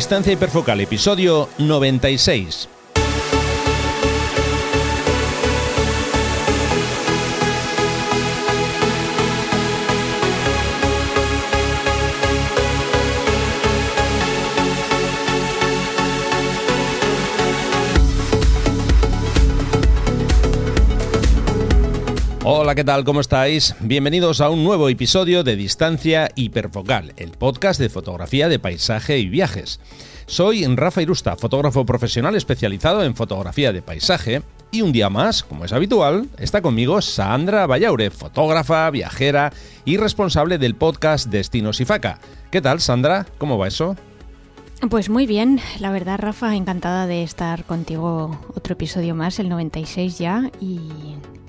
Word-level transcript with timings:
Distancia 0.00 0.32
hiperfocal, 0.32 0.80
episodio 0.80 1.50
96. 1.58 2.79
Hola, 22.42 22.74
¿qué 22.74 22.84
tal? 22.84 23.04
¿Cómo 23.04 23.20
estáis? 23.20 23.76
Bienvenidos 23.80 24.40
a 24.40 24.48
un 24.48 24.64
nuevo 24.64 24.88
episodio 24.88 25.44
de 25.44 25.56
Distancia 25.56 26.30
Hiperfocal, 26.34 27.12
el 27.18 27.32
podcast 27.32 27.78
de 27.78 27.90
fotografía 27.90 28.48
de 28.48 28.58
paisaje 28.58 29.18
y 29.18 29.28
viajes. 29.28 29.78
Soy 30.24 30.64
Rafa 30.64 31.02
Irusta, 31.02 31.36
fotógrafo 31.36 31.84
profesional 31.84 32.34
especializado 32.34 33.04
en 33.04 33.14
fotografía 33.14 33.74
de 33.74 33.82
paisaje, 33.82 34.40
y 34.70 34.80
un 34.80 34.90
día 34.90 35.10
más, 35.10 35.42
como 35.42 35.66
es 35.66 35.72
habitual, 35.74 36.28
está 36.38 36.62
conmigo 36.62 37.02
Sandra 37.02 37.66
Vallaure, 37.66 38.10
fotógrafa, 38.10 38.88
viajera 38.88 39.52
y 39.84 39.98
responsable 39.98 40.56
del 40.56 40.76
podcast 40.76 41.28
Destinos 41.28 41.82
y 41.82 41.84
Faca. 41.84 42.20
¿Qué 42.50 42.62
tal, 42.62 42.80
Sandra? 42.80 43.26
¿Cómo 43.36 43.58
va 43.58 43.68
eso? 43.68 43.96
Pues 44.88 45.10
muy 45.10 45.26
bien, 45.26 45.60
la 45.78 45.90
verdad 45.90 46.18
Rafa, 46.18 46.56
encantada 46.56 47.06
de 47.06 47.22
estar 47.22 47.64
contigo 47.64 48.40
otro 48.54 48.72
episodio 48.72 49.14
más, 49.14 49.38
el 49.38 49.50
96 49.50 50.16
ya, 50.16 50.50
y 50.58 50.78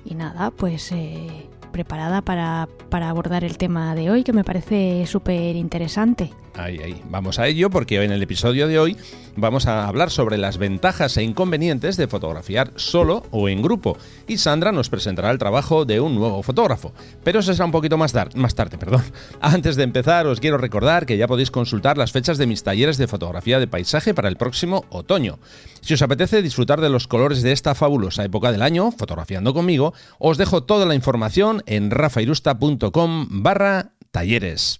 y 0.06 0.16
nada, 0.16 0.52
pues 0.52 0.92
eh, 0.92 1.48
preparada 1.72 2.22
para, 2.22 2.68
para 2.90 3.10
abordar 3.10 3.44
el 3.44 3.58
tema 3.58 3.96
de 3.96 4.10
hoy, 4.10 4.24
que 4.24 4.34
me 4.34 4.44
parece 4.44 5.06
súper 5.08 5.56
interesante. 5.56 6.32
Ahí, 6.62 6.80
ahí. 6.80 7.02
Vamos 7.10 7.40
a 7.40 7.48
ello 7.48 7.70
porque 7.70 8.00
hoy 8.00 8.06
en 8.06 8.12
el 8.12 8.22
episodio 8.22 8.68
de 8.68 8.78
hoy 8.78 8.98
vamos 9.36 9.66
a 9.66 9.88
hablar 9.88 10.12
sobre 10.12 10.38
las 10.38 10.58
ventajas 10.58 11.18
e 11.18 11.24
inconvenientes 11.24 11.98
de 11.98 12.08
fotografiar 12.08 12.72
solo 12.76 13.24
o 13.32 13.50
en 13.50 13.62
grupo. 13.62 13.98
Y 14.28 14.38
Sandra 14.38 14.72
nos 14.72 14.90
presentará 14.90 15.32
el 15.32 15.38
trabajo 15.38 15.86
de 15.86 16.00
un 16.00 16.16
nuevo 16.16 16.44
fotógrafo. 16.44 16.94
Pero 17.24 17.40
eso 17.40 17.54
será 17.54 17.66
un 17.66 17.72
poquito 17.72 17.98
más, 17.98 18.14
más 18.36 18.56
tarde. 18.56 18.78
Perdón. 18.78 19.04
Antes 19.42 19.76
de 19.76 19.84
empezar, 19.84 20.28
os 20.28 20.40
quiero 20.40 20.58
recordar 20.58 21.06
que 21.06 21.18
ya 21.18 21.28
podéis 21.28 21.52
consultar 21.52 21.98
las 21.98 22.12
fechas 22.12 22.38
de 22.38 22.48
mis 22.48 22.64
talleres 22.64 22.98
de 22.98 23.08
fotografía 23.08 23.60
de 23.60 23.68
paisaje 23.68 24.14
para 24.14 24.30
el 24.30 24.38
próximo 24.38 24.86
otoño. 24.90 25.40
Si 25.82 25.96
os 25.96 26.02
apetece 26.02 26.42
disfrutar 26.42 26.80
de 26.80 26.90
los 26.90 27.08
colores 27.08 27.42
de 27.42 27.52
esta 27.54 27.74
fabulosa 27.74 28.24
época 28.24 28.52
del 28.52 28.62
año, 28.62 28.92
fotografiando 28.92 29.54
conmigo, 29.54 29.94
os 30.20 30.38
dejo 30.38 30.64
toda 30.64 30.86
la 30.86 30.96
información 30.96 31.64
en 31.66 31.90
rafairusta.com 31.90 33.28
barra 33.30 33.94
talleres. 34.12 34.80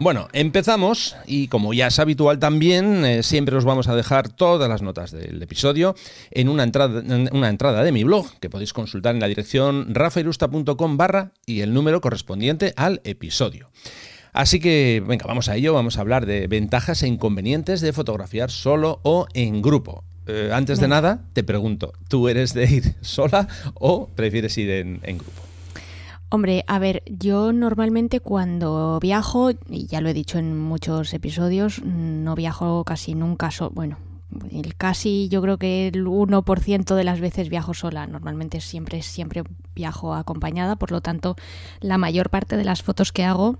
Bueno, 0.00 0.28
empezamos 0.32 1.14
y 1.26 1.48
como 1.48 1.74
ya 1.74 1.88
es 1.88 1.98
habitual 1.98 2.38
también, 2.38 3.04
eh, 3.04 3.22
siempre 3.22 3.54
os 3.54 3.66
vamos 3.66 3.86
a 3.86 3.94
dejar 3.94 4.30
todas 4.30 4.66
las 4.66 4.80
notas 4.80 5.10
del 5.10 5.42
episodio 5.42 5.94
en 6.30 6.48
una 6.48 6.62
entrada, 6.62 7.02
una 7.32 7.50
entrada 7.50 7.84
de 7.84 7.92
mi 7.92 8.02
blog 8.02 8.26
que 8.40 8.48
podéis 8.48 8.72
consultar 8.72 9.14
en 9.14 9.20
la 9.20 9.28
dirección 9.28 9.94
rafairusta.com 9.94 10.96
barra 10.96 11.32
y 11.44 11.60
el 11.60 11.74
número 11.74 12.00
correspondiente 12.00 12.72
al 12.78 13.02
episodio. 13.04 13.68
Así 14.32 14.58
que, 14.58 15.02
venga, 15.06 15.26
vamos 15.26 15.50
a 15.50 15.56
ello, 15.56 15.74
vamos 15.74 15.98
a 15.98 16.00
hablar 16.00 16.24
de 16.24 16.46
ventajas 16.46 17.02
e 17.02 17.06
inconvenientes 17.06 17.82
de 17.82 17.92
fotografiar 17.92 18.50
solo 18.50 19.00
o 19.02 19.26
en 19.34 19.60
grupo. 19.60 20.04
Eh, 20.26 20.48
antes 20.50 20.80
de 20.80 20.88
nada, 20.88 21.26
te 21.34 21.44
pregunto, 21.44 21.92
¿tú 22.08 22.30
eres 22.30 22.54
de 22.54 22.64
ir 22.64 22.94
sola 23.02 23.48
o 23.74 24.08
prefieres 24.08 24.56
ir 24.56 24.70
en 24.70 25.18
grupo? 25.18 25.49
Hombre, 26.32 26.64
a 26.68 26.78
ver, 26.78 27.02
yo 27.06 27.52
normalmente 27.52 28.20
cuando 28.20 29.00
viajo, 29.02 29.50
y 29.68 29.86
ya 29.86 30.00
lo 30.00 30.08
he 30.08 30.14
dicho 30.14 30.38
en 30.38 30.56
muchos 30.56 31.12
episodios, 31.12 31.82
no 31.84 32.36
viajo 32.36 32.84
casi 32.84 33.16
nunca 33.16 33.50
solo. 33.50 33.72
Bueno, 33.74 33.98
el 34.52 34.76
casi 34.76 35.28
yo 35.28 35.42
creo 35.42 35.58
que 35.58 35.88
el 35.88 36.06
1% 36.06 36.94
de 36.94 37.04
las 37.04 37.20
veces 37.20 37.48
viajo 37.48 37.74
sola. 37.74 38.06
Normalmente 38.06 38.60
siempre, 38.60 39.02
siempre 39.02 39.42
viajo 39.74 40.14
acompañada, 40.14 40.76
por 40.76 40.92
lo 40.92 41.00
tanto, 41.00 41.34
la 41.80 41.98
mayor 41.98 42.30
parte 42.30 42.56
de 42.56 42.64
las 42.64 42.82
fotos 42.82 43.10
que 43.10 43.24
hago 43.24 43.58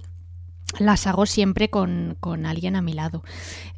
las 0.79 1.09
hago 1.09 1.27
siempre 1.27 1.69
con, 1.69 2.17
con 2.21 2.47
alguien 2.47 2.77
a 2.77 2.83
mi 2.83 2.93
lado. 2.93 3.25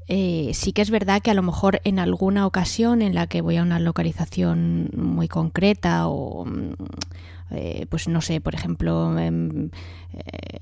Eh, 0.09 0.51
sí 0.53 0.73
que 0.73 0.83
es 0.83 0.91
verdad 0.91 1.23
que 1.23 1.31
a 1.31 1.35
lo 1.35 1.43
mejor 1.43 1.81
en 1.85 1.99
alguna 1.99 2.47
ocasión 2.47 3.01
en 3.01 3.15
la 3.15 3.27
que 3.27 3.41
voy 3.41 3.57
a 3.57 3.63
una 3.63 3.81
localización 3.81 4.91
muy 4.95 5.29
concreta 5.29 6.09
o 6.09 6.45
eh, 7.53 7.87
pues 7.89 8.09
no 8.09 8.21
sé, 8.21 8.41
por 8.41 8.55
ejemplo, 8.55 9.19
em, 9.19 9.71
eh, 10.15 10.59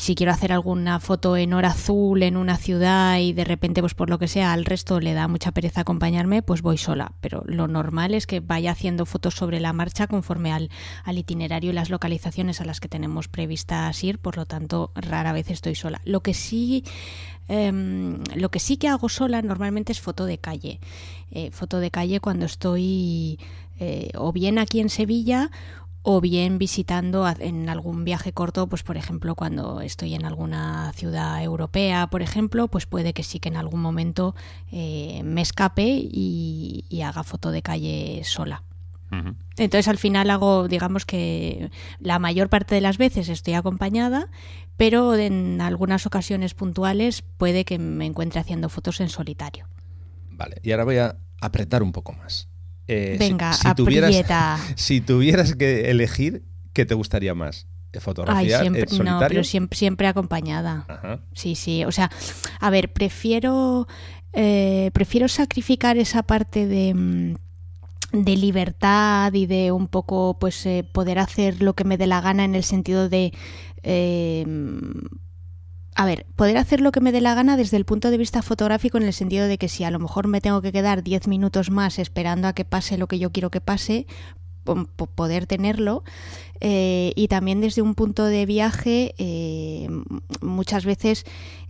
si 0.00 0.14
quiero 0.14 0.32
hacer 0.32 0.50
alguna 0.50 0.98
foto 0.98 1.36
en 1.36 1.52
hora 1.52 1.68
azul 1.68 2.22
en 2.22 2.38
una 2.38 2.56
ciudad 2.56 3.18
y 3.18 3.34
de 3.34 3.44
repente, 3.44 3.82
pues 3.82 3.94
por 3.94 4.08
lo 4.08 4.18
que 4.18 4.28
sea, 4.28 4.52
al 4.54 4.64
resto 4.64 4.98
le 4.98 5.12
da 5.12 5.28
mucha 5.28 5.52
pereza 5.52 5.82
acompañarme, 5.82 6.42
pues 6.42 6.62
voy 6.62 6.78
sola. 6.78 7.12
Pero 7.20 7.42
lo 7.46 7.68
normal 7.68 8.14
es 8.14 8.26
que 8.26 8.40
vaya 8.40 8.70
haciendo 8.70 9.04
fotos 9.04 9.34
sobre 9.34 9.60
la 9.60 9.74
marcha 9.74 10.06
conforme 10.06 10.52
al, 10.52 10.70
itinerario 11.06 11.70
y 11.70 11.74
las 11.74 11.90
localizaciones 11.90 12.62
a 12.62 12.64
las 12.64 12.80
que 12.80 12.88
tenemos 12.88 13.28
previstas 13.28 14.02
ir, 14.02 14.18
por 14.18 14.38
lo 14.38 14.46
tanto, 14.46 14.90
rara 14.94 15.32
vez 15.32 15.50
estoy 15.50 15.74
sola. 15.74 16.00
Lo 16.04 16.22
que 16.22 16.32
sí 16.32 16.82
em, 17.48 18.22
lo 18.34 18.50
que 18.50 18.58
sí 18.58 18.78
que 18.78 18.88
hago 18.88 19.08
sola 19.10 19.42
normalmente 19.42 19.92
es 19.92 20.00
foto 20.00 20.24
de 20.24 20.38
calle. 20.38 20.80
Eh, 21.30 21.50
foto 21.50 21.78
de 21.78 21.90
calle 21.90 22.20
cuando 22.20 22.46
estoy 22.46 23.38
o 24.14 24.30
bien 24.30 24.58
aquí 24.58 24.80
en 24.80 24.90
Sevilla 24.90 25.50
o 26.02 26.20
bien 26.20 26.58
visitando 26.58 27.28
en 27.38 27.68
algún 27.68 28.04
viaje 28.04 28.32
corto, 28.32 28.66
pues 28.68 28.82
por 28.82 28.96
ejemplo 28.96 29.34
cuando 29.34 29.80
estoy 29.80 30.14
en 30.14 30.24
alguna 30.24 30.92
ciudad 30.94 31.42
europea, 31.42 32.06
por 32.08 32.22
ejemplo, 32.22 32.68
pues 32.68 32.86
puede 32.86 33.12
que 33.12 33.22
sí 33.22 33.38
que 33.38 33.48
en 33.48 33.56
algún 33.56 33.80
momento 33.80 34.34
eh, 34.72 35.22
me 35.24 35.42
escape 35.42 35.86
y, 35.86 36.84
haga 37.04 37.24
foto 37.24 37.50
de 37.50 37.62
calle 37.62 38.22
sola. 38.24 38.62
Entonces 39.56 39.88
al 39.88 39.98
final 39.98 40.30
hago, 40.30 40.68
digamos 40.68 41.04
que 41.04 41.70
la 41.98 42.20
mayor 42.20 42.48
parte 42.48 42.76
de 42.76 42.80
las 42.80 42.96
veces 42.96 43.28
estoy 43.28 43.54
acompañada, 43.54 44.28
pero 44.76 45.16
en 45.16 45.60
algunas 45.60 46.06
ocasiones 46.06 46.54
puntuales 46.54 47.22
puede 47.22 47.64
que 47.64 47.78
me 47.78 48.06
encuentre 48.06 48.38
haciendo 48.38 48.68
fotos 48.68 49.00
en 49.00 49.08
solitario. 49.08 49.66
Vale, 50.30 50.60
y 50.62 50.70
ahora 50.70 50.84
voy 50.84 50.98
a 50.98 51.16
apretar 51.40 51.82
un 51.82 51.90
poco 51.90 52.12
más. 52.12 52.49
Eh, 52.92 53.16
Venga, 53.20 53.52
si, 53.52 53.72
tuvieras, 53.74 54.12
si 54.74 55.00
tuvieras 55.00 55.54
que 55.54 55.92
elegir, 55.92 56.42
¿qué 56.72 56.84
te 56.84 56.94
gustaría 56.94 57.36
más? 57.36 57.68
¿Fotografía 58.00 58.60
siempre, 58.60 58.88
solitario? 58.88 59.12
No, 59.12 59.28
pero 59.28 59.44
siempre, 59.44 59.78
siempre 59.78 60.06
acompañada. 60.08 61.20
Sí, 61.32 61.54
sí. 61.54 61.84
O 61.84 61.92
sea, 61.92 62.10
a 62.58 62.70
ver, 62.70 62.92
prefiero, 62.92 63.86
eh, 64.32 64.90
prefiero 64.92 65.28
sacrificar 65.28 65.98
esa 65.98 66.24
parte 66.24 66.66
de 66.66 66.94
mm, 66.94 67.34
de 68.12 68.36
libertad 68.36 69.32
y 69.34 69.46
de 69.46 69.70
un 69.70 69.86
poco 69.86 70.36
pues 70.40 70.66
eh, 70.66 70.84
poder 70.92 71.20
hacer 71.20 71.62
lo 71.62 71.74
que 71.74 71.84
me 71.84 71.96
dé 71.96 72.08
la 72.08 72.20
gana 72.20 72.42
en 72.44 72.56
el 72.56 72.64
sentido 72.64 73.08
de 73.08 73.32
a 75.94 76.06
ver, 76.06 76.26
poder 76.36 76.56
hacer 76.56 76.80
lo 76.80 76.92
que 76.92 77.00
me 77.00 77.12
dé 77.12 77.20
la 77.20 77.34
gana 77.34 77.56
desde 77.56 77.76
el 77.76 77.84
punto 77.84 78.10
de 78.10 78.18
vista 78.18 78.42
fotográfico 78.42 78.96
en 78.96 79.04
el 79.04 79.12
sentido 79.12 79.46
de 79.46 79.58
que 79.58 79.68
si 79.68 79.84
a 79.84 79.90
lo 79.90 79.98
mejor 79.98 80.28
me 80.28 80.40
tengo 80.40 80.62
que 80.62 80.72
quedar 80.72 81.02
10 81.02 81.28
minutos 81.28 81.70
más 81.70 81.98
esperando 81.98 82.48
a 82.48 82.52
que 82.52 82.64
pase 82.64 82.96
lo 82.96 83.06
que 83.06 83.18
yo 83.18 83.30
quiero 83.32 83.50
que 83.50 83.60
pase, 83.60 84.06
poder 85.14 85.46
tenerlo. 85.46 86.04
Eh, 86.60 87.12
y 87.16 87.28
también 87.28 87.60
desde 87.60 87.82
un 87.82 87.94
punto 87.94 88.26
de 88.26 88.44
viaje 88.44 89.14
eh, 89.16 89.88
muchas 90.42 90.84
veces 90.84 91.24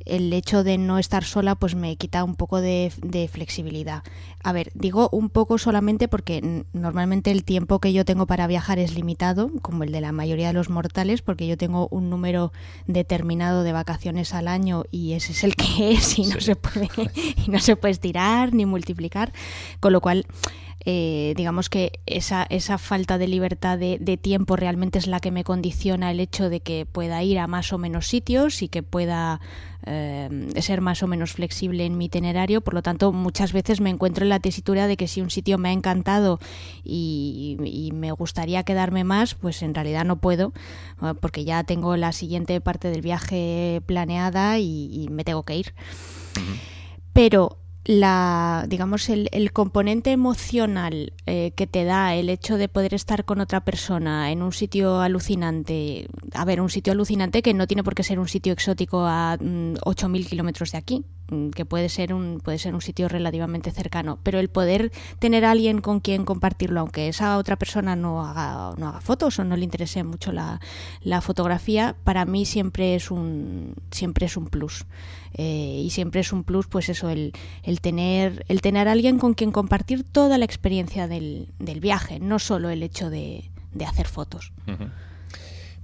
el 0.07 0.33
hecho 0.33 0.65
de 0.65 0.79
no 0.79 0.99
estar 0.99 1.25
sola 1.25 1.55
pues 1.55 1.75
me 1.75 1.97
quita 1.97 2.25
un 2.25 2.35
poco 2.35 2.61
de, 2.61 2.93
flexibilidad. 3.33 4.03
A 4.43 4.53
ver, 4.53 4.71
digo 4.75 5.09
un 5.13 5.31
poco 5.31 5.59
solamente 5.59 6.09
porque 6.09 6.65
normalmente 6.73 7.31
el 7.31 7.45
tiempo 7.45 7.79
que 7.79 7.93
yo 7.93 8.05
tengo 8.05 8.27
para 8.27 8.47
viajar 8.47 8.79
es 8.79 8.95
limitado, 8.95 9.51
como 9.63 9.85
el 9.85 9.93
de 9.93 10.01
la 10.01 10.13
mayoría 10.13 10.49
de 10.49 10.55
los 10.55 10.71
mortales, 10.71 11.23
porque 11.23 11.47
yo 11.47 11.57
tengo 11.57 11.89
un 11.91 12.11
número 12.11 12.53
determinado 12.87 13.63
de 13.63 13.73
vacaciones 13.73 14.35
al 14.35 14.49
año 14.49 14.85
y 14.91 15.13
ese 15.13 15.33
es 15.33 15.45
el 15.45 15.57
que 15.57 15.93
es 15.93 16.19
y 16.19 16.27
no 16.27 16.41
se 16.41 16.57
puede 16.57 16.89
y 17.47 17.51
no 17.51 17.59
se 17.59 17.77
puede 17.77 17.93
estirar 17.93 18.55
ni 18.55 18.67
multiplicar, 18.67 19.33
con 19.81 19.93
lo 19.93 20.01
cual 20.01 20.27
eh, 20.87 21.35
digamos 21.37 21.69
que 21.69 22.01
esa, 22.07 22.47
esa 22.49 22.79
falta 22.79 23.19
de 23.19 23.29
libertad 23.29 23.79
de, 23.79 23.99
tiempo 24.17 24.57
realmente 24.57 24.99
es 24.99 25.07
la 25.07 25.21
que 25.21 25.31
me 25.31 25.45
condiciona 25.45 26.11
el 26.11 26.21
hecho 26.21 26.49
de 26.49 26.61
que 26.61 26.87
pueda 26.87 27.23
ir 27.23 27.39
a 27.39 27.47
más 27.47 27.73
o 27.73 27.79
menos 27.79 28.07
sitios 28.07 28.63
y 28.63 28.69
que 28.69 28.83
pueda 28.83 29.41
eh, 29.85 30.49
ser 30.61 30.81
más 30.81 31.03
o 31.03 31.07
menos 31.07 31.33
flexible 31.33 31.85
en 31.85 31.99
mi 31.99 32.07
itinerario. 32.07 32.63
Por 32.63 32.73
lo 32.73 32.83
tanto, 32.83 33.13
muchas 33.13 33.53
veces 33.53 33.81
me 33.81 33.91
encuentro 33.91 34.25
en 34.25 34.31
la 34.31 34.41
tesitura 34.41 34.87
de 34.87 34.97
que 34.97 35.07
si 35.07 35.21
un 35.21 35.29
sitio 35.29 35.59
me 35.59 35.69
ha 35.69 35.73
encantado 35.73 36.39
y, 36.83 37.91
me 37.93 38.13
gustaría 38.13 38.63
quedarme 38.63 39.05
más, 39.05 39.35
pues 39.35 39.63
en 39.63 39.75
realidad 39.75 40.05
no 40.05 40.17
puedo, 40.17 40.53
eh, 41.03 41.13
porque 41.21 41.45
ya 41.45 41.63
tengo 41.65 41.97
la 41.97 42.13
siguiente 42.13 42.59
parte 42.63 42.91
del 42.91 43.03
viaje 43.03 43.83
planeada 43.85 44.59
y, 44.59 45.09
me 45.11 45.25
tengo 45.25 45.43
que 45.43 45.57
ir. 45.57 45.75
Pero 47.13 47.59
la 47.85 48.67
digamos 48.69 49.09
el, 49.09 49.29
el 49.33 49.53
componente 49.53 50.13
emocional 50.13 51.15
eh, 51.27 51.53
que 51.57 51.67
te 51.67 51.85
da 51.85 52.15
el 52.15 52.29
hecho 52.29 52.59
de 52.59 52.69
poder 52.69 52.93
estar 52.93 53.25
con 53.25 53.41
otra 53.41 53.65
persona 53.65 54.31
en 54.31 54.43
un 54.43 54.53
sitio 54.53 55.01
alucinante 55.01 56.07
a 56.35 56.45
ver 56.45 56.61
un 56.61 56.69
sitio 56.69 56.93
alucinante 56.93 57.43
que 57.43 57.55
no 57.55 57.67
tiene 57.67 57.83
por 57.83 57.95
qué 57.95 58.03
ser 58.03 58.19
un 58.19 58.29
sitio 58.29 58.53
exótico 58.53 59.07
a 59.07 59.37
mm, 59.41 59.77
8.000 59.77 60.27
kilómetros 60.27 60.73
de 60.73 60.79
aquí 60.79 61.05
que 61.55 61.65
puede 61.65 61.89
ser 61.89 62.13
un 62.15 62.41
puede 62.43 62.59
ser 62.59 62.75
un 62.75 62.81
sitio 62.81 63.09
relativamente 63.09 63.71
cercano. 63.71 64.19
Pero 64.23 64.39
el 64.39 64.49
poder 64.49 64.93
tener 65.19 65.45
a 65.45 65.51
alguien 65.51 65.81
con 65.81 66.01
quien 66.01 66.25
compartirlo 66.25 66.81
aunque 66.81 67.09
esa 67.09 67.39
otra 67.39 67.57
persona 67.57 67.97
no 67.97 68.25
haga 68.25 68.75
no 68.77 68.89
haga 68.89 69.01
fotos 69.01 69.39
o 69.39 69.45
no 69.45 69.57
le 69.57 69.65
interese 69.65 70.03
mucho 70.05 70.33
la, 70.33 70.61
la 71.03 71.21
fotografía 71.21 71.97
para 72.05 72.25
mí 72.25 72.45
siempre 72.45 72.95
es 72.95 73.11
un 73.11 73.75
siempre 73.91 74.27
es 74.27 74.37
un 74.37 74.47
plus. 74.47 74.85
Eh, 75.35 75.83
y 75.85 75.91
siempre 75.91 76.23
es 76.23 76.33
un 76.33 76.43
plus 76.43 76.67
pues 76.67 76.89
eso 76.89 77.09
el, 77.09 77.33
el 77.63 77.81
tener 77.81 78.45
el 78.49 78.61
tener 78.61 78.89
a 78.89 78.93
alguien 78.93 79.19
con 79.19 79.35
quien 79.35 79.53
compartir 79.53 80.03
toda 80.03 80.39
la 80.39 80.45
experiencia 80.45 81.07
del, 81.07 81.49
del 81.61 81.79
viaje 81.81 82.19
no 82.19 82.41
solo 82.41 82.69
el 82.69 82.83
hecho 82.83 83.11
de, 83.11 83.51
de 83.73 83.85
hacer 83.85 84.09
fotos. 84.09 84.53
Ujú. 84.67 84.89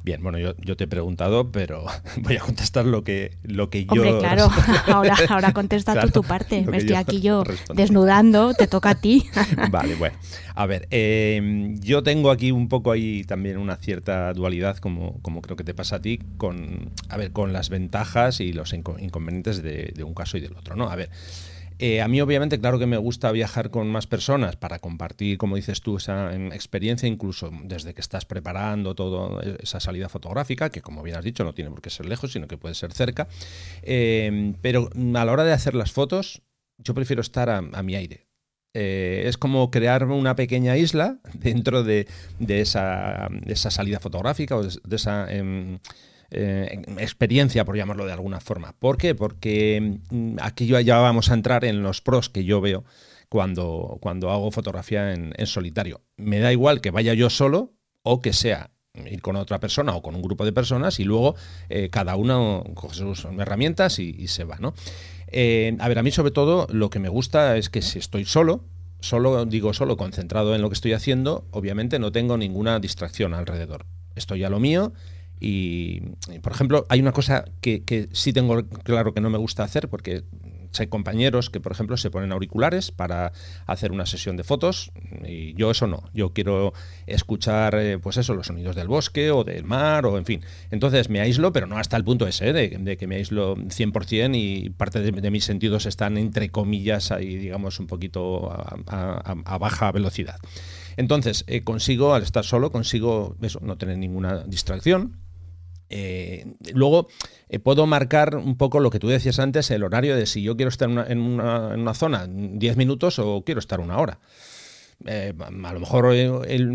Bien, 0.06 0.22
bueno, 0.22 0.38
yo, 0.38 0.54
yo 0.58 0.76
te 0.76 0.84
he 0.84 0.86
preguntado, 0.86 1.50
pero 1.50 1.84
voy 2.18 2.36
a 2.36 2.38
contestar 2.38 2.86
lo 2.86 3.02
que, 3.02 3.38
lo 3.42 3.70
que 3.70 3.86
yo... 3.86 3.94
Hombre, 3.94 4.16
claro, 4.20 4.48
ahora, 4.86 5.16
ahora 5.28 5.52
contesta 5.52 5.94
Claro, 5.94 6.06
tú 6.12 6.22
tu 6.22 6.28
parte. 6.28 6.64
Me 6.64 6.76
estoy 6.76 6.94
yo 6.94 6.98
aquí 7.00 7.20
yo 7.20 7.42
desnudando, 7.74 8.54
te 8.54 8.68
toca 8.68 8.90
a 8.90 8.94
ti. 8.94 9.26
Vale, 9.70 9.96
bueno. 9.96 10.16
A 10.54 10.64
ver, 10.66 10.86
eh, 10.92 11.74
yo 11.80 12.04
tengo 12.04 12.30
aquí 12.30 12.52
un 12.52 12.68
poco 12.68 12.92
ahí 12.92 13.24
también 13.24 13.58
una 13.58 13.74
cierta 13.78 14.32
dualidad, 14.32 14.76
como, 14.78 15.20
como 15.22 15.42
creo 15.42 15.56
que 15.56 15.64
te 15.64 15.74
pasa 15.74 15.96
a 15.96 16.00
ti, 16.00 16.20
con, 16.36 16.92
a 17.08 17.16
ver, 17.16 17.32
con 17.32 17.52
las 17.52 17.68
ventajas 17.68 18.38
y 18.38 18.52
los 18.52 18.72
inco- 18.74 19.02
inconvenientes 19.02 19.60
de, 19.60 19.92
de 19.92 20.04
un 20.04 20.14
caso 20.14 20.38
y 20.38 20.40
del 20.40 20.56
otro, 20.56 20.76
¿no? 20.76 20.88
A 20.88 20.94
ver, 20.94 21.10
eh, 21.78 22.00
a 22.00 22.08
mí 22.08 22.20
obviamente, 22.20 22.58
claro 22.58 22.78
que 22.78 22.86
me 22.86 22.96
gusta 22.96 23.30
viajar 23.32 23.70
con 23.70 23.88
más 23.88 24.06
personas 24.06 24.56
para 24.56 24.78
compartir, 24.78 25.36
como 25.36 25.56
dices 25.56 25.82
tú, 25.82 25.98
esa 25.98 26.34
em, 26.34 26.52
experiencia, 26.52 27.06
incluso 27.06 27.50
desde 27.64 27.92
que 27.92 28.00
estás 28.00 28.24
preparando 28.24 28.94
toda 28.94 29.42
esa 29.60 29.78
salida 29.80 30.08
fotográfica, 30.08 30.70
que 30.70 30.80
como 30.80 31.02
bien 31.02 31.16
has 31.16 31.24
dicho, 31.24 31.44
no 31.44 31.52
tiene 31.52 31.70
por 31.70 31.82
qué 31.82 31.90
ser 31.90 32.06
lejos, 32.06 32.32
sino 32.32 32.48
que 32.48 32.56
puede 32.56 32.74
ser 32.74 32.92
cerca. 32.92 33.28
Eh, 33.82 34.54
pero 34.62 34.88
mm, 34.94 35.16
a 35.16 35.24
la 35.24 35.32
hora 35.32 35.44
de 35.44 35.52
hacer 35.52 35.74
las 35.74 35.92
fotos, 35.92 36.42
yo 36.78 36.94
prefiero 36.94 37.20
estar 37.20 37.50
a, 37.50 37.60
mi 37.60 37.94
aire. 37.94 38.26
Eh, 38.74 39.24
es 39.26 39.38
como 39.38 39.70
crear 39.70 40.04
una 40.04 40.36
pequeña 40.36 40.76
isla 40.76 41.18
dentro 41.34 41.82
de, 41.82 42.06
esa, 42.48 43.28
salida 43.54 44.00
fotográfica 44.00 44.56
o 44.56 44.62
de, 44.62 44.78
de 44.82 44.96
esa 44.96 45.32
em, 45.32 45.78
eh, 46.30 46.82
experiencia, 46.98 47.64
por 47.64 47.76
llamarlo 47.76 48.06
de 48.06 48.12
alguna 48.12 48.40
forma. 48.40 48.72
¿Por 48.78 48.96
qué? 48.98 49.14
Porque 49.14 50.00
mm, 50.10 50.36
aquí 50.40 50.66
ya- 50.66 50.98
vamos 50.98 51.30
a 51.30 51.34
entrar 51.34 51.64
en 51.64 51.82
los 51.82 52.00
pros 52.00 52.28
que 52.28 52.44
yo 52.44 52.60
veo 52.60 52.84
cuando, 53.28 53.98
cuando 54.00 54.30
hago 54.30 54.50
fotografía 54.50 55.12
en, 55.12 55.34
solitario. 55.46 56.00
Me 56.16 56.38
da 56.38 56.52
igual 56.52 56.80
que 56.80 56.90
vaya 56.90 57.14
yo 57.14 57.30
solo 57.30 57.72
o 58.02 58.20
que 58.20 58.32
sea 58.32 58.70
ir 59.10 59.20
con 59.20 59.36
otra 59.36 59.60
persona 59.60 59.94
o 59.94 60.00
con 60.00 60.14
un 60.14 60.22
grupo 60.22 60.44
de 60.46 60.52
personas 60.52 61.00
y 61.00 61.04
luego 61.04 61.34
eh, 61.68 61.90
cada 61.90 62.16
uno 62.16 62.64
coge 62.74 62.94
sus 62.96 63.26
herramientas 63.26 63.98
y, 63.98 64.14
y 64.18 64.28
se 64.28 64.44
va, 64.44 64.56
¿no? 64.58 64.72
Eh, 65.28 65.76
a 65.80 65.88
ver, 65.88 65.98
a 65.98 66.02
mí 66.02 66.10
sobre 66.10 66.30
todo 66.30 66.66
lo 66.70 66.88
que 66.88 66.98
me 66.98 67.08
gusta 67.08 67.56
es 67.56 67.68
que 67.68 67.82
si 67.82 67.98
estoy 67.98 68.24
solo, 68.24 68.64
solo 69.00 69.44
digo 69.44 69.74
solo, 69.74 69.96
concentrado 69.96 70.54
en 70.54 70.62
lo 70.62 70.70
que 70.70 70.74
estoy 70.74 70.92
haciendo, 70.94 71.46
obviamente 71.50 71.98
no 71.98 72.12
tengo 72.12 72.38
ninguna 72.38 72.78
distracción 72.80 73.34
alrededor. 73.34 73.84
Estoy 74.14 74.44
a 74.44 74.50
lo 74.50 74.60
mío 74.60 74.92
y, 75.38 76.00
por 76.42 76.52
ejemplo, 76.52 76.86
hay 76.88 77.00
una 77.00 77.12
cosa 77.12 77.44
que, 77.60 77.84
que 77.84 78.08
sí 78.12 78.32
tengo 78.32 78.64
claro 78.84 79.12
que 79.12 79.20
no 79.20 79.30
me 79.30 79.38
gusta 79.38 79.64
hacer 79.64 79.88
porque 79.88 80.24
hay 80.80 80.86
compañeros 80.88 81.50
que, 81.50 81.60
por 81.60 81.72
ejemplo, 81.72 81.96
se 81.96 82.10
ponen 82.10 82.32
auriculares 82.32 82.90
para 82.90 83.32
hacer 83.66 83.92
una 83.92 84.06
sesión 84.06 84.36
de 84.36 84.44
fotos 84.44 84.92
y 85.24 85.54
yo 85.54 85.70
eso 85.70 85.86
no. 85.86 86.04
Yo 86.12 86.30
quiero 86.30 86.72
escuchar, 87.06 87.74
eh, 87.76 87.98
pues 87.98 88.16
eso, 88.16 88.34
los 88.34 88.46
sonidos 88.46 88.76
del 88.76 88.88
bosque 88.88 89.30
o 89.30 89.44
del 89.44 89.64
mar 89.64 90.06
o 90.06 90.18
en 90.18 90.24
fin. 90.24 90.42
Entonces 90.70 91.08
me 91.08 91.20
aíslo, 91.20 91.52
pero 91.52 91.66
no 91.66 91.78
hasta 91.78 91.96
el 91.96 92.04
punto 92.04 92.26
ese, 92.26 92.50
¿eh? 92.50 92.52
de, 92.52 92.68
de 92.78 92.96
que 92.96 93.06
me 93.06 93.16
aíslo 93.16 93.56
100% 93.56 94.32
y 94.34 94.70
parte 94.70 95.00
de, 95.00 95.30
mis 95.30 95.44
sentidos 95.44 95.86
están, 95.86 96.16
entre 96.18 96.50
comillas, 96.50 97.10
ahí, 97.10 97.36
digamos, 97.36 97.80
un 97.80 97.86
poquito 97.86 98.50
a 98.86 99.58
baja 99.58 99.90
velocidad. 99.92 100.36
Entonces, 100.96 101.44
eh, 101.46 101.62
consigo, 101.62 102.14
al 102.14 102.22
estar 102.22 102.44
solo, 102.44 102.72
consigo 102.72 103.36
eso, 103.42 103.60
no 103.62 103.76
tener 103.76 103.98
ninguna 103.98 104.44
distracción. 104.44 105.18
Eh, 105.90 106.46
luego 106.74 107.08
eh, 107.48 107.58
puedo 107.58 107.86
marcar 107.86 108.36
un 108.36 108.56
poco 108.56 108.80
lo 108.80 108.90
que 108.90 108.98
tú 108.98 109.08
decías 109.08 109.38
antes, 109.38 109.70
el 109.70 109.84
horario 109.84 110.16
de 110.16 110.26
si 110.26 110.42
yo 110.42 110.56
quiero 110.56 110.68
estar 110.68 110.88
una, 110.88 111.06
en 111.06 111.20
una- 111.20 111.72
en 111.74 111.80
una 111.80 111.94
zona 111.94 112.26
10 112.28 112.76
minutos 112.76 113.18
o 113.18 113.42
quiero 113.44 113.60
estar 113.60 113.80
una 113.80 113.98
hora. 113.98 114.18
Eh, 115.04 115.34
a 115.38 115.72
lo 115.72 115.80
mejor 115.80 116.14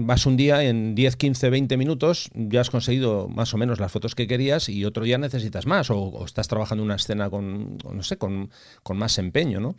vas 0.06 0.26
un 0.26 0.38
día 0.38 0.64
en 0.64 0.94
10, 0.94 1.16
15, 1.16 1.50
20 1.50 1.78
minutos, 1.78 2.30
ya 2.36 2.62
has 2.62 2.70
conseguido 2.70 3.28
más 3.28 3.54
o 3.54 3.58
menos 3.58 3.80
las 3.80 3.92
fotos 3.92 4.14
que 4.14 4.28
querías 4.28 4.70
y 4.70 4.86
otro 4.86 5.04
día 5.04 5.18
necesitas 5.18 5.66
más 5.66 5.90
o, 5.90 6.24
estás 6.24 6.48
trabajando 6.48 6.84
una 6.84 6.96
escena 6.96 7.30
con, 7.30 7.78
no 7.78 8.04
sé, 8.04 8.18
con, 8.18 8.52
con 8.84 8.98
más 8.98 9.18
empeño, 9.18 9.60
¿no? 9.60 9.76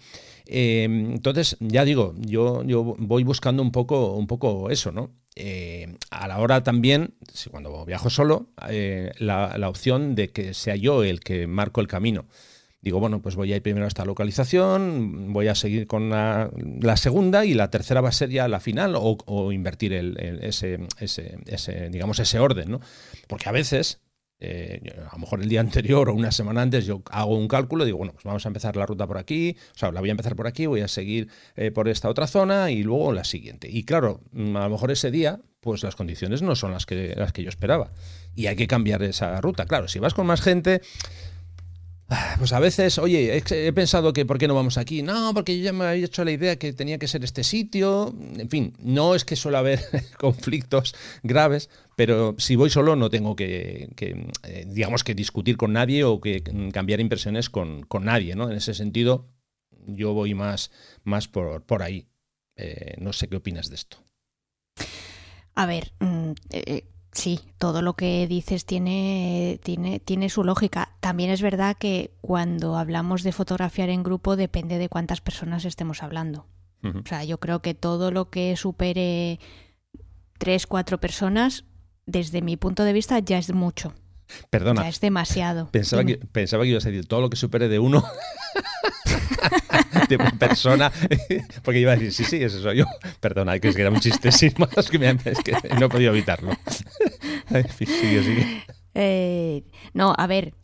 Eh, 0.46 0.84
entonces, 0.84 1.56
ya 1.60 1.84
digo, 1.84 2.14
yo, 2.18 2.64
yo 2.64 2.82
voy 2.98 3.22
buscando 3.22 3.62
un 3.62 3.70
poco, 3.70 4.14
un 4.14 4.26
poco 4.26 4.70
eso, 4.70 4.90
¿no? 4.90 5.10
Eh, 5.34 5.96
a 6.10 6.28
la 6.28 6.38
hora 6.38 6.62
también, 6.62 7.14
cuando 7.50 7.84
viajo 7.86 8.10
solo, 8.10 8.48
eh, 8.68 9.12
la, 9.18 9.56
la 9.56 9.68
opción 9.68 10.14
de 10.14 10.30
que 10.30 10.52
sea 10.52 10.76
yo 10.76 11.04
el 11.04 11.20
que 11.20 11.46
marco 11.46 11.80
el 11.80 11.88
camino. 11.88 12.26
Digo, 12.82 12.98
bueno, 12.98 13.22
pues 13.22 13.36
voy 13.36 13.52
a 13.52 13.56
ir 13.56 13.62
primero 13.62 13.84
a 13.84 13.88
esta 13.88 14.04
localización, 14.04 15.32
voy 15.32 15.46
a 15.46 15.54
seguir 15.54 15.86
con 15.86 16.10
la, 16.10 16.50
segunda 16.96 17.44
y 17.44 17.54
la 17.54 17.70
tercera 17.70 18.00
va 18.00 18.08
a 18.08 18.12
ser 18.12 18.30
ya 18.30 18.48
la 18.48 18.58
final 18.58 18.94
o, 18.96 19.52
invertir 19.52 19.92
el, 19.92 20.18
ese, 20.42 20.78
digamos, 21.90 22.18
ese 22.18 22.40
orden, 22.40 22.72
¿no? 22.72 22.80
Porque 23.28 23.48
a 23.48 23.52
veces, 23.52 24.00
eh, 24.40 24.80
a 25.08 25.12
lo 25.12 25.18
mejor 25.20 25.42
el 25.42 25.48
día 25.48 25.60
anterior 25.68 26.08
o 26.08 26.14
una 26.14 26.32
semana 26.32 26.62
antes 26.62 26.84
yo 26.84 27.02
hago 27.12 27.38
un 27.38 27.46
cálculo, 27.46 27.84
digo, 27.84 27.98
bueno, 27.98 28.14
pues 28.14 28.24
vamos 28.24 28.44
a 28.44 28.48
empezar 28.48 28.74
la 28.74 28.84
ruta 28.84 29.06
por 29.06 29.16
aquí, 29.16 29.56
o 29.76 29.78
sea, 29.78 29.92
la 29.92 30.00
voy 30.00 30.08
a 30.08 30.12
empezar 30.12 30.34
por 30.34 30.48
aquí, 30.48 30.66
voy 30.66 30.80
a 30.80 30.88
seguir 30.88 31.28
eh, 31.54 31.70
por 31.70 31.88
esta 31.88 32.08
otra 32.08 32.26
zona 32.26 32.72
y 32.72 32.82
luego 32.82 33.12
la 33.12 33.22
siguiente. 33.22 33.68
Y 33.70 33.84
claro, 33.84 34.22
mm, 34.32 34.56
a 34.56 34.64
lo 34.64 34.70
mejor 34.70 34.90
ese 34.90 35.12
día, 35.12 35.38
pues 35.60 35.84
las 35.84 35.94
condiciones 35.94 36.42
no 36.42 36.56
son 36.56 36.72
las 36.72 36.84
que, 36.84 37.14
las 37.16 37.32
que 37.32 37.44
yo 37.44 37.48
esperaba. 37.48 37.92
Y 38.34 38.46
hay 38.46 38.56
que 38.56 38.66
cambiar 38.66 39.04
esa 39.04 39.40
ruta. 39.40 39.66
Claro, 39.66 39.86
si 39.86 40.00
vas 40.00 40.14
con 40.14 40.26
más 40.26 40.40
gente, 40.40 40.82
Pues 42.38 42.52
a 42.52 42.60
veces, 42.60 42.98
oye, 42.98 43.36
he 43.36 43.72
pensado 43.72 44.12
que 44.12 44.26
¿por 44.26 44.38
qué 44.38 44.48
no 44.48 44.54
vamos 44.54 44.78
aquí? 44.78 45.02
No, 45.02 45.32
porque 45.34 45.56
yo 45.56 45.64
ya 45.64 45.72
me 45.72 45.84
había 45.84 46.04
hecho 46.04 46.24
la 46.24 46.32
idea 46.32 46.56
que 46.56 46.72
tenía 46.72 46.98
que 46.98 47.08
ser 47.08 47.24
este 47.24 47.44
sitio. 47.44 48.14
En 48.36 48.48
fin, 48.48 48.74
no 48.80 49.14
es 49.14 49.24
que 49.24 49.36
suele 49.36 49.58
haber 49.58 49.80
conflictos 50.18 50.94
graves, 51.22 51.70
pero 51.96 52.34
si 52.38 52.56
voy 52.56 52.70
solo 52.70 52.96
no 52.96 53.10
tengo 53.10 53.36
que, 53.36 53.90
que, 53.96 54.26
eh, 54.44 54.64
digamos, 54.66 55.04
que 55.04 55.14
discutir 55.14 55.56
con 55.56 55.72
nadie 55.72 56.04
o 56.04 56.20
que 56.20 56.42
mm, 56.52 56.70
cambiar 56.70 57.00
impresiones 57.00 57.50
con, 57.50 57.82
con 57.82 58.04
nadie, 58.04 58.34
¿no? 58.34 58.50
En 58.50 58.56
ese 58.56 58.74
sentido, 58.74 59.28
yo 59.86 60.12
voy 60.12 60.34
más, 60.34 60.70
más 61.04 61.28
por, 61.28 61.62
por 61.64 61.82
ahí. 61.82 62.08
Eh, 62.56 62.94
no 62.98 63.12
sé 63.12 63.28
qué 63.28 63.36
opinas 63.36 63.70
de 63.70 63.76
esto. 63.76 63.98
A 65.54 65.66
ver, 65.66 65.92
mm, 66.00 66.32
eh, 66.50 66.84
sí, 67.12 67.40
todo 67.58 67.82
lo 67.82 67.94
que 67.94 68.26
dices 68.26 68.64
tiene, 68.64 69.60
tiene, 69.62 70.00
tiene 70.00 70.28
su 70.28 70.44
lógica. 70.44 70.96
También 71.00 71.30
es 71.30 71.42
verdad 71.42 71.76
que 71.78 72.14
cuando 72.20 72.76
hablamos 72.76 73.22
de 73.22 73.32
fotografiar 73.32 73.90
en 73.90 74.02
grupo 74.02 74.36
depende 74.36 74.78
de 74.78 74.88
cuántas 74.88 75.20
personas 75.20 75.64
estemos 75.64 76.02
hablando. 76.02 76.46
O 76.82 77.06
sea, 77.06 77.22
yo 77.22 77.38
creo 77.38 77.62
que 77.62 77.74
todo 77.74 78.10
lo 78.10 78.28
que 78.28 78.56
supere 78.56 79.38
tres, 80.38 80.66
cuatro 80.66 80.98
personas, 80.98 81.64
desde 82.06 82.42
mi 82.42 82.56
punto 82.56 82.82
de 82.82 82.92
vista, 82.92 83.20
ya 83.20 83.38
es 83.38 83.52
mucho. 83.52 83.94
Perdona, 84.50 84.82
Ya 84.82 84.88
es 84.88 85.00
demasiado. 85.00 85.68
Pensaba 85.70 86.02
Dime. 86.02 86.18
que, 86.18 86.26
pensaba 86.26 86.64
que 86.64 86.70
ibas 86.70 86.84
a 86.86 86.90
decir 86.90 87.06
todo 87.06 87.20
lo 87.20 87.30
que 87.30 87.36
supere 87.36 87.68
de 87.68 87.78
uno 87.78 88.04
de 90.08 90.18
persona. 90.38 90.92
Porque 91.62 91.80
iba 91.80 91.92
a 91.92 91.96
decir, 91.96 92.12
sí, 92.12 92.24
sí, 92.24 92.42
ese 92.42 92.60
soy 92.60 92.78
yo. 92.78 92.84
Perdona, 93.20 93.58
que 93.58 93.68
es 93.68 93.76
que 93.76 93.82
era 93.82 93.90
un 93.90 94.00
chiste 94.00 94.32
sin 94.32 94.52
más, 94.58 94.90
que, 94.90 94.98
me, 94.98 95.10
es 95.10 95.38
que 95.38 95.52
no 95.78 95.86
he 95.86 95.88
podido 95.88 96.12
evitarlo. 96.12 96.52
Sigue, 97.76 98.22
sigue. 98.22 98.64
Eh, 98.94 99.64
no, 99.94 100.14
a 100.16 100.26
ver, 100.26 100.54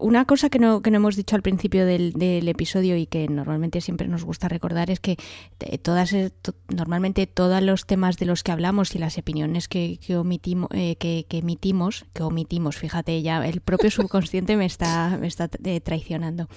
una 0.00 0.24
cosa 0.24 0.48
que 0.50 0.58
no, 0.58 0.82
que 0.82 0.90
no 0.90 0.96
hemos 0.96 1.14
dicho 1.16 1.36
al 1.36 1.42
principio 1.42 1.86
del, 1.86 2.12
del 2.14 2.48
episodio 2.48 2.96
y 2.96 3.06
que 3.06 3.28
normalmente 3.28 3.80
siempre 3.80 4.08
nos 4.08 4.24
gusta 4.24 4.48
recordar 4.48 4.90
es 4.90 4.98
que 5.00 5.16
eh, 5.60 5.78
todas 5.78 6.14
to- 6.42 6.54
normalmente 6.68 7.26
todos 7.26 7.62
los 7.62 7.86
temas 7.86 8.16
de 8.16 8.26
los 8.26 8.42
que 8.42 8.52
hablamos 8.52 8.94
y 8.94 8.98
las 8.98 9.18
opiniones 9.18 9.68
que, 9.68 9.98
que 10.04 10.16
omitimos 10.16 10.68
eh, 10.72 10.96
que, 10.96 11.26
que 11.28 11.38
emitimos 11.38 12.06
que 12.12 12.22
omitimos 12.22 12.76
fíjate 12.76 13.20
ya 13.22 13.46
el 13.46 13.60
propio 13.60 13.90
subconsciente 13.90 14.56
me 14.56 14.66
está 14.66 15.16
me 15.20 15.26
está 15.26 15.48
eh, 15.64 15.80
traicionando 15.80 16.48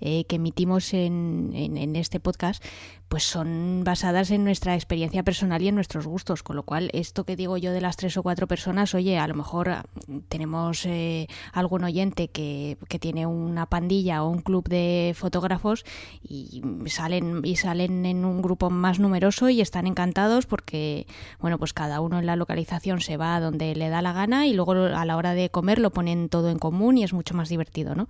eh, 0.00 0.24
que 0.24 0.36
emitimos 0.36 0.94
en, 0.94 1.50
en, 1.54 1.76
en 1.76 1.94
este 1.96 2.20
podcast 2.20 2.64
pues 3.08 3.24
son 3.24 3.82
basadas 3.84 4.30
en 4.30 4.44
nuestra 4.44 4.74
experiencia 4.74 5.22
personal 5.22 5.62
y 5.62 5.68
en 5.68 5.74
nuestros 5.74 6.06
gustos, 6.06 6.42
con 6.42 6.56
lo 6.56 6.62
cual 6.62 6.90
esto 6.92 7.24
que 7.24 7.36
digo 7.36 7.56
yo 7.56 7.72
de 7.72 7.80
las 7.80 7.96
tres 7.96 8.16
o 8.16 8.22
cuatro 8.22 8.46
personas, 8.46 8.94
oye, 8.94 9.18
a 9.18 9.26
lo 9.26 9.34
mejor 9.34 9.70
ah, 9.70 9.84
tenemos 10.28 10.84
eh, 10.84 11.26
algún 11.52 11.84
oyente 11.84 12.28
que, 12.28 12.76
que, 12.88 12.98
tiene 12.98 13.26
una 13.26 13.66
pandilla 13.66 14.22
o 14.22 14.28
un 14.28 14.40
club 14.40 14.68
de 14.68 15.14
fotógrafos 15.16 15.84
y 16.22 16.62
salen 16.86 17.40
y 17.44 17.56
salen 17.56 18.04
en 18.04 18.24
un 18.24 18.42
grupo 18.42 18.70
más 18.70 18.98
numeroso 18.98 19.48
y 19.48 19.60
están 19.60 19.86
encantados 19.86 20.46
porque, 20.46 21.06
bueno, 21.40 21.58
pues 21.58 21.72
cada 21.72 22.00
uno 22.00 22.18
en 22.18 22.26
la 22.26 22.36
localización 22.36 23.00
se 23.00 23.16
va 23.16 23.36
a 23.36 23.40
donde 23.40 23.74
le 23.74 23.88
da 23.88 24.02
la 24.02 24.12
gana 24.12 24.46
y 24.46 24.52
luego 24.52 24.72
a 24.72 25.04
la 25.04 25.16
hora 25.16 25.32
de 25.32 25.48
comer 25.48 25.78
lo 25.78 25.90
ponen 25.90 26.28
todo 26.28 26.50
en 26.50 26.58
común 26.58 26.98
y 26.98 27.04
es 27.04 27.12
mucho 27.12 27.34
más 27.34 27.48
divertido, 27.48 27.94
¿no? 27.94 28.08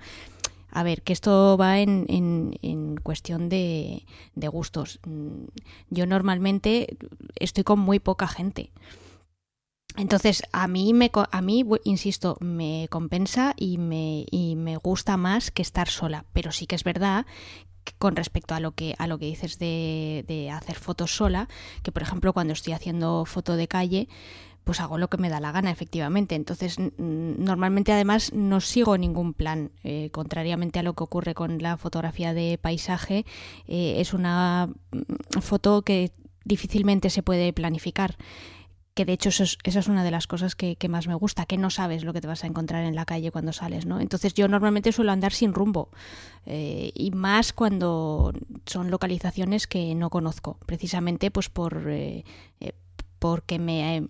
A 0.71 0.83
ver, 0.83 1.03
que 1.03 1.13
esto 1.13 1.57
va 1.57 1.81
en, 1.81 2.07
en, 2.09 2.97
cuestión 3.03 3.49
de, 3.49 4.05
de, 4.35 4.49
gustos. 4.49 5.01
Mm, 5.07 5.45
yo 5.91 6.07
normalmente 6.07 6.97
estoy 7.37 7.65
con 7.65 7.79
muy 7.79 7.99
poca 7.99 8.29
gente. 8.29 8.71
Entonces, 9.97 10.43
a 10.53 10.69
mí, 10.69 10.93
me, 10.93 11.11
a 11.13 11.43
mí, 11.43 11.65
insisto, 11.85 12.37
me 12.41 12.87
compensa 12.91 13.55
y 13.57 13.79
me, 13.79 14.27
y 14.31 14.55
me 14.57 14.77
gusta 14.77 15.17
más 15.17 15.51
que 15.51 15.63
estar 15.63 15.89
sola. 15.89 16.25
Pero 16.33 16.53
sí 16.53 16.67
que 16.67 16.77
es 16.77 16.85
verdad 16.85 17.27
con 17.99 18.17
respecto 18.17 18.55
a 18.55 18.61
lo 18.61 18.73
que 18.73 18.95
a 18.99 19.07
lo 19.07 19.19
que 19.19 19.25
dices 19.27 19.59
de, 19.59 20.25
de, 20.29 20.51
hacer 20.51 20.77
fotos 20.77 21.17
sola, 21.17 21.49
que 21.83 21.91
por 21.91 22.03
ejemplo 22.03 22.35
cuando 22.35 22.53
estoy 22.53 22.75
haciendo 22.75 23.25
foto 23.25 23.57
de 23.57 23.67
calle, 23.67 24.09
pues 24.69 24.81
hago 24.81 24.99
lo 24.99 25.09
que 25.09 25.17
me 25.17 25.31
da 25.31 25.41
la 25.41 25.51
gana, 25.51 25.71
efectivamente. 25.71 26.35
Entonces, 26.35 26.77
normalmente 26.99 27.91
además 27.91 28.35
no 28.35 28.61
sigo 28.61 28.99
ningún 28.99 29.33
plan, 29.33 29.71
eh, 29.83 30.11
contrariamente 30.11 30.79
a 30.79 30.83
lo 30.83 30.93
que 30.93 31.05
ocurre 31.05 31.33
con 31.33 31.63
la 31.63 31.79
fotografía 31.79 32.35
de 32.35 32.59
paisaje, 32.61 33.25
eh, 33.67 33.95
es 33.97 34.13
una 34.13 34.67
mm, 34.67 35.41
foto 35.41 35.81
que 35.81 36.13
difícilmente 36.45 37.09
se 37.09 37.23
puede 37.23 37.55
planificar 37.55 38.19
que 38.93 39.07
de 39.07 39.13
hecho 39.13 39.31
eso 39.31 39.45
es, 39.45 39.57
esa 39.63 39.79
es 39.79 39.89
una 39.89 40.05
de 40.05 40.11
las 40.11 40.27
cosas 40.27 40.55
que, 40.57 40.77
más 40.89 41.07
me 41.07 41.15
gusta, 41.15 41.47
que 41.47 41.57
no 41.57 41.71
sabes 41.71 42.05
lo 42.05 42.13
que 42.13 42.21
te 42.21 42.27
vas 42.27 42.43
a 42.43 42.49
encontrar 42.49 42.85
en 42.85 42.97
la 42.97 43.07
calle 43.07 43.31
cuando 43.31 43.53
sales, 43.53 43.87
¿no? 43.87 44.01
Entonces 44.01 44.35
yo 44.35 44.49
normalmente 44.49 44.91
suelo 44.91 45.13
andar 45.13 45.33
sin 45.33 45.55
rumbo 45.55 45.89
eh, 46.45 46.91
y 46.95 47.13
más 47.13 47.53
cuando 47.53 48.33
son 48.67 48.91
localizaciones 48.91 49.69
que 49.69 49.95
no 49.95 50.11
conozco, 50.11 50.59
precisamente 50.67 51.31
pues 51.31 51.49
por 51.49 51.87
porque 53.19 53.59
me 53.59 54.09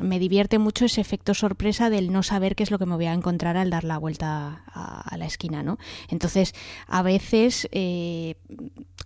me 0.00 0.18
divierte 0.18 0.58
mucho 0.58 0.84
ese 0.84 1.00
efecto 1.00 1.34
sorpresa 1.34 1.90
del 1.90 2.12
no 2.12 2.22
saber 2.22 2.54
qué 2.54 2.62
es 2.62 2.70
lo 2.70 2.78
que 2.78 2.86
me 2.86 2.94
voy 2.94 3.06
a 3.06 3.12
encontrar 3.12 3.56
al 3.56 3.70
dar 3.70 3.84
la 3.84 3.98
vuelta 3.98 4.64
a, 4.66 5.16
la 5.16 5.26
esquina, 5.26 5.62
¿no? 5.62 5.78
Entonces, 6.08 6.54
a 6.86 7.02
veces, 7.02 7.68
eh, 7.72 8.36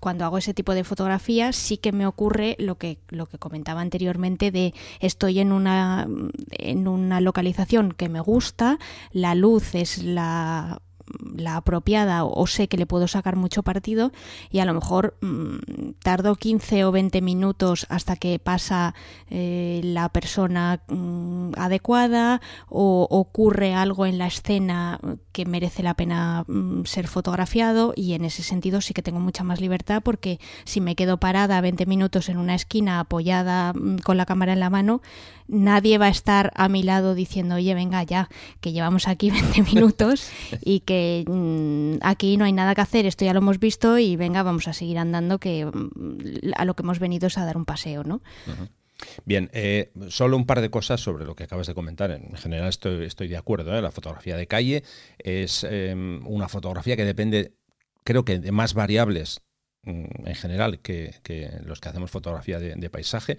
cuando 0.01 0.25
hago 0.25 0.39
ese 0.39 0.55
tipo 0.55 0.75
de 0.75 0.85
fotografías, 0.85 1.57
sí 1.57 1.77
que 1.77 1.93
me 1.93 2.07
ocurre 2.07 2.57
lo 2.59 2.77
que, 2.77 2.99
lo 3.09 3.27
que 3.27 3.39
comentaba 3.39 3.81
anteriormente 3.81 4.51
de 4.51 4.75
estoy 5.01 5.41
en 5.41 5.53
una, 5.53 6.07
en 6.51 6.89
una 6.89 7.21
localización 7.21 7.93
que 7.93 8.09
me 8.09 8.21
gusta, 8.21 8.79
la 9.13 9.35
luz 9.35 9.75
es 9.75 10.03
la 10.03 10.81
la 11.37 11.57
apropiada 11.57 12.25
o 12.25 12.47
sé 12.47 12.69
que 12.69 12.77
le 12.77 12.87
puedo 12.87 13.09
sacar 13.09 13.37
mucho 13.37 13.63
partido 13.63 14.13
y 14.51 14.61
a 14.61 14.65
lo 14.65 14.75
mejor 14.75 15.17
mm, 15.21 15.93
tardo 16.03 16.35
15 16.37 16.85
o 16.85 16.93
20 16.93 17.21
minutos 17.21 17.87
hasta 17.89 18.17
que 18.17 18.39
pasa 18.39 18.95
eh, 19.31 19.81
la 19.85 20.09
persona 20.09 20.81
mm, 20.89 21.53
adecuada 21.57 22.41
o 22.69 23.07
ocurre 23.11 23.75
algo 23.75 24.07
en 24.07 24.19
la 24.19 24.27
escena 24.27 25.01
que 25.33 25.45
merece 25.45 25.83
la 25.83 25.95
pena 25.95 26.45
mm, 26.47 26.85
ser 26.85 27.09
fotografiado 27.09 27.93
y 27.97 28.15
en 28.15 28.25
ese 28.25 28.43
sentido 28.43 28.81
sí 28.81 28.95
que 28.95 29.03
tengo 29.03 29.21
mucha 29.21 29.45
más 29.45 29.61
libertad 29.61 30.03
porque 30.03 30.41
si 30.65 30.81
me 30.81 30.97
quedo 30.97 31.19
parada 31.19 31.61
20 31.61 31.87
minutos 31.87 32.29
en 32.29 32.39
una 32.39 32.55
esquina 32.55 33.01
apoyada 33.01 33.73
con 34.05 34.17
la 34.17 34.27
cámara 34.27 34.53
en 34.53 34.61
la 34.61 34.71
mano 34.71 35.03
nadie 35.49 35.99
va 35.99 36.07
a 36.07 36.11
estar 36.11 36.53
a 36.55 36.69
mi 36.69 36.83
lado 36.83 37.15
diciendo, 37.15 37.57
oye, 37.57 37.75
venga 37.75 38.03
ya, 38.03 38.29
que 38.61 38.73
llevamos 38.73 39.09
aquí 39.09 39.31
20 39.55 39.63
minutos 39.63 40.29
y 40.63 40.81
que 40.81 40.94
mm, 41.27 41.99
aquí 42.03 42.37
no 42.37 42.45
hay 42.45 42.53
nada 42.53 42.75
que 42.75 42.81
hacer, 42.81 43.07
esto 43.07 43.25
ya 43.25 43.33
lo 43.33 43.41
hemos 43.41 43.59
visto 43.59 43.99
y 43.99 44.17
venga, 44.17 44.43
vamos 44.43 44.69
a 44.69 44.73
seguir 44.73 44.99
andando, 44.99 45.39
que 45.39 45.67
mm, 45.67 46.53
a 46.57 46.65
lo 46.65 46.75
que 46.75 46.83
hemos 46.83 46.99
venido 46.99 47.29
es 47.29 47.39
a 47.39 47.45
dar 47.45 47.57
un 47.57 47.65
paseo, 47.65 48.05
¿no? 48.05 48.21
Bien, 49.25 49.51
eh, 49.53 49.93
solo 50.09 50.37
un 50.37 50.47
par 50.47 50.61
de 50.61 50.71
cosas 50.71 51.01
sobre 51.01 51.25
lo 51.25 51.35
que 51.35 51.45
acabas 51.45 51.67
de 51.67 51.75
comentar. 51.75 52.11
En 52.11 52.35
general 52.37 52.69
estoy, 52.69 53.05
estoy 53.05 53.29
de 53.29 53.37
acuerdo. 53.37 53.77
¿eh? 53.77 53.83
La 53.83 53.91
fotografía 53.91 54.37
de 54.37 54.47
calle 54.47 54.85
es 55.19 55.65
em, 55.65 56.25
una 56.27 56.49
fotografía 56.49 56.97
que 56.97 57.05
depende, 57.05 57.55
creo 58.05 58.25
que, 58.25 58.39
de 58.39 58.53
más 58.53 58.75
variables 58.75 59.43
en 59.87 60.35
general 60.35 60.79
que, 60.81 61.13
los 61.65 61.81
que 61.81 61.89
hacemos 61.89 62.11
fotografía 62.11 62.59
de, 62.59 62.91
paisaje. 62.91 63.39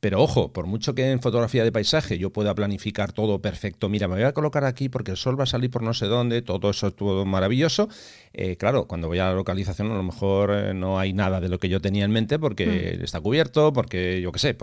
Pero 0.00 0.22
ojo, 0.22 0.52
por 0.52 0.66
mucho 0.66 0.94
que 0.94 1.10
en 1.10 1.20
fotografía 1.20 1.64
de 1.64 1.72
paisaje 1.72 2.18
yo 2.18 2.30
pueda 2.30 2.54
planificar 2.54 3.12
todo 3.12 3.40
perfecto, 3.40 3.88
mira, 3.88 4.08
me 4.08 4.14
voy 4.14 4.24
a 4.24 4.32
colocar 4.32 4.64
aquí 4.64 4.88
porque 4.88 5.12
el 5.12 5.16
sol 5.16 5.38
va 5.38 5.44
a 5.44 5.46
salir 5.46 5.70
por 5.70 5.82
no 5.82 5.94
sé 5.94 6.06
dónde, 6.06 6.42
todo 6.42 6.70
eso 6.70 6.88
es 6.88 6.96
todo 6.96 7.24
maravilloso. 7.24 7.88
Eh, 8.32 8.56
claro, 8.56 8.86
cuando 8.86 9.08
voy 9.08 9.18
a 9.18 9.26
la 9.26 9.34
localización 9.34 9.90
a 9.90 9.94
lo 9.94 10.02
mejor 10.02 10.52
eh, 10.52 10.74
no 10.74 10.98
hay 10.98 11.12
nada 11.12 11.40
de 11.40 11.48
lo 11.48 11.58
que 11.58 11.68
yo 11.68 11.80
tenía 11.80 12.04
en 12.04 12.12
mente 12.12 12.38
porque 12.38 12.96
mm. 12.98 13.04
está 13.04 13.20
cubierto, 13.20 13.72
porque 13.72 14.20
yo 14.20 14.32
qué 14.32 14.38
sé. 14.38 14.56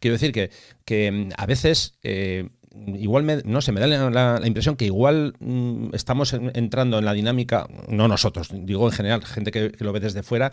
quiero 0.00 0.14
decir 0.14 0.32
que, 0.32 0.50
que 0.84 1.10
mm, 1.10 1.30
a 1.36 1.46
veces... 1.46 1.98
Eh, 2.02 2.48
igual 2.86 3.22
me, 3.22 3.42
no 3.44 3.60
sé, 3.60 3.72
me 3.72 3.80
da 3.80 3.86
la, 3.86 4.46
impresión 4.46 4.76
que 4.76 4.84
igual 4.84 5.34
mm, 5.40 5.94
estamos 5.94 6.32
entrando 6.32 6.98
en 6.98 7.04
la 7.04 7.12
dinámica, 7.12 7.66
no 7.88 8.08
nosotros, 8.08 8.48
digo 8.52 8.86
en 8.86 8.92
general, 8.92 9.24
gente 9.24 9.50
que, 9.50 9.72
lo 9.78 9.92
ve 9.92 10.00
desde 10.00 10.22
fuera, 10.22 10.52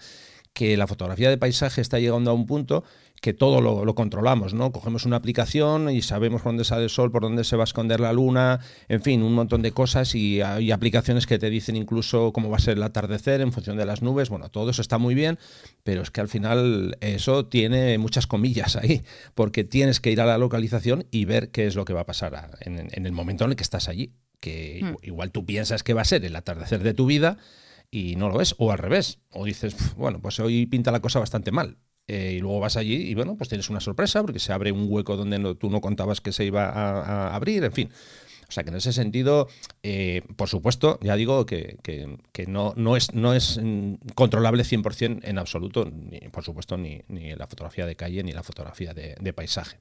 que 0.53 0.77
la 0.77 0.87
fotografía 0.87 1.29
de 1.29 1.37
paisaje 1.37 1.81
está 1.81 1.99
llegando 1.99 2.31
a 2.31 2.33
un 2.33 2.45
punto 2.45 2.83
que 3.21 3.33
todo 3.33 3.61
lo, 3.61 3.95
controlamos, 3.95 4.55
¿no? 4.55 4.71
Cogemos 4.71 5.05
una 5.05 5.15
aplicación 5.15 5.91
y 5.91 6.01
sabemos 6.01 6.41
por 6.41 6.49
dónde 6.49 6.63
sale 6.63 6.85
el 6.85 6.89
sol, 6.89 7.11
por 7.11 7.21
dónde 7.21 7.43
se 7.43 7.55
va 7.55 7.63
a 7.63 7.65
esconder 7.65 7.99
la 7.99 8.13
luna, 8.13 8.59
en 8.89 9.03
fin, 9.03 9.21
un 9.21 9.35
montón 9.35 9.61
de 9.61 9.71
cosas 9.71 10.15
y 10.15 10.41
hay 10.41 10.71
aplicaciones 10.71 11.27
que 11.27 11.37
te 11.37 11.51
dicen 11.51 11.75
incluso 11.75 12.33
cómo 12.33 12.49
va 12.49 12.57
a 12.57 12.59
ser 12.59 12.77
el 12.77 12.83
atardecer 12.83 13.41
en 13.41 13.51
función 13.51 13.77
de 13.77 13.85
las 13.85 14.01
nubes. 14.01 14.29
Bueno, 14.29 14.49
todo 14.49 14.71
eso 14.71 14.81
está 14.81 14.97
muy 14.97 15.13
bien, 15.13 15.37
pero 15.83 16.01
es 16.01 16.09
que 16.09 16.19
al 16.19 16.29
final 16.29 16.97
eso 16.99 17.45
tiene 17.45 17.95
muchas 17.99 18.25
comillas 18.25 18.75
ahí, 18.75 19.03
porque 19.35 19.63
tienes 19.63 19.99
que 19.99 20.11
ir 20.11 20.19
a 20.19 20.25
la 20.25 20.39
localización 20.39 21.05
y 21.11 21.25
ver 21.25 21.51
qué 21.51 21.67
es 21.67 21.75
lo 21.75 21.85
que 21.85 21.93
va 21.93 22.01
a 22.01 22.05
pasar 22.07 22.57
en, 22.61 23.05
el 23.05 23.11
momento 23.11 23.45
en 23.45 23.51
el 23.51 23.55
que 23.55 23.63
estás 23.63 23.87
allí. 23.87 24.13
Que 24.39 24.79
hmm. 24.81 25.05
igual 25.05 25.31
tú 25.31 25.45
piensas 25.45 25.83
que 25.83 25.93
va 25.93 26.01
a 26.01 26.05
ser 26.05 26.25
el 26.25 26.35
atardecer 26.35 26.81
de 26.81 26.95
tu 26.95 27.05
vida 27.05 27.37
y 27.91 28.15
no 28.15 28.29
lo 28.29 28.41
es, 28.41 28.55
o 28.57 28.71
al 28.71 28.79
revés, 28.79 29.19
o 29.29 29.45
dices, 29.45 29.75
bueno, 29.95 30.19
pues 30.21 30.39
hoy 30.39 30.65
pinta 30.65 30.91
la 30.91 31.01
cosa 31.01 31.19
bastante 31.19 31.51
mal, 31.51 31.77
eh, 32.07 32.33
y 32.37 32.39
luego 32.39 32.59
vas 32.59 32.77
allí 32.77 32.95
y 32.95 33.15
bueno, 33.15 33.35
pues 33.35 33.49
tienes 33.49 33.69
una 33.69 33.79
sorpresa 33.79 34.21
porque 34.21 34.39
se 34.39 34.53
abre 34.53 34.71
un 34.71 34.87
hueco 34.89 35.15
donde 35.15 35.55
tú 35.55 35.69
no 35.69 35.81
contabas 35.81 36.21
que 36.21 36.31
se 36.31 36.45
iba 36.45 36.69
a, 36.69 37.35
abrir, 37.35 37.63
en 37.63 37.71
fin. 37.71 37.89
O 38.47 38.51
sea 38.51 38.63
que 38.63 38.69
en 38.69 38.75
ese 38.75 38.91
sentido, 38.91 39.47
eh, 39.81 40.23
por 40.35 40.49
supuesto, 40.49 40.99
ya 41.01 41.15
digo 41.15 41.45
que, 41.45 41.77
no, 42.47 42.73
no, 42.75 42.97
es, 42.97 43.13
no 43.13 43.33
es 43.33 43.59
mm, 43.63 43.93
controlable 44.13 44.63
100% 44.63 45.21
en 45.23 45.39
absoluto, 45.39 45.85
ni, 45.85 46.19
por 46.29 46.43
supuesto, 46.43 46.77
ni, 46.77 47.01
ni 47.07 47.33
la 47.33 47.47
fotografía 47.47 47.85
de 47.85 47.95
calle 47.95 48.23
ni 48.23 48.33
la 48.33 48.43
fotografía 48.43 48.93
de 48.93 49.33
paisaje. 49.33 49.77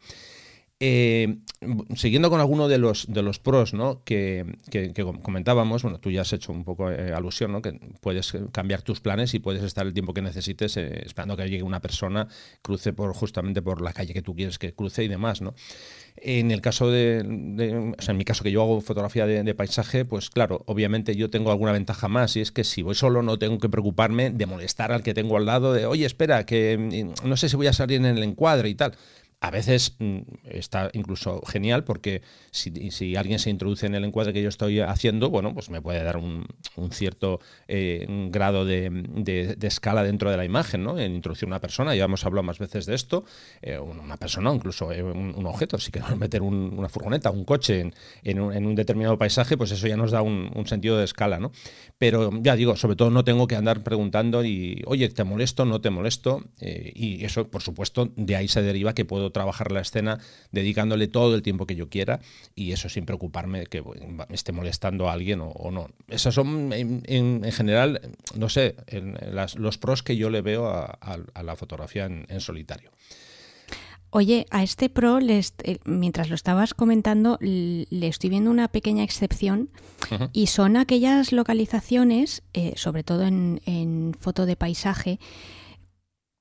Eh, 0.83 1.37
siguiendo 1.95 2.31
con 2.31 2.41
alguno 2.41 2.67
de 2.67 2.79
los, 2.79 3.07
de 3.13 3.21
los 3.21 3.39
pros 3.39 3.75
¿no? 3.75 4.03
que, 4.03 4.47
comentábamos, 5.23 5.83
bueno, 5.83 6.01
tú 6.01 6.11
ya 6.11 6.23
has 6.23 6.33
hecho 6.33 6.53
un 6.53 6.65
poco 6.65 6.91
eh, 6.91 7.13
alusión, 7.13 7.53
¿no? 7.53 7.61
que 7.61 7.79
puedes 8.01 8.33
cambiar 8.51 8.81
tus 8.81 9.01
planes 9.01 9.35
y 9.35 9.41
puedes 9.41 9.63
estar 9.63 9.87
el 9.87 9.93
tiempo 9.93 10.15
que 10.15 10.23
necesites 10.23 10.79
eh, 10.79 11.03
esperando 11.05 11.37
que 11.37 11.51
llegue 11.51 11.63
una 11.63 11.81
persona, 11.81 12.29
cruce 12.63 12.95
por 12.95 13.13
justamente 13.13 13.61
por 13.61 13.83
la 13.83 13.93
calle 13.93 14.15
que 14.15 14.23
tú 14.23 14.35
quieres 14.35 14.59
que 14.59 14.73
cruce 14.73 15.05
y 15.05 15.09
demás. 15.09 15.43
¿no? 15.43 15.55
En 16.17 16.51
el 16.51 16.63
caso 16.63 16.91
de, 16.91 17.95
o 17.99 18.03
sea, 18.03 18.13
en 18.13 18.17
mi 18.17 18.25
caso 18.25 18.43
que 18.43 18.51
yo 18.51 18.63
hago 18.63 18.81
fotografía 18.81 19.27
de, 19.27 19.43
de, 19.43 19.55
paisaje, 19.55 20.07
pues 20.07 20.31
claro, 20.31 20.63
obviamente 20.65 21.15
yo 21.15 21.29
tengo 21.29 21.51
alguna 21.51 21.73
ventaja 21.73 22.09
más 22.09 22.37
y 22.37 22.41
es 22.41 22.53
que 22.53 22.65
si 22.65 22.81
voy 22.81 22.95
solo 22.95 23.21
no 23.21 23.39
tengo 23.39 23.59
que 23.59 23.69
preocuparme 23.69 24.31
de 24.31 24.47
molestar 24.47 24.93
al 24.93 25.03
que 25.03 25.13
tengo 25.13 25.37
al 25.37 25.45
lado, 25.45 25.75
de, 25.75 25.85
oye, 25.85 26.07
espera, 26.07 26.47
que 26.47 26.79
mm, 26.79 27.29
no 27.29 27.37
sé 27.37 27.51
si 27.51 27.57
voy 27.57 27.67
a 27.67 27.75
salir 27.75 27.99
en 27.99 28.07
el 28.07 28.23
encuadre 28.23 28.71
y 28.71 28.75
tal 28.75 28.95
a 29.41 29.51
veces 29.51 29.97
mm, 29.99 30.19
está 30.45 30.91
incluso 30.93 31.41
genial 31.47 31.85
porque 31.85 32.23
si, 32.51 33.17
alguien 33.17 33.39
se 33.39 33.51
introduce 33.51 33.87
en 33.87 33.95
el 33.95 34.05
encuadre 34.05 34.33
que 34.33 34.43
yo 34.43 34.49
estoy 34.49 34.81
haciendo, 34.81 35.31
bueno, 35.31 35.55
pues 35.55 35.71
me 35.71 35.81
puede 35.81 36.03
dar 36.03 36.19
un, 36.19 36.47
cierto 36.91 37.41
eh, 37.67 38.07
grado 38.31 38.65
de, 38.65 39.57
escala 39.63 40.03
dentro 40.03 40.31
de 40.31 40.37
la 40.37 40.45
imagen, 40.45 40.85
¿no? 40.85 40.99
En 40.99 41.15
introducir 41.15 41.47
una 41.47 41.61
persona, 41.61 41.95
ya 41.95 42.05
hemos 42.05 42.25
hablado 42.27 42.43
más 42.43 42.59
veces 42.59 42.87
de 42.87 42.95
esto, 42.95 43.25
eh, 43.63 43.79
una 43.79 44.17
persona 44.17 44.53
incluso 44.53 44.93
eh, 44.93 45.03
un, 45.03 45.47
objeto, 45.47 45.79
si 45.79 45.91
queremos 45.91 46.19
meter 46.19 46.43
una 46.43 46.89
furgoneta, 46.89 47.31
un 47.31 47.45
coche 47.45 47.91
en, 48.25 48.41
un, 48.41 48.75
determinado 48.75 49.17
paisaje, 49.17 49.57
pues 49.57 49.71
eso 49.71 49.87
ya 49.87 49.97
nos 49.97 50.11
da 50.11 50.23
un, 50.23 50.51
sentido 50.67 50.99
de 50.99 51.05
escala, 51.05 51.41
¿no? 51.41 51.51
Pero 51.99 52.31
ya 52.43 52.55
digo, 52.55 52.77
sobre 52.77 52.97
todo 52.97 53.11
no 53.11 53.25
tengo 53.25 53.47
que 53.47 53.57
andar 53.57 53.83
preguntando 53.83 54.45
y, 54.45 54.83
oye, 54.87 55.09
¿te 55.09 55.25
molesto? 55.25 55.65
¿No 55.65 55.81
te 55.81 55.91
molesto? 55.91 56.45
y 56.61 57.25
eso, 57.25 57.49
por 57.49 57.63
supuesto, 57.63 58.13
de 58.17 58.37
ahí 58.37 58.47
se 58.47 58.63
deriva 58.63 58.95
que 58.95 59.05
puedo 59.05 59.30
puedo 59.31 59.33
trabajar 59.33 59.73
la 59.73 59.81
escena 59.81 60.19
dedicándole 60.53 61.09
todo 61.09 61.35
el 61.35 61.43
tiempo 61.43 61.67
que 61.67 61.77
yo 61.77 61.89
quiera 61.89 62.21
y 62.55 62.73
eso 62.73 62.89
sin 62.89 63.07
preocuparme 63.07 63.61
de 63.61 63.67
que 63.67 63.83
me 63.83 64.35
esté 64.35 64.53
molestando 64.53 65.09
a 65.09 65.13
alguien 65.13 65.41
o, 65.43 65.71
no. 65.71 65.89
Esos 66.09 66.35
son, 66.35 66.73
en, 66.73 67.53
general, 67.53 68.01
no 68.35 68.49
sé, 68.49 68.77
los 69.57 69.79
pros 69.79 70.03
que 70.03 70.17
yo 70.17 70.31
le 70.31 70.43
veo 70.43 70.69
a, 70.69 70.99
la 71.43 71.57
fotografía 71.57 72.07
en 72.07 72.41
solitario. 72.41 72.91
Oye, 74.13 74.47
a 74.51 74.65
este 74.65 74.89
Pro, 74.89 75.21
eh, 75.21 75.79
mientras 75.85 76.29
lo 76.29 76.35
estabas 76.35 76.75
comentando, 76.75 77.39
le 77.41 78.09
estoy 78.09 78.29
viendo 78.29 78.51
una 78.51 78.67
pequeña 78.67 79.05
excepción 79.05 79.71
y 80.33 80.49
son 80.49 80.77
aquellas 80.77 81.31
localizaciones, 81.31 82.43
eh, 82.53 82.73
sobre 82.75 83.05
todo 83.05 83.23
en, 83.23 84.17
foto 84.19 84.47
de 84.47 84.57
paisaje, 84.57 85.21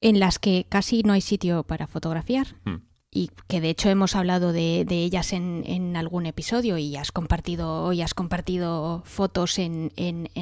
en 0.02 0.20
las 0.20 0.40
que 0.40 0.66
casi 0.70 1.04
no 1.04 1.14
hay 1.14 1.22
sitio 1.22 1.64
para 1.64 1.88
fotografiar. 1.88 2.56
Hmm 2.66 2.90
y 3.12 3.32
que 3.48 3.60
de 3.60 3.70
hecho 3.70 3.90
hemos 3.90 4.16
hablado 4.16 4.54
de, 4.54 4.86
ellas 4.90 5.34
en, 5.34 5.96
algún 5.96 6.26
episodio 6.26 6.78
y 6.78 6.96
has 6.96 7.12
compartido 7.12 7.84
hoy 7.84 8.02
has 8.02 8.14
compartido 8.14 9.02
fotos 9.06 9.58
en, 9.58 9.92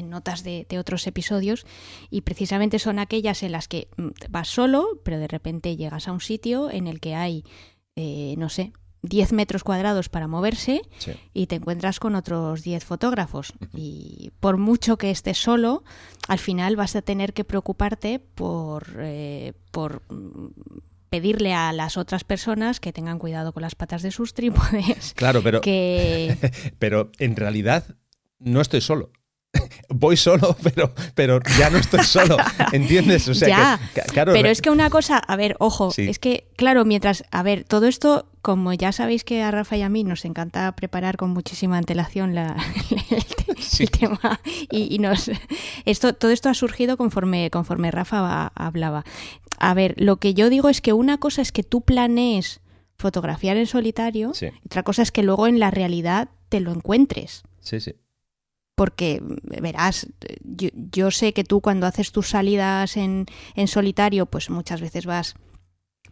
notas 0.03 0.43
de, 0.43 0.65
otros 0.77 1.07
episodios 1.07 1.65
y 2.09 2.21
precisamente 2.21 2.79
son 2.79 2.99
aquellas 2.99 3.43
en 3.43 3.53
las 3.53 3.67
que 3.67 3.87
mm, 3.95 4.09
vas 4.29 4.49
solo 4.49 5.01
pero 5.03 5.17
de 5.17 5.27
repente 5.27 5.77
llegas 5.77 6.07
a 6.07 6.11
un 6.11 6.19
sitio 6.19 6.69
en 6.69 6.87
el 6.87 6.99
que 6.99 7.15
hay 7.15 7.45
eh, 7.95 8.35
no 8.37 8.49
sé 8.49 8.73
10 9.07 9.33
metros 9.33 9.63
cuadrados 9.63 10.09
para 10.09 10.27
moverse 10.27 10.81
y 11.33 11.47
te 11.47 11.55
encuentras 11.55 11.99
con 11.99 12.15
otros 12.15 12.63
10 12.63 12.83
fotógrafos. 12.83 13.53
Y 13.73 14.31
por 14.39 14.57
mucho 14.57 14.97
que 14.97 15.11
estés 15.11 15.37
solo, 15.37 15.83
al 16.27 16.39
final 16.39 16.75
vas 16.75 16.95
a 16.95 17.01
tener 17.01 17.33
que 17.33 17.43
preocuparte 17.43 18.19
por, 18.19 18.95
eh, 18.99 19.53
por 19.71 20.03
mm, 20.09 20.47
pedirle 21.09 21.53
a 21.53 21.71
las 21.73 21.97
otras 21.97 22.23
personas 22.23 22.79
que 22.79 22.93
tengan 22.93 23.19
cuidado 23.19 23.53
con 23.53 23.61
las 23.61 23.75
patas 23.75 24.01
de 24.01 24.11
sus 24.11 24.33
trípodes. 24.33 25.13
Claro, 25.15 25.41
pero, 25.41 25.61
que... 25.61 26.37
pero 26.79 27.11
en 27.19 27.35
realidad 27.35 27.95
no 28.39 28.61
estoy 28.61 28.81
solo. 28.81 29.11
Voy 29.89 30.17
solo, 30.17 30.55
pero, 30.63 30.93
pero 31.15 31.39
ya 31.57 31.69
no 31.69 31.77
estoy 31.77 32.03
solo, 32.03 32.37
¿entiendes? 32.71 33.27
O 33.27 33.33
sea, 33.33 33.79
claro, 34.11 34.33
pero 34.33 34.49
es 34.49 34.61
que 34.61 34.69
una 34.69 34.89
cosa, 34.89 35.17
a 35.17 35.35
ver, 35.35 35.55
ojo, 35.59 35.91
es 35.95 36.19
que, 36.19 36.47
claro, 36.55 36.85
mientras, 36.85 37.23
a 37.31 37.43
ver, 37.43 37.63
todo 37.63 37.87
esto, 37.87 38.27
como 38.41 38.73
ya 38.73 38.91
sabéis 38.91 39.23
que 39.23 39.41
a 39.41 39.51
Rafa 39.51 39.77
y 39.77 39.81
a 39.81 39.89
mí 39.89 40.03
nos 40.03 40.25
encanta 40.25 40.73
preparar 40.75 41.17
con 41.17 41.29
muchísima 41.29 41.77
antelación 41.77 42.35
la, 42.35 42.57
el, 43.79 43.89
tema 43.91 44.39
y, 44.71 44.99
nos, 44.99 45.31
esto, 45.85 46.13
todo 46.13 46.31
esto 46.31 46.49
ha 46.49 46.53
surgido 46.53 46.97
conforme, 46.97 47.49
conforme 47.49 47.91
Rafa 47.91 48.51
hablaba. 48.55 49.03
A 49.59 49.73
ver, 49.73 49.95
lo 49.97 50.17
que 50.17 50.33
yo 50.33 50.49
digo 50.49 50.69
es 50.69 50.81
que 50.81 50.93
una 50.93 51.17
cosa 51.17 51.41
es 51.41 51.51
que 51.51 51.63
tú 51.63 51.81
planees 51.81 52.61
fotografiar 52.97 53.57
en 53.57 53.67
solitario, 53.67 54.31
otra 54.65 54.83
cosa 54.83 55.01
es 55.01 55.11
que 55.11 55.23
luego 55.23 55.47
en 55.47 55.59
la 55.59 55.71
realidad 55.71 56.29
te 56.49 56.59
lo 56.59 56.71
encuentres. 56.71 57.43
Sí, 57.61 57.79
sí. 57.79 57.93
Porque, 58.77 59.19
verás, 59.24 60.05
yo, 60.43 61.10
sé 61.10 61.34
que 61.34 61.43
tú 61.43 61.62
cuando 61.62 61.88
haces 61.88 62.12
tus 62.12 62.29
salidas 62.29 62.96
en, 62.96 63.25
en 63.55 63.67
solitario, 63.67 64.27
pues 64.27 64.51
muchas 64.51 64.81
veces 64.81 65.07
vas 65.07 65.36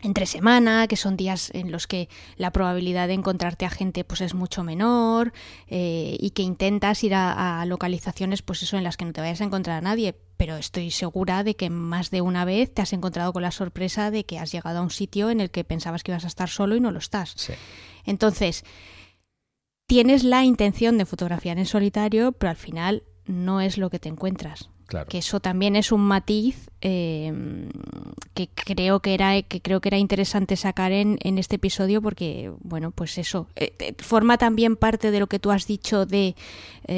entre 0.02 0.26
semana, 0.26 0.88
que 0.88 0.96
son 0.96 1.18
días 1.18 1.52
en 1.54 1.72
los 1.72 1.88
que 1.88 2.10
la 2.38 2.52
probabilidad 2.52 3.08
de 3.08 3.14
encontrarte 3.14 3.66
a 3.66 3.70
gente 3.70 4.04
pues 4.04 4.22
es 4.22 4.34
mucho 4.34 4.64
menor 4.64 5.34
eh, 5.68 6.18
y 6.20 6.32
que 6.32 6.44
intentas 6.44 7.04
ir 7.04 7.14
a, 7.16 7.64
localizaciones 7.66 8.42
pues 8.42 8.62
eso 8.64 8.78
en 8.78 8.84
las 8.84 8.98
que 8.98 9.06
no 9.06 9.14
te 9.14 9.22
vayas 9.22 9.42
a 9.42 9.46
encontrar 9.46 9.78
a 9.78 9.82
nadie, 9.82 10.16
pero 10.38 10.58
estoy 10.58 10.92
segura 10.92 11.44
de 11.44 11.56
que 11.56 11.70
más 11.70 12.12
de 12.12 12.22
una 12.22 12.46
vez 12.46 12.74
te 12.74 12.82
has 12.82 12.94
encontrado 12.94 13.34
con 13.34 13.42
la 13.42 13.52
sorpresa 13.52 14.12
de 14.12 14.26
que 14.26 14.38
has 14.38 14.52
llegado 14.52 14.80
a 14.80 14.82
un 14.82 14.92
sitio 14.92 15.30
en 15.30 15.40
el 15.40 15.50
que 15.50 15.64
pensabas 15.64 16.04
que 16.04 16.12
ibas 16.12 16.26
a 16.26 16.28
estar 16.28 16.50
solo 16.50 16.76
y 16.76 16.80
no 16.80 16.92
lo 16.92 17.00
estás. 17.00 17.52
Entonces, 18.06 18.64
tienes 19.88 20.24
la 20.24 20.44
intención 20.44 20.98
de 20.98 21.06
fotografiar 21.06 21.58
en 21.58 21.66
solitario, 21.66 22.32
pero 22.32 22.50
al 22.50 22.56
final 22.56 23.04
no 23.26 23.62
es 23.62 23.78
lo 23.78 23.90
que 23.90 24.00
te 24.00 24.10
encuentras. 24.10 24.70
Que 25.10 25.18
eso 25.18 25.40
también 25.40 25.76
es 25.76 25.92
un 25.92 26.02
matiz 26.02 26.70
eh, 26.88 27.34
que 28.36 28.48
creo 28.54 29.00
que 29.00 29.16
era 29.16 29.42
que 29.42 29.60
creo 29.60 29.82
que 29.82 29.90
era 29.90 29.98
interesante 29.98 30.56
sacar 30.56 30.92
en, 30.92 31.18
en 31.22 31.40
este 31.40 31.56
episodio 31.56 32.00
porque 32.00 32.52
bueno 32.60 32.92
pues 32.92 33.18
eso 33.18 33.48
eh, 33.56 33.74
eh, 33.80 33.96
forma 33.98 34.38
también 34.38 34.76
parte 34.76 35.10
de 35.10 35.20
lo 35.20 35.26
que 35.26 35.40
tú 35.40 35.50
has 35.50 35.66
dicho 35.66 36.06
de 36.06 36.36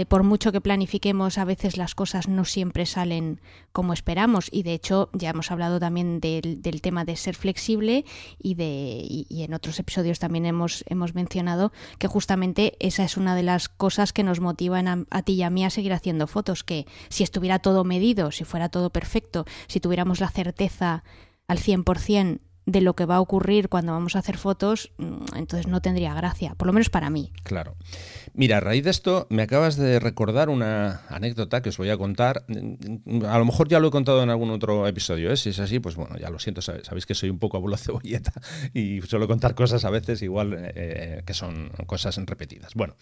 por 0.10 0.24
mucho 0.24 0.52
que 0.52 0.60
planifiquemos 0.60 1.38
a 1.38 1.46
veces 1.46 1.78
las 1.78 1.96
cosas 1.96 2.28
no 2.28 2.44
siempre 2.44 2.86
salen 2.86 3.40
como 3.78 3.94
esperamos. 3.94 4.50
Y 4.52 4.64
de 4.64 4.74
hecho 4.74 5.12
ya 5.14 5.30
hemos 5.30 5.52
hablado 5.52 5.80
también 5.80 6.20
del, 6.20 6.64
del 6.64 6.82
tema 6.82 7.06
de 7.06 7.16
ser 7.16 7.36
flexible 7.36 8.06
y 8.42 8.56
de 8.56 9.06
y, 9.08 9.44
en 9.44 9.54
otros 9.54 9.78
episodios 9.78 10.18
también 10.18 10.48
hemos 10.48 10.84
hemos 10.88 11.14
mencionado 11.14 11.72
que 12.00 12.08
justamente 12.08 12.76
esa 12.80 13.04
es 13.04 13.18
una 13.18 13.36
de 13.36 13.44
las 13.44 13.70
cosas 13.70 14.14
que 14.14 14.24
nos 14.24 14.40
motivan 14.40 14.88
a, 14.88 15.06
a 15.12 15.22
ti 15.22 15.34
y 15.34 15.44
a 15.44 15.52
mí 15.52 15.64
a 15.64 15.70
seguir 15.70 15.94
haciendo 15.94 16.26
fotos 16.26 16.64
que 16.64 16.88
si 17.10 17.24
estuviera 17.24 17.60
todo 17.60 17.84
medido 17.84 18.32
si 18.32 18.46
fuera 18.46 18.70
todo 18.70 18.90
perfecto 18.90 19.46
si 19.68 19.77
tuviéramos 19.80 20.20
la 20.20 20.30
certeza 20.30 21.04
al 21.48 21.60
100% 21.60 22.40
de 22.68 22.82
lo 22.82 22.96
que 22.96 23.06
va 23.06 23.16
a 23.16 23.22
ocurrir 23.22 23.70
cuando 23.70 23.94
vamos 23.94 24.18
a 24.18 24.20
hacer 24.20 24.38
fotos, 24.38 24.92
mm, 24.98 25.38
entonces 25.38 25.68
no 25.68 25.82
tendría 25.82 26.14
gracia, 26.14 26.54
por 26.56 26.68
lo 26.68 26.74
menos 26.74 26.90
para 26.90 27.10
mí. 27.10 27.32
Claro. 27.44 27.78
Mira, 28.34 28.58
a 28.58 28.60
raíz 28.60 28.84
de 28.84 28.90
esto 28.90 29.26
me 29.30 29.42
acabas 29.42 29.78
de 29.78 30.00
recordar 30.00 30.50
una 30.50 31.02
anécdota 31.08 31.62
que 31.62 31.70
os 31.70 31.78
voy 31.78 31.90
a 31.90 31.98
contar. 31.98 32.46
A 33.26 33.40
lo 33.40 33.46
mejor 33.46 33.70
ya 33.70 33.80
lo 33.80 33.88
he 33.88 33.92
contado 33.92 34.22
en 34.22 34.30
algún 34.30 34.52
otro 34.52 34.86
episodio, 34.86 35.32
¿eh? 35.32 35.38
si 35.38 35.50
es 35.50 35.60
así, 35.60 35.80
pues 35.80 35.96
bueno, 35.96 36.18
ya 36.18 36.30
lo 36.30 36.40
siento, 36.40 36.62
sabéis 36.62 37.06
que 37.06 37.16
soy 37.16 37.30
un 37.30 37.40
poco 37.40 37.56
abuelo 37.56 37.78
cebolleta 37.78 38.34
y 38.74 39.02
suelo 39.02 39.30
contar 39.30 39.56
cosas 39.56 39.86
a 39.86 39.90
veces 39.90 40.22
igual 40.22 40.54
eh, 40.76 41.24
que 41.26 41.34
son 41.34 41.70
cosas 41.86 42.18
repetidas. 42.18 42.74
Bueno, 42.76 42.98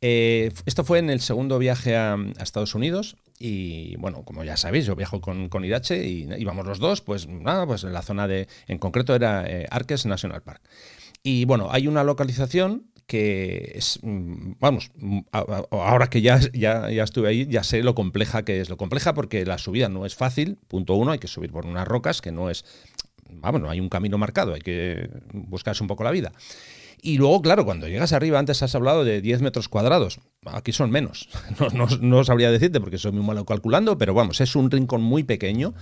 eh, 0.00 0.52
esto 0.66 0.82
fue 0.82 0.98
en 0.98 1.08
el 1.08 1.20
segundo 1.20 1.60
viaje 1.60 1.96
a 1.96 2.16
Estados 2.40 2.74
Unidos 2.74 3.16
y 3.38 3.96
bueno, 3.96 4.24
como 4.24 4.44
ya 4.44 4.56
sabéis, 4.56 4.86
yo 4.86 4.94
viajo 4.94 5.20
con, 5.20 5.48
con 5.48 5.64
Irache 5.64 6.06
y 6.06 6.28
íbamos 6.38 6.66
los 6.66 6.78
dos, 6.78 7.00
pues 7.00 7.26
nada, 7.26 7.66
pues 7.66 7.84
en 7.84 7.92
la 7.92 8.02
zona 8.02 8.28
de, 8.28 8.48
en 8.68 8.78
concreto 8.78 9.14
era 9.14 9.44
eh, 9.46 9.66
Arques 9.70 10.06
National 10.06 10.42
Park. 10.42 10.62
Y 11.22 11.44
bueno, 11.46 11.68
hay 11.70 11.88
una 11.88 12.04
localización 12.04 12.90
que 13.06 13.72
es, 13.74 13.98
mm, 14.02 14.52
vamos, 14.60 14.90
mm, 14.94 15.20
ahora 15.32 16.08
que 16.08 16.22
ya, 16.22 16.38
ya, 16.52 16.90
ya, 16.90 17.02
estuve 17.02 17.28
ahí, 17.28 17.46
ya 17.46 17.64
sé 17.64 17.82
lo 17.82 17.94
compleja 17.94 18.44
que 18.44 18.60
es. 18.60 18.68
Lo 18.70 18.76
compleja 18.76 19.14
porque 19.14 19.44
la 19.44 19.58
subida 19.58 19.88
no 19.88 20.06
es 20.06 20.14
fácil, 20.14 20.58
punto 20.68 20.94
uno, 20.94 21.12
hay 21.12 21.18
que 21.18 21.28
subir 21.28 21.50
por 21.50 21.66
unas 21.66 21.86
rocas 21.88 22.22
que 22.22 22.32
no 22.32 22.50
es, 22.50 22.64
vamos, 23.28 23.60
no 23.60 23.70
hay 23.70 23.80
un 23.80 23.88
camino 23.88 24.16
marcado, 24.18 24.54
hay 24.54 24.60
que 24.60 25.10
buscarse 25.32 25.82
un 25.82 25.88
poco 25.88 26.04
la 26.04 26.10
vida. 26.10 26.32
Y 27.02 27.18
luego, 27.18 27.42
claro, 27.42 27.66
cuando 27.66 27.86
llegas 27.86 28.14
arriba, 28.14 28.38
antes 28.38 28.62
has 28.62 28.74
hablado 28.74 29.04
de 29.04 29.20
10 29.20 29.42
metros 29.42 29.68
cuadrados. 29.68 30.20
Aquí 30.52 30.72
son 30.72 30.90
menos. 30.90 31.28
No, 31.74 31.86
no, 32.00 32.24
sabría 32.24 32.50
decirte 32.50 32.80
porque 32.80 32.98
soy 32.98 33.12
muy 33.12 33.24
malo 33.24 33.44
calculando, 33.44 33.96
pero 33.98 34.14
vamos, 34.14 34.40
es 34.40 34.54
un 34.56 34.70
rincón 34.70 35.02
muy 35.02 35.22
pequeño 35.24 35.74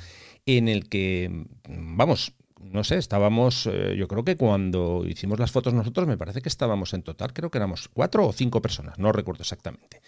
en 0.46 0.68
el 0.68 0.88
que, 0.88 1.46
vamos, 1.68 2.34
no 2.60 2.84
sé, 2.84 2.98
estábamos, 2.98 3.68
eh, 3.70 3.94
yo 3.96 4.08
creo 4.08 4.24
que 4.24 4.36
cuando 4.36 5.04
hicimos 5.06 5.38
las 5.38 5.50
fotos 5.50 5.74
nosotros, 5.74 6.06
me 6.06 6.16
parece 6.16 6.40
que 6.40 6.48
estábamos 6.48 6.94
en 6.94 7.02
total, 7.02 7.32
creo 7.32 7.50
que 7.50 7.58
éramos 7.58 7.88
cuatro 7.88 8.26
o 8.26 8.32
cinco 8.32 8.62
personas, 8.62 8.98
no 8.98 9.12
recuerdo 9.12 9.42
exactamente. 9.42 10.00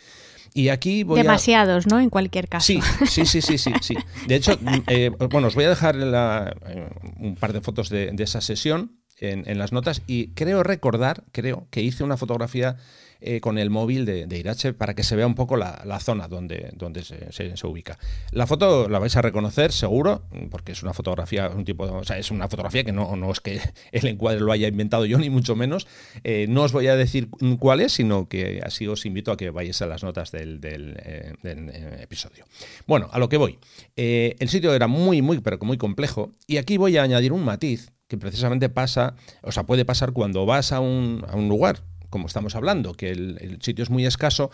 Y 0.55 0.69
aquí 0.69 1.03
voy 1.03 1.21
Demasiados, 1.21 1.87
¿no? 1.87 1.99
En 1.99 2.11
cualquier 2.11 2.49
caso. 2.49 2.67
Sí, 2.67 2.81
sí, 3.07 3.27
sí, 3.27 3.41
sí, 3.41 3.73
sí. 3.81 3.97
De 4.29 4.37
hecho, 4.37 4.57
eh, 4.87 5.11
bueno, 5.31 5.49
os 5.49 5.55
voy 5.55 5.65
a 5.65 5.71
dejar 5.71 5.97
eh, 5.97 6.89
un 7.19 7.35
par 7.35 7.53
de 7.53 7.61
fotos 7.61 7.89
de, 7.89 8.13
de 8.13 8.25
esa 8.25 8.41
sesión 8.41 8.93
en, 9.19 9.59
las 9.59 9.73
notas 9.73 10.03
y 10.07 10.29
creo 10.29 10.63
recordar, 10.63 11.25
creo, 11.33 11.67
que 11.71 11.83
hice 11.83 12.05
una 12.05 12.17
fotografía 12.17 12.77
eh, 13.27 13.41
con 13.41 13.57
el 13.57 13.71
móvil 13.71 14.05
de, 14.05 14.37
Irache 14.37 14.75
para 14.75 14.93
que 14.93 15.03
se 15.03 15.17
vea 15.17 15.27
un 15.27 15.35
poco 15.35 15.57
la, 15.57 15.99
zona 15.99 16.29
donde, 16.29 16.73
donde 16.75 17.03
se, 17.03 17.67
ubica. 17.67 17.99
La 18.33 18.47
foto 18.47 18.87
la 18.87 18.99
vais 18.99 19.17
a 19.17 19.23
reconocer 19.23 19.73
seguro, 19.73 20.25
porque 20.51 20.73
es 20.73 20.83
una 20.83 20.93
fotografía, 20.93 21.49
un 21.49 21.65
tipo, 21.65 21.85
o 21.85 22.05
sea, 22.05 22.19
es 22.19 22.31
una 22.31 22.49
fotografía 22.49 22.85
que 22.85 22.93
no, 22.93 23.17
no 23.17 23.33
es 23.33 23.41
que 23.41 23.63
el 23.93 24.07
encuadre 24.09 24.41
lo 24.41 24.53
haya 24.53 24.69
inventado 24.69 25.07
yo, 25.07 25.17
ni 25.17 25.31
mucho 25.31 25.57
menos. 25.57 25.87
Eh, 26.23 26.45
no 26.51 26.65
os 26.65 26.73
voy 26.73 26.89
a 26.89 26.97
decir 26.97 27.31
cuál 27.59 27.81
es, 27.81 27.93
sino 27.93 28.29
que 28.29 28.61
así 28.63 28.87
os 28.87 29.07
invito 29.07 29.33
a 29.33 29.39
que 29.39 29.49
vayáis 29.49 29.81
a 29.81 29.87
las 29.87 30.03
notas 30.03 30.31
del, 30.31 30.61
del, 30.61 30.95
eh, 31.03 31.99
episodio. 32.03 32.45
Bueno, 32.87 33.09
a 33.11 33.19
lo 33.19 33.31
que 33.31 33.39
voy. 33.39 33.59
el 33.97 34.49
sitio 34.51 34.75
era 34.75 34.87
muy, 34.87 35.23
muy, 35.23 35.41
pero 35.41 35.57
muy 35.63 35.79
complejo, 35.79 36.35
y 36.47 36.59
aquí 36.59 36.77
voy 36.77 36.99
a 36.99 37.03
añadir 37.03 37.33
un 37.33 37.43
matiz 37.43 37.91
que 38.07 38.19
precisamente 38.19 38.69
pasa, 38.69 39.15
o 39.43 39.51
sea, 39.51 39.63
puede 39.63 39.87
pasar 39.87 40.13
cuando 40.13 40.45
vas 40.45 40.73
a 40.73 40.81
un, 40.81 41.25
a 41.27 41.37
un 41.37 41.49
lugar, 41.49 41.81
como 42.15 42.29
estamos 42.29 42.55
hablando, 42.55 42.95
que 42.95 43.11
el, 43.11 43.59
sitio 43.61 43.83
es 43.83 43.91
muy 43.91 44.07
escaso, 44.07 44.53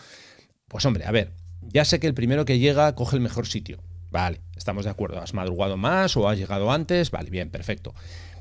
pues 0.67 0.83
hombre, 0.83 1.05
a 1.05 1.11
ver, 1.11 1.29
ya 1.61 1.85
sé 1.85 1.99
que 1.99 2.07
el 2.07 2.15
primero 2.15 2.43
que 2.43 2.57
llega 2.57 2.95
coge 2.95 3.17
el 3.17 3.21
mejor 3.21 3.45
sitio. 3.45 3.77
Vale, 4.09 4.41
estamos 4.55 4.85
de 4.85 4.89
acuerdo. 4.89 5.21
¿Has 5.21 5.35
madrugado 5.35 5.77
más 5.77 6.17
o 6.17 6.27
has 6.27 6.39
llegado 6.39 6.71
antes? 6.71 7.11
Vale, 7.11 7.29
bien, 7.29 7.51
perfecto. 7.51 7.93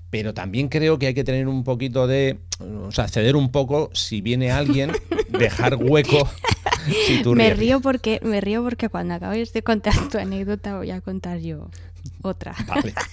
Pero 0.08 0.32
también 0.32 0.70
creo 0.70 0.98
que 0.98 1.08
hay 1.08 1.12
que 1.12 1.22
tener 1.22 1.48
un 1.48 1.64
poquito 1.64 2.06
de. 2.06 2.38
O 2.60 2.92
sea, 2.92 3.08
ceder 3.08 3.36
un 3.36 3.52
poco 3.52 3.90
si 3.92 4.22
viene 4.22 4.52
alguien, 4.52 4.90
dejar 5.28 5.76
hueco. 5.76 6.26
me 7.34 7.52
río 7.52 7.82
porque 7.82 8.20
me 8.22 8.40
río 8.40 8.62
porque 8.64 8.88
cuando 8.88 9.12
acabes 9.12 9.52
de 9.52 9.62
contar 9.62 10.08
tu 10.08 10.16
anécdota 10.16 10.78
voy 10.78 10.92
a 10.92 11.02
contar 11.02 11.40
yo. 11.40 11.68
otra. 12.22 12.56
Vale. 12.66 12.94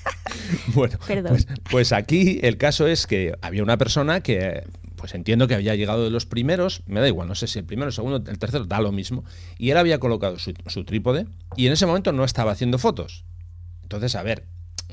Bueno, 0.73 0.97
pues, 1.27 1.47
pues, 1.69 1.91
aquí 1.91 2.39
el 2.43 2.57
caso 2.57 2.87
es 2.87 3.07
que 3.07 3.33
había 3.41 3.63
una 3.63 3.77
persona 3.77 4.21
que, 4.21 4.63
pues 4.97 5.13
entiendo 5.13 5.47
que 5.47 5.55
había 5.55 5.75
llegado 5.75 6.03
de 6.03 6.09
los 6.09 6.25
primeros, 6.25 6.81
me 6.87 6.99
da 6.99 7.07
igual, 7.07 7.27
no 7.27 7.35
sé 7.35 7.47
si 7.47 7.59
el 7.59 7.65
primero, 7.65 7.87
el 7.87 7.93
segundo, 7.93 8.17
el 8.29 8.39
tercero, 8.39 8.65
da 8.65 8.81
lo 8.81 8.91
mismo, 8.91 9.23
y 9.57 9.69
él 9.69 9.77
había 9.77 9.99
colocado 9.99 10.37
su, 10.39 10.83
trípode 10.83 11.27
y 11.55 11.67
en 11.67 11.73
ese 11.73 11.85
momento 11.85 12.11
no 12.11 12.25
estaba 12.25 12.51
haciendo 12.51 12.77
fotos. 12.77 13.23
Entonces, 13.83 14.15
a 14.15 14.23
ver, 14.23 14.45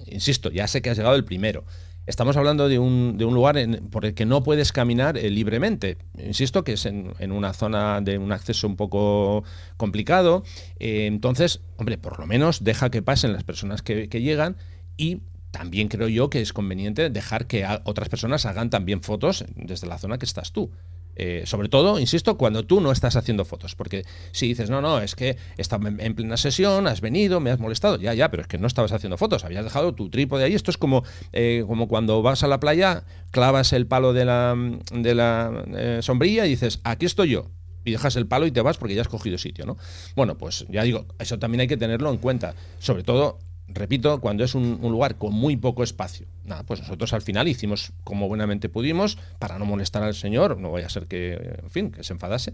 insisto, 0.07 0.51
ya 0.51 0.69
sé 0.69 0.83
que 0.83 0.91
has 0.91 0.97
llegado 0.97 1.17
el 1.17 1.25
primero. 1.25 1.65
Estamos 2.07 2.37
hablando 2.37 2.69
de 2.69 2.79
un, 2.79 3.17
de 3.17 3.25
un 3.25 3.33
lugar 3.33 3.57
por 3.91 4.05
el 4.05 4.13
que 4.13 4.27
no 4.27 4.43
puedes 4.43 4.73
caminar 4.73 5.17
eh, 5.17 5.31
libremente. 5.31 5.97
Insisto 6.19 6.63
que 6.63 6.75
es 6.75 6.85
en, 6.85 7.15
una 7.33 7.55
zona 7.55 8.03
de 8.03 8.19
un 8.19 8.31
acceso 8.31 8.67
un 8.67 8.77
poco 8.77 9.43
complicado. 9.79 10.45
Eh, 10.79 11.07
entonces, 11.07 11.63
hombre, 11.79 11.97
por 11.97 12.21
lo 12.21 12.27
menos 12.27 12.63
deja 12.63 12.91
que 12.91 13.01
pasen 13.01 13.33
las 13.33 13.43
personas 13.43 13.81
que, 13.81 14.11
que 14.11 14.21
llegan 14.21 14.59
y 14.99 15.23
también 15.55 15.87
creo 15.87 16.09
yo 16.09 16.31
que 16.31 16.41
es 16.41 16.53
conveniente 16.53 17.11
dejar 17.11 17.47
que 17.47 17.65
otras 17.85 18.09
personas 18.09 18.45
hagan 18.45 18.71
también 18.71 19.03
fotos 19.03 19.45
desde 19.55 19.87
la 19.87 19.99
zona 19.99 20.19
que 20.19 20.27
estás 20.27 20.51
tú. 20.51 20.73
Eh, 21.15 21.45
sobre 21.47 21.69
todo, 21.69 22.01
insisto, 22.01 22.37
cuando 22.37 22.65
tú 22.65 22.81
no 22.81 22.91
estás 22.91 23.15
haciendo 23.15 23.45
fotos. 23.45 23.77
Porque 23.77 24.03
si 24.33 24.49
dices, 24.49 24.69
no, 24.69 24.81
no, 24.81 25.01
es 25.01 25.15
que 25.15 25.37
estaba 25.57 25.89
en 25.89 26.15
plena 26.17 26.37
sesión, 26.37 26.89
has 26.89 27.01
venido, 27.01 27.39
me 27.39 27.53
has 27.53 27.61
molestado, 27.61 27.99
ya, 27.99 28.15
ya, 28.15 28.33
pero 28.33 28.43
es 28.43 28.49
que 28.49 28.59
no 28.59 28.67
estabas 28.67 28.91
haciendo 28.91 29.17
fotos, 29.17 29.45
habías 29.45 29.63
dejado 29.63 29.95
tu 29.95 30.11
trípode 30.11 30.43
ahí. 30.43 30.55
Esto 30.55 30.73
es 30.73 30.77
como, 30.77 31.05
eh, 31.33 31.63
como 31.69 31.87
cuando 31.87 32.21
vas 32.21 32.43
a 32.43 32.49
la 32.49 32.59
playa, 32.59 33.05
clavas 33.31 33.73
el 33.73 33.87
palo 33.87 34.13
de 34.13 34.25
la, 34.25 34.57
de 34.93 35.15
la 35.15 35.65
eh, 35.77 35.99
sombrilla 36.03 36.47
y 36.47 36.51
dices, 36.51 36.81
aquí 36.83 37.07
estoy 37.07 37.31
yo. 37.31 37.53
Y 37.85 37.93
dejas 37.93 38.17
el 38.17 38.27
palo 38.27 38.47
y 38.47 38.51
te 38.51 38.61
vas 38.61 38.77
porque 38.77 38.97
ya 38.97 39.03
has 39.03 39.09
cogido 39.09 39.39
sitio, 39.39 39.67
¿no? 39.67 39.77
Bueno, 40.17 40.37
pues 40.37 40.67
ya 40.69 40.83
digo, 40.83 41.07
eso 41.21 41.39
también 41.39 41.61
hay 41.61 41.69
que 41.69 41.77
tenerlo 41.77 42.11
en 42.11 42.17
cuenta. 42.17 42.57
Sobre 42.81 43.05
todo 43.05 43.39
repito, 43.69 44.21
cuando 44.21 44.45
es 44.45 44.55
un, 44.55 44.79
lugar 44.83 45.17
con 45.17 45.33
muy 45.33 45.57
poco 45.57 45.83
espacio. 45.83 46.27
Nada, 46.45 46.65
pues 46.65 46.81
nosotros 46.81 47.13
al 47.13 47.23
final 47.23 47.49
hicimos 47.49 47.93
como 48.05 48.29
buenamente 48.29 48.69
pudimos 48.69 49.19
para 49.39 49.59
no 49.59 49.65
molestar 49.65 50.03
al 50.03 50.15
señor, 50.15 50.59
no 50.59 50.71
vaya 50.71 50.87
a 50.87 50.91
ser 50.91 51.07
que, 51.07 51.59
en 51.63 51.71
fin, 51.71 51.91
que 51.91 52.05
se 52.05 52.13
enfadase. 52.13 52.53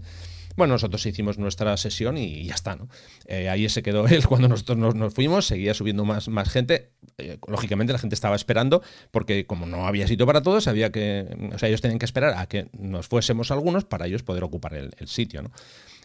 Bueno, 0.55 0.73
nosotros 0.73 1.05
hicimos 1.05 1.37
nuestra 1.37 1.75
sesión 1.77 2.17
y 2.17 2.45
ya 2.45 2.55
está, 2.55 2.75
¿no? 2.75 2.89
Eh, 3.25 3.49
ahí 3.49 3.67
se 3.69 3.83
quedó 3.83 4.07
él 4.07 4.27
cuando 4.27 4.47
nosotros 4.47 4.95
nos, 4.95 5.13
fuimos, 5.13 5.45
seguía 5.45 5.73
subiendo 5.73 6.05
más, 6.05 6.27
más 6.27 6.49
gente. 6.49 6.91
Eh, 7.17 7.37
lógicamente 7.47 7.93
la 7.93 7.99
gente 7.99 8.15
estaba 8.15 8.35
esperando 8.35 8.81
porque 9.11 9.45
como 9.45 9.65
no 9.65 9.87
había 9.87 10.07
sitio 10.07 10.25
para 10.25 10.41
todos, 10.41 10.67
había 10.67 10.91
que, 10.91 11.27
o 11.53 11.57
sea, 11.57 11.69
ellos 11.69 11.81
tenían 11.81 11.99
que 11.99 12.05
esperar 12.05 12.35
a 12.37 12.47
que 12.47 12.67
nos 12.77 13.07
fuésemos 13.07 13.51
algunos 13.51 13.85
para 13.85 14.07
ellos 14.07 14.23
poder 14.23 14.43
ocupar 14.43 14.73
el, 14.75 14.91
el 14.97 15.07
sitio, 15.07 15.41
¿no? 15.41 15.51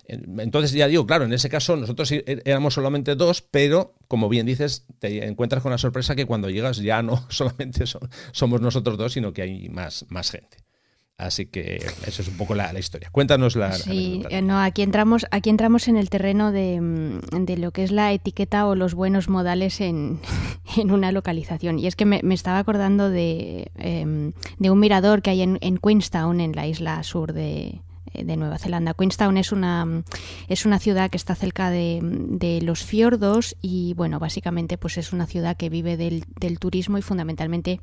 Entonces, 0.08 0.72
ya 0.72 0.86
digo, 0.88 1.06
claro, 1.06 1.24
en 1.24 1.32
ese 1.32 1.48
caso 1.48 1.76
nosotros 1.76 2.10
er, 2.12 2.42
éramos 2.44 2.74
solamente 2.74 3.14
dos, 3.14 3.42
pero 3.42 3.94
como 4.08 4.28
bien 4.28 4.46
dices, 4.46 4.86
te 4.98 5.26
encuentras 5.26 5.62
con 5.62 5.72
la 5.72 5.78
sorpresa 5.78 6.14
que 6.14 6.26
cuando 6.26 6.50
llegas 6.50 6.78
ya 6.78 7.02
no 7.02 7.24
solamente 7.30 7.84
somos 8.32 8.60
nosotros 8.60 8.96
dos, 8.98 9.12
sino 9.12 9.32
que 9.32 9.42
hay 9.42 9.68
más, 9.68 10.06
más 10.08 10.30
gente. 10.30 10.58
Así 11.18 11.46
que 11.46 11.76
eso 12.06 12.20
es 12.20 12.28
un 12.28 12.36
poco 12.36 12.54
la, 12.54 12.78
historia. 12.78 13.08
Cuéntanos 13.10 13.56
la. 13.56 13.72
Sí, 13.72 14.22
eh, 14.28 14.42
no, 14.42 14.60
aquí 14.60 14.82
entramos, 14.82 15.24
aquí 15.30 15.48
entramos 15.48 15.88
en 15.88 15.96
el 15.96 16.10
terreno 16.10 16.52
de, 16.52 17.20
de, 17.32 17.56
lo 17.56 17.70
que 17.70 17.84
es 17.84 17.90
la 17.90 18.12
etiqueta 18.12 18.66
o 18.66 18.74
los 18.74 18.92
buenos 18.92 19.30
modales 19.30 19.80
en, 19.80 20.20
en 20.76 20.90
una 20.90 21.12
localización. 21.12 21.78
Y 21.78 21.86
es 21.86 21.96
que 21.96 22.04
me, 22.04 22.20
estaba 22.34 22.58
acordando 22.58 23.08
de, 23.08 23.70
em, 23.76 24.32
de, 24.58 24.70
un 24.70 24.78
mirador 24.78 25.22
que 25.22 25.30
hay 25.30 25.40
en, 25.40 25.56
en 25.62 25.78
Queenstown, 25.78 26.38
en 26.38 26.52
la 26.52 26.66
isla 26.66 27.02
sur 27.02 27.32
de, 27.32 27.80
de 28.24 28.36
Nueva 28.36 28.58
Zelanda. 28.58 28.94
Queenstown 28.94 29.36
es 29.36 29.52
una, 29.52 30.02
es 30.48 30.66
una 30.66 30.78
ciudad 30.78 31.10
que 31.10 31.16
está 31.16 31.34
cerca 31.34 31.70
de, 31.70 32.00
de, 32.02 32.60
los 32.62 32.82
fiordos 32.82 33.56
y 33.60 33.94
bueno, 33.94 34.18
básicamente 34.18 34.78
pues 34.78 34.98
es 34.98 35.12
una 35.12 35.26
ciudad 35.26 35.56
que 35.56 35.68
vive 35.68 35.96
del, 35.96 36.24
del 36.40 36.58
turismo 36.58 36.98
y 36.98 37.02
fundamentalmente 37.02 37.80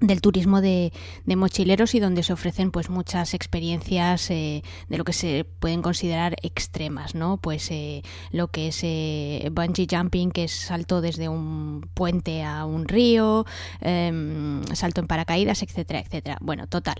del 0.00 0.20
turismo 0.20 0.60
de, 0.60 0.92
mochileros 1.24 1.94
y 1.94 2.00
donde 2.00 2.22
se 2.22 2.32
ofrecen 2.32 2.70
pues 2.70 2.90
muchas 2.90 3.34
experiencias 3.34 4.30
eh, 4.30 4.62
de 4.88 4.98
lo 4.98 5.04
que 5.04 5.12
se 5.12 5.44
pueden 5.44 5.82
considerar 5.82 6.36
extremas 6.42 7.14
no 7.14 7.38
pues 7.38 7.70
eh, 7.70 8.02
lo 8.30 8.48
que 8.48 8.68
es 8.68 8.80
eh, 8.82 9.48
bungee 9.52 9.86
jumping 9.90 10.30
que 10.30 10.44
es 10.44 10.52
salto 10.52 11.00
desde 11.00 11.28
un 11.28 11.88
puente 11.94 12.42
a 12.42 12.64
un 12.64 12.88
río 12.88 13.46
em, 13.80 14.62
salto 14.74 15.00
en 15.00 15.06
paracaídas 15.06 15.62
etcétera 15.62 16.00
etcétera. 16.00 16.38
Bueno 16.40 16.66
total 16.66 16.96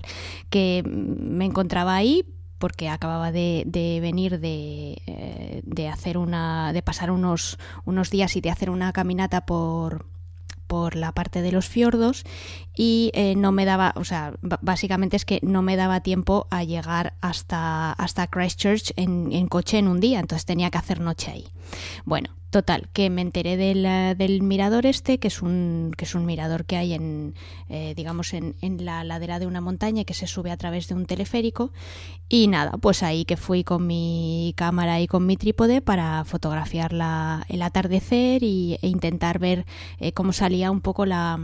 que 0.51 0.83
me 0.87 1.45
encontraba 1.45 1.95
ahí 1.95 2.25
porque 2.59 2.89
acababa 2.89 3.33
de, 3.33 3.65
de 3.67 4.01
venir 4.01 4.41
de, 4.41 5.63
de 5.65 5.89
hacer 5.89 6.17
una 6.17 6.73
de 6.73 6.83
pasar 6.83 7.11
unos 7.11 7.59
unos 7.85 8.11
días 8.11 8.37
y 8.37 8.41
de 8.41 8.51
hacer 8.51 8.71
una 8.71 8.93
caminata 8.93 9.45
por 9.45 10.07
por 10.67 10.97
la 10.97 11.13
parte 11.13 11.43
de 11.43 11.53
los 11.53 11.69
fiordos 11.69 12.25
y 12.75 13.11
eh, 13.15 13.35
no 13.37 13.53
me 13.53 13.65
daba, 13.65 13.93
o 13.97 14.05
sea, 14.05 14.35
básicamente 14.43 15.17
es 15.17 15.25
que 15.25 15.41
no 15.43 15.63
me 15.63 15.77
daba 15.77 16.01
tiempo 16.01 16.47
a 16.51 16.65
llegar 16.65 17.15
hasta, 17.21 17.93
hasta 17.93 18.27
Christchurch 18.27 18.93
en, 18.97 19.33
en 19.33 19.47
coche 19.47 19.79
en 19.79 19.89
un 19.89 20.01
día, 20.01 20.21
entonces 20.21 20.45
tenía 20.45 20.71
que 20.71 20.79
hacer 20.79 21.01
noche 21.01 21.31
ahí. 21.31 21.49
Bueno, 22.05 22.31
Total, 22.57 22.89
que 22.95 23.11
me 23.11 23.21
enteré 23.21 23.59
del, 23.59 24.43
mirador 24.43 24.87
este, 24.87 25.19
que 25.19 25.29
es 25.29 25.43
un, 25.43 25.93
que 25.95 26.07
es 26.07 26.15
un 26.15 26.25
mirador 26.25 26.65
que 26.65 26.79
hay 26.79 26.95
en, 26.95 27.35
eh, 27.69 27.93
digamos, 27.95 28.33
en, 28.33 28.55
en, 28.63 28.83
la 28.83 29.05
ladera 29.05 29.39
de 29.39 29.47
una 29.47 29.61
montaña 29.61 30.05
que 30.05 30.15
se 30.15 30.27
sube 30.27 30.51
a 30.51 30.57
través 30.57 30.89
de 30.89 30.95
un 30.95 31.05
teleférico. 31.05 31.71
Y 32.31 32.49
nada, 32.49 32.71
pues 32.81 33.03
ahí 33.03 33.27
que 33.27 33.37
fui 33.37 33.63
con 33.63 33.87
mi 33.87 34.55
cámara 34.57 35.03
y 35.03 35.07
con 35.07 35.27
mi 35.27 35.37
trípode 35.37 35.83
para 35.83 36.25
fotografiar 36.25 36.95
la, 36.95 37.45
el 37.51 37.61
atardecer 37.61 38.43
y, 38.43 38.79
e 38.81 38.89
intentar 38.89 39.39
ver 39.39 39.67
eh, 39.99 40.13
cómo 40.13 40.33
salía 40.33 40.71
un 40.71 40.81
poco 40.81 41.05
la 41.05 41.39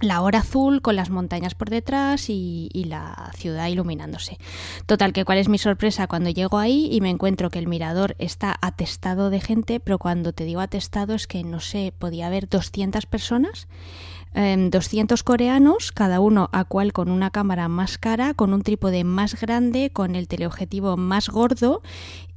la 0.00 0.20
hora 0.20 0.40
azul 0.40 0.82
con 0.82 0.96
las 0.96 1.10
montañas 1.10 1.54
por 1.54 1.70
detrás 1.70 2.28
y, 2.28 2.70
la 2.86 3.32
ciudad 3.34 3.66
iluminándose. 3.66 4.38
Total, 4.86 5.12
que 5.12 5.24
cuál 5.24 5.38
es 5.38 5.48
mi 5.48 5.58
sorpresa 5.58 6.06
cuando 6.06 6.30
llego 6.30 6.58
ahí 6.58 6.88
y 6.92 7.00
me 7.00 7.10
encuentro 7.10 7.50
que 7.50 7.58
el 7.58 7.66
mirador 7.66 8.14
está 8.18 8.56
atestado 8.60 9.30
de 9.30 9.40
gente, 9.40 9.80
pero 9.80 9.98
cuando 9.98 10.32
te 10.32 10.44
digo 10.44 10.60
atestado 10.60 11.14
es 11.14 11.26
que 11.26 11.42
no 11.42 11.58
sé, 11.58 11.92
podía 11.98 12.28
haber 12.28 12.48
200 12.48 13.06
personas. 13.06 13.66
200 14.34 15.20
em, 15.20 15.24
coreanos, 15.24 15.92
cada 15.92 16.20
uno 16.20 16.50
a 16.52 16.64
cual 16.64 16.92
con 16.92 17.10
una 17.10 17.30
cámara 17.30 17.68
más 17.68 17.96
cara, 17.96 18.34
con 18.34 18.52
un 18.52 18.62
trípode 18.62 19.02
más 19.02 19.40
grande, 19.40 19.90
con 19.90 20.14
el 20.14 20.28
teleobjetivo 20.28 20.98
más 20.98 21.30
gordo 21.30 21.82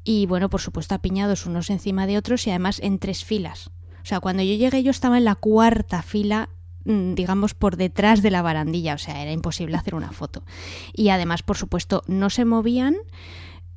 y 0.06 0.26
bueno, 0.26 0.50
por 0.50 0.62
supuesto 0.62 0.96
apiñados 0.96 1.46
unos 1.46 1.70
encima 1.70 2.08
de 2.08 2.18
otros 2.18 2.48
y 2.48 2.52
además 2.52 2.80
en 2.82 3.00
tres 3.00 3.26
filas. 3.26 3.70
O 4.02 4.06
sea, 4.06 4.22
cuando 4.22 4.44
yo 4.44 4.56
llegué 4.56 4.82
yo 4.82 4.92
estaba 4.92 5.18
en 5.18 5.26
la 5.26 5.36
cuarta 5.36 6.02
fila 6.02 6.50
digamos, 6.86 7.54
por 7.54 7.78
detrás 7.78 8.22
de 8.22 8.32
la 8.32 8.42
barandilla, 8.42 8.96
o 8.96 8.98
sea, 8.98 9.22
era 9.22 9.32
imposible 9.32 9.78
hacer 9.78 9.96
una 9.96 10.12
foto. 10.12 10.44
Y 10.94 11.10
además, 11.10 11.44
por 11.44 11.58
supuesto, 11.58 12.04
no 12.08 12.30
se 12.30 12.46
movían. 12.46 12.96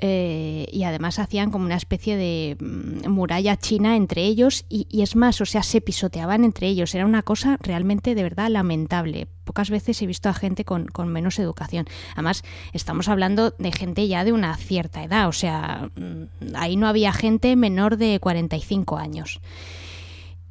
Eh, 0.04 0.66
y 0.72 0.82
además 0.82 1.20
hacían 1.20 1.52
como 1.52 1.64
una 1.64 1.76
especie 1.76 2.16
de 2.16 2.56
mm, 2.58 3.08
muralla 3.08 3.56
china 3.56 3.94
entre 3.94 4.22
ellos 4.24 4.64
y, 4.68 4.88
es 5.00 5.14
más, 5.14 5.40
o 5.40 5.46
sea, 5.46 5.62
se 5.62 5.80
pisoteaban 5.80 6.42
entre 6.42 6.66
ellos. 6.66 6.92
Era 6.96 7.06
una 7.06 7.22
cosa 7.22 7.56
realmente 7.60 8.16
de 8.16 8.22
verdad 8.24 8.48
lamentable. 8.48 9.28
Pocas 9.44 9.70
veces 9.70 10.02
he 10.02 10.06
visto 10.06 10.28
a 10.28 10.34
gente 10.34 10.64
con, 10.64 10.86
con 10.86 11.06
menos 11.06 11.38
educación. 11.38 11.86
Además, 12.14 12.42
estamos 12.72 13.08
hablando 13.08 13.52
de 13.58 13.70
gente 13.70 14.08
ya 14.08 14.24
de 14.24 14.32
una 14.32 14.56
cierta 14.56 15.04
edad, 15.04 15.28
o 15.28 15.32
sea, 15.32 15.90
mm, 15.94 16.56
ahí 16.56 16.76
no 16.76 16.88
había 16.88 17.12
gente 17.12 17.54
menor 17.54 17.96
de 17.96 18.18
45 18.18 18.96
años. 18.96 19.40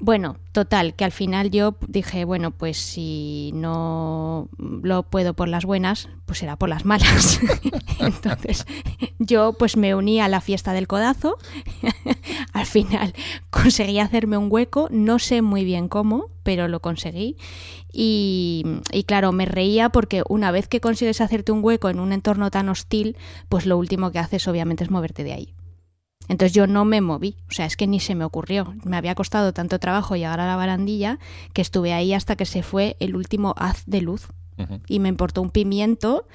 Bueno, 0.04 0.38
total, 0.52 0.96
que 0.96 1.06
al 1.06 1.12
final 1.12 1.52
yo 1.52 1.76
dije, 1.88 2.26
bueno, 2.26 2.50
pues 2.50 2.78
si 2.78 3.52
no 3.54 4.50
lo 4.58 5.04
puedo 5.04 5.36
por 5.36 5.48
las 5.48 5.64
buenas, 5.64 6.10
pues 6.26 6.40
será 6.40 6.56
por 6.56 6.70
las 6.70 6.86
malas. 6.86 7.40
Entonces 8.00 8.66
yo 9.20 9.54
pues 9.54 9.78
me 9.78 9.94
uní 9.94 10.20
a 10.20 10.28
la 10.28 10.42
fiesta 10.42 10.74
del 10.74 10.88
codazo. 10.88 11.38
al 12.54 12.66
final 12.66 13.14
conseguí 13.52 14.00
hacerme 14.00 14.38
un 14.38 14.48
hueco, 14.50 14.88
no 14.90 15.20
sé 15.20 15.44
muy 15.44 15.66
bien 15.66 15.88
cómo, 15.88 16.32
pero 16.42 16.68
lo 16.68 16.80
conseguí. 16.80 17.38
Y, 17.94 18.66
y, 18.92 19.04
claro, 19.04 19.32
me 19.34 19.46
reía 19.46 19.90
porque 19.90 20.24
una 20.28 20.50
vez 20.50 20.68
que 20.68 20.82
consigues 20.82 21.22
hacerte 21.22 21.52
un 21.52 21.64
hueco 21.64 21.90
en 21.90 22.00
un 22.00 22.12
entorno 22.12 22.50
tan 22.50 22.70
hostil, 22.70 23.18
pues 23.50 23.68
lo 23.68 23.78
último 23.78 24.12
que 24.12 24.18
haces 24.18 24.48
obviamente 24.48 24.84
es 24.84 24.90
moverte 24.90 25.24
de 25.24 25.34
ahí. 25.34 25.54
Entonces 26.28 26.54
yo 26.54 26.68
no 26.68 26.86
me 26.86 27.02
moví, 27.02 27.36
o 27.50 27.52
sea, 27.52 27.66
es 27.66 27.76
que 27.76 27.88
ni 27.88 28.00
se 28.00 28.16
me 28.16 28.24
ocurrió. 28.24 28.74
Me 28.84 28.98
había 28.98 29.16
costado 29.16 29.54
tanto 29.54 29.80
trabajo 29.80 30.16
llegar 30.16 30.40
a 30.40 30.48
la 30.48 30.56
barandilla 30.56 31.20
que 31.54 31.62
estuve 31.62 31.94
ahí 31.94 32.14
hasta 32.14 32.36
que 32.36 32.46
se 32.46 32.64
fue 32.64 32.96
el 33.00 33.16
último 33.16 33.54
haz 33.58 33.84
de 33.86 34.02
luz. 34.02 34.28
Y 34.88 35.00
me 35.00 35.10
importó 35.10 35.42
un 35.42 35.50
pimiento 35.50 36.28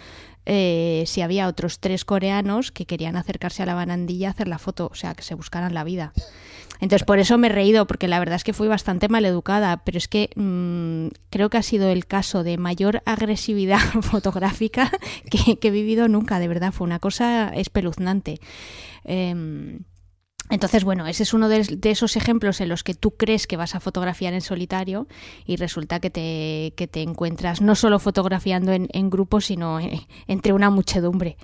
eh, 0.46 1.04
si 1.06 1.20
había 1.20 1.46
otros 1.46 1.78
tres 1.78 2.04
coreanos 2.04 2.72
que 2.72 2.86
querían 2.86 3.16
acercarse 3.16 3.62
a 3.62 3.66
la 3.66 3.74
barandilla 3.74 4.28
a 4.28 4.30
hacer 4.30 4.48
la 4.48 4.58
foto, 4.58 4.88
o 4.90 4.94
sea, 4.94 5.14
que 5.14 5.22
se 5.22 5.34
buscaran 5.34 5.74
la 5.74 5.84
vida. 5.84 6.12
Entonces 6.80 7.04
por 7.04 7.18
eso 7.18 7.38
me 7.38 7.48
he 7.48 7.50
reído, 7.50 7.86
porque 7.86 8.08
la 8.08 8.18
verdad 8.18 8.36
es 8.36 8.44
que 8.44 8.52
fui 8.52 8.68
bastante 8.68 9.08
mal 9.08 9.24
educada, 9.24 9.82
pero 9.84 9.98
es 9.98 10.08
que 10.08 10.30
mm, 10.36 11.08
creo 11.30 11.50
que 11.50 11.58
ha 11.58 11.62
sido 11.62 11.88
el 11.88 12.06
caso 12.06 12.42
de 12.42 12.58
mayor 12.58 13.02
agresividad 13.06 13.78
fotográfica 14.02 14.90
que, 15.30 15.58
he 15.60 15.70
vivido 15.70 16.08
nunca, 16.08 16.38
de 16.38 16.48
verdad, 16.48 16.72
fue 16.72 16.86
una 16.86 16.98
cosa 16.98 17.48
espeluznante. 17.54 18.38
Em, 19.04 19.80
Entonces, 20.48 20.84
bueno, 20.84 21.06
ese 21.08 21.24
es 21.24 21.34
uno 21.34 21.48
de, 21.48 21.78
esos 21.82 22.16
ejemplos 22.16 22.60
en 22.60 22.68
los 22.68 22.84
que 22.84 22.94
tú 22.94 23.16
crees 23.16 23.48
que 23.48 23.56
vas 23.56 23.74
a 23.74 23.80
fotografiar 23.80 24.32
en 24.32 24.42
solitario 24.42 25.08
y 25.44 25.56
resulta 25.56 25.98
que 25.98 26.10
te, 26.10 26.72
que 26.76 26.86
te 26.86 27.02
encuentras 27.02 27.60
no 27.60 27.74
solo 27.74 27.98
fotografiando 27.98 28.72
en, 28.72 28.88
en 28.92 29.10
grupo, 29.10 29.40
sino 29.40 29.80
eh, 29.80 30.06
entre 30.28 30.52
una 30.52 30.70
muchedumbre. 30.70 31.36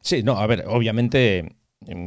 Sí, 0.00 0.22
no, 0.22 0.38
a 0.38 0.46
ver, 0.46 0.64
obviamente 0.68 1.56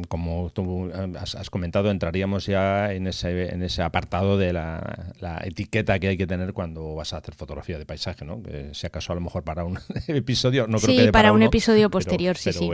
como 0.08 0.50
tú 0.50 0.90
has, 1.18 1.50
comentado, 1.50 1.90
entraríamos 1.90 2.46
ya 2.46 2.92
en 2.92 3.06
ese, 3.06 3.52
en 3.52 3.62
ese 3.62 3.82
apartado 3.82 4.38
de 4.38 4.52
la, 4.52 5.42
etiqueta 5.44 5.98
que 5.98 6.08
hay 6.08 6.16
que 6.16 6.26
tener 6.26 6.52
cuando 6.52 6.94
vas 6.94 7.12
a 7.12 7.18
hacer 7.18 7.34
fotografía 7.34 7.78
de 7.78 7.86
paisaje, 7.86 8.24
¿no? 8.24 8.42
Que 8.42 8.70
si 8.72 8.86
acaso 8.86 9.12
a 9.12 9.14
lo 9.14 9.20
mejor 9.20 9.44
para 9.44 9.64
un 9.64 9.78
episodio, 10.08 10.66
no 10.66 10.78
creo 10.78 10.96
que 10.96 11.02
para, 11.04 11.12
para 11.12 11.32
un 11.32 11.42
episodio 11.42 11.90
posterior, 11.90 12.36
sí, 12.36 12.52
sí. 12.52 12.70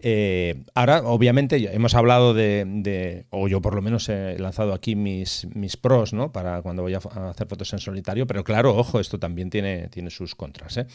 Eh, 0.00 0.64
ahora, 0.74 1.02
obviamente, 1.04 1.56
hemos 1.74 1.94
hablado 1.94 2.34
de, 2.34 3.26
o 3.30 3.48
yo 3.48 3.60
por 3.60 3.74
lo 3.74 3.82
menos 3.82 4.08
he 4.08 4.38
lanzado 4.38 4.72
aquí 4.72 4.94
mis, 4.94 5.46
mis 5.54 5.76
pros, 5.76 6.12
¿no? 6.12 6.32
Para 6.32 6.62
cuando 6.62 6.82
voy 6.82 6.94
a 6.94 6.98
hacer 6.98 7.46
fotos 7.46 7.72
en 7.72 7.78
solitario, 7.78 8.26
pero 8.26 8.44
claro, 8.44 8.76
ojo, 8.76 9.00
esto 9.00 9.18
también 9.18 9.50
tiene, 9.50 9.88
tiene 9.88 10.10
sus 10.10 10.34
contras. 10.34 10.76
¿eh? 10.76 10.86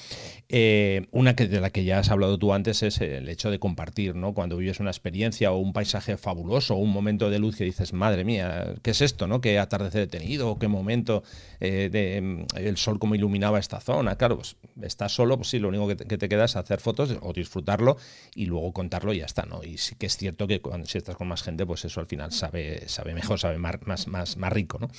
Eh, 0.50 1.08
una 1.12 1.36
que, 1.36 1.48
de 1.48 1.62
la 1.62 1.72
que 1.72 1.84
ya 1.84 2.00
has 2.00 2.10
hablado 2.10 2.38
tú 2.38 2.54
antes 2.54 2.84
es 2.84 3.02
el 3.02 3.28
hecho 3.30 3.50
de 3.50 3.60
compartir, 3.60 4.16
¿no? 4.16 4.34
Cuando 4.34 4.58
vives 4.58 4.80
una 4.80 4.92
experiencia 4.92 5.52
o 5.52 5.58
un 5.58 5.74
paisaje 5.74 6.18
fabuloso, 6.18 6.76
o 6.76 6.78
un 6.78 6.92
momento 6.92 7.30
de 7.30 7.40
luz 7.40 7.56
que 7.56 7.64
dices, 7.64 7.94
madre 7.94 8.24
mía, 8.24 8.76
¿qué 8.82 8.92
es 8.92 9.02
esto, 9.02 9.28
no? 9.28 9.42
¿Qué 9.42 9.60
atardecer 9.60 10.02
detenido? 10.02 10.60
¿Qué 10.60 10.68
momento 10.68 11.24
de, 11.60 12.46
el 12.56 12.78
sol 12.78 13.00
como 13.00 13.16
iluminaba 13.16 13.60
esta 13.60 13.80
zona? 13.80 14.16
Claro, 14.16 14.38
pues 14.38 14.56
estás 14.82 15.14
solo, 15.14 15.38
pues 15.38 15.50
sí, 15.50 15.60
lo 15.60 15.70
único 15.70 15.88
que 15.88 15.96
te, 15.96 16.06
que 16.06 16.18
te 16.18 16.30
queda 16.30 16.46
es 16.46 16.56
hacer 16.56 16.80
fotos 16.80 17.18
o 17.22 17.34
disfrutarlo 17.34 17.98
y 18.36 18.46
luego 18.46 18.72
contar 18.74 18.91
y 19.14 19.18
ya 19.18 19.26
está, 19.26 19.46
¿no? 19.46 19.64
Y 19.64 19.78
sí 19.78 19.96
que 19.96 20.06
es 20.06 20.18
cierto 20.18 20.48
que 20.48 20.62
cuando, 20.62 20.88
si 20.88 20.98
estás 20.98 21.16
con 21.16 21.28
más 21.28 21.44
gente, 21.44 21.66
pues 21.66 21.86
eso 21.86 22.00
al 22.00 22.08
final 22.08 22.32
sabe, 22.32 22.88
sabe 22.88 23.14
mejor, 23.14 23.40
sabe 23.40 23.58
más, 23.58 24.08
más, 24.08 24.38
más, 24.38 24.54
rico, 24.54 24.78
¿no? 24.80 24.90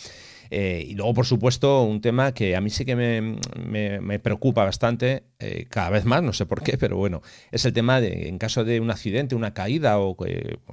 Eh, 0.50 0.84
y 0.88 0.94
luego, 0.94 1.14
por 1.14 1.26
supuesto, 1.26 1.82
un 1.82 2.00
tema 2.00 2.32
que 2.32 2.56
a 2.56 2.60
mí 2.60 2.70
sí 2.70 2.84
que 2.84 2.96
me, 2.96 4.18
preocupa 4.18 4.64
bastante, 4.64 5.24
eh, 5.38 5.66
cada 5.68 5.90
vez 5.90 6.04
más, 6.04 6.22
no 6.22 6.32
sé 6.32 6.46
por 6.46 6.62
qué, 6.62 6.78
pero 6.78 6.96
bueno, 6.96 7.22
es 7.50 7.64
el 7.64 7.72
tema 7.72 8.00
de, 8.00 8.28
en 8.28 8.38
caso 8.38 8.64
de 8.64 8.80
un 8.80 8.90
accidente, 8.90 9.34
una 9.34 9.54
caída 9.54 9.98
o 9.98 10.16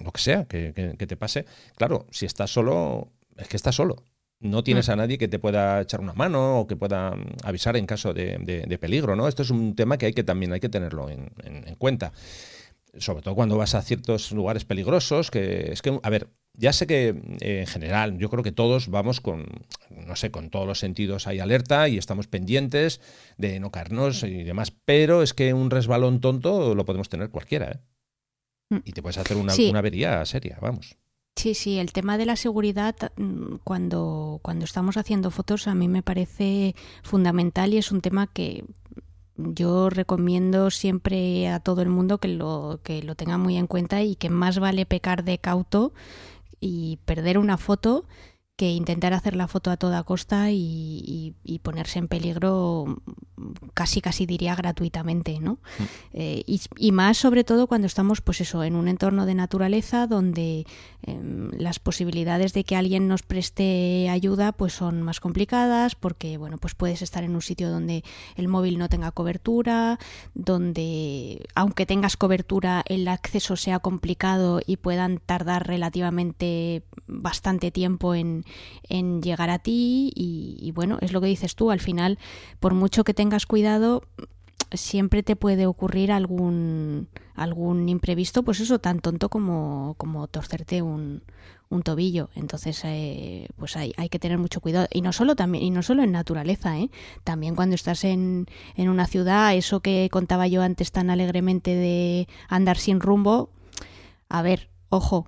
lo 0.03 0.11
que 0.11 0.21
sea 0.21 0.45
que, 0.45 0.71
te 0.71 1.17
pase, 1.17 1.45
claro, 1.75 2.07
si 2.11 2.25
estás 2.25 2.51
solo, 2.51 3.11
es 3.37 3.47
que 3.47 3.57
estás 3.57 3.75
solo 3.75 4.03
no 4.41 4.63
tienes 4.63 4.87
mm. 4.87 4.91
a 4.91 4.95
nadie 4.95 5.17
que 5.17 5.27
te 5.27 5.37
pueda 5.37 5.81
echar 5.81 5.99
una 5.99 6.13
mano 6.13 6.61
o 6.61 6.65
que 6.65 6.77
pueda 6.77 7.13
avisar 7.43 7.75
en 7.75 7.85
caso 7.85 8.13
de, 8.13 8.77
peligro, 8.79 9.17
¿no? 9.17 9.27
Esto 9.27 9.43
es 9.43 9.49
un 9.49 9.75
tema 9.75 9.97
que 9.97 10.05
hay 10.05 10.13
que 10.13 10.23
también 10.23 10.53
hay 10.53 10.61
que 10.61 10.69
tenerlo 10.69 11.09
en, 11.09 11.29
en 11.43 11.75
cuenta 11.75 12.13
sobre 12.97 13.21
todo 13.21 13.35
cuando 13.35 13.57
vas 13.57 13.75
a 13.75 13.81
ciertos 13.81 14.31
lugares 14.31 14.65
peligrosos, 14.65 15.31
que 15.31 15.71
es 15.71 15.81
que, 15.81 15.99
a 16.01 16.09
ver, 16.09 16.29
ya 16.53 16.73
sé 16.73 16.87
que 16.87 17.09
eh, 17.39 17.61
en 17.61 17.67
general, 17.67 18.17
yo 18.17 18.29
creo 18.29 18.43
que 18.43 18.51
todos 18.51 18.89
vamos 18.89 19.21
con, 19.21 19.45
no 19.89 20.15
sé, 20.15 20.31
con 20.31 20.49
todos 20.49 20.67
los 20.67 20.79
sentidos 20.79 21.27
hay 21.27 21.39
alerta 21.39 21.87
y 21.87 21.97
estamos 21.97 22.27
pendientes 22.27 23.01
de 23.37 23.59
no 23.59 23.71
caernos 23.71 24.23
y 24.23 24.43
demás, 24.43 24.73
pero 24.85 25.23
es 25.23 25.33
que 25.33 25.53
un 25.53 25.69
resbalón 25.69 26.19
tonto 26.19 26.75
lo 26.75 26.85
podemos 26.85 27.09
tener 27.09 27.29
cualquiera, 27.29 27.71
¿eh? 27.71 27.79
Mm. 28.69 28.79
Y 28.85 28.91
te 28.91 29.01
puedes 29.01 29.17
hacer 29.17 29.37
una, 29.37 29.53
una 29.55 29.79
avería 29.79 30.25
seria, 30.25 30.57
vamos. 30.61 30.97
Sí, 31.35 31.53
sí, 31.53 31.79
el 31.79 31.93
tema 31.93 32.17
de 32.17 32.25
la 32.25 32.35
seguridad 32.35 32.95
mm, 33.15 33.59
cuando, 33.63 34.39
cuando 34.41 34.65
estamos 34.65 34.97
haciendo 34.97 35.31
fotos 35.31 35.67
a 35.67 35.75
mí 35.75 35.87
me 35.87 36.03
parece 36.03 36.75
fundamental 37.01 37.73
y 37.73 37.77
es 37.77 37.91
un 37.91 38.01
tema 38.01 38.27
que 38.27 38.65
yo 39.53 39.89
recomiendo 39.89 40.71
siempre 40.71 41.47
a 41.47 41.59
todo 41.59 41.81
el 41.81 41.89
mundo 41.89 42.17
que 42.17 42.27
lo, 42.27 42.79
que 42.83 43.03
lo 43.03 43.15
tenga 43.15 43.37
muy 43.37 43.57
en 43.57 43.67
cuenta 43.67 44.01
y 44.01 44.15
que 44.15 44.29
más 44.29 44.59
vale 44.59 44.85
pecar 44.85 45.23
de 45.23 45.37
cauto 45.37 45.93
y 46.59 46.99
perder 47.05 47.37
una 47.37 47.57
foto 47.57 48.05
que 48.55 48.71
intentar 48.71 49.13
hacer 49.13 49.37
la 49.37 49.47
foto 49.47 49.71
a 49.71 49.77
toda 49.77 50.03
costa 50.03 50.51
y, 50.51 51.33
ponerse 51.63 51.99
en 51.99 52.09
peligro 52.09 53.01
casi 53.79 54.01
casi 54.01 54.25
diría 54.25 54.55
gratuitamente, 54.55 55.39
¿no? 55.39 55.53
Mm. 55.53 55.83
Eh, 56.11 56.43
y, 56.45 56.91
más 56.91 57.17
sobre 57.17 57.45
todo 57.45 57.65
cuando 57.65 57.87
estamos, 57.87 58.19
pues 58.19 58.41
eso, 58.41 58.61
en 58.65 58.75
un 58.75 58.89
entorno 58.89 59.25
de 59.25 59.35
naturaleza 59.35 60.05
donde 60.05 60.65
em, 61.03 61.49
las 61.57 61.79
posibilidades 61.79 62.51
de 62.51 62.65
que 62.65 62.75
alguien 62.75 63.07
nos 63.07 63.23
preste 63.23 64.09
ayuda, 64.09 64.51
pues 64.51 64.73
son 64.73 65.01
más 65.01 65.21
complicadas, 65.21 65.95
porque 65.95 66.37
bueno, 66.37 66.57
pues 66.57 66.75
puedes 66.75 67.01
estar 67.01 67.23
en 67.23 67.35
un 67.35 67.41
sitio 67.41 67.69
donde 67.69 68.03
el 68.35 68.49
móvil 68.49 68.79
no 68.79 68.89
tenga 68.89 69.11
cobertura, 69.11 69.97
donde 70.33 71.47
aunque 71.55 71.85
tengas 71.85 72.17
cobertura 72.17 72.83
el 72.85 73.07
acceso 73.07 73.55
sea 73.55 73.79
complicado 73.79 74.59
y 74.65 74.75
puedan 74.75 75.19
tardar 75.19 75.67
relativamente 75.67 76.83
bastante 77.07 77.71
tiempo 77.71 78.13
en, 78.13 78.43
en 78.89 79.21
llegar 79.21 79.49
a 79.49 79.59
ti 79.59 80.11
y, 80.13 80.71
bueno, 80.75 80.97
es 80.99 81.13
lo 81.13 81.21
que 81.21 81.27
dices 81.27 81.55
tú, 81.55 81.71
al 81.71 81.79
final, 81.79 82.19
por 82.59 82.73
mucho 82.73 83.05
que 83.05 83.13
tengas 83.13 83.45
cuidado, 83.45 83.68
siempre 84.71 85.23
te 85.23 85.35
puede 85.35 85.65
ocurrir 85.65 86.11
algún, 86.11 87.07
algún 87.35 87.89
imprevisto, 87.89 88.43
pues 88.43 88.59
eso, 88.59 88.79
tan 88.79 88.99
tonto 88.99 89.29
como, 89.29 89.95
como 89.97 90.27
torcerte 90.27 90.81
un, 90.81 91.23
un 91.69 91.81
tobillo. 91.81 92.29
Entonces, 92.35 92.81
eh, 92.83 93.47
pues 93.57 93.75
hay, 93.77 93.93
hay, 93.97 94.09
que 94.09 94.19
tener 94.19 94.37
mucho 94.37 94.61
cuidado. 94.61 94.87
Y 94.91 95.01
no 95.01 95.13
solo 95.13 95.35
también, 95.35 95.63
y 95.63 95.71
no 95.71 95.83
solo 95.83 96.03
en 96.03 96.11
naturaleza, 96.11 96.77
¿eh? 96.77 96.89
también 97.23 97.55
cuando 97.55 97.75
estás 97.75 98.03
en, 98.03 98.47
en 98.75 98.89
una 98.89 99.07
ciudad, 99.07 99.55
eso 99.55 99.79
que 99.79 100.09
contaba 100.11 100.47
yo 100.47 100.61
antes 100.61 100.91
tan 100.91 101.09
alegremente 101.09 101.75
de 101.75 102.27
andar 102.47 102.77
sin 102.77 102.99
rumbo, 102.99 103.49
a 104.29 104.41
ver, 104.41 104.69
ojo, 104.89 105.27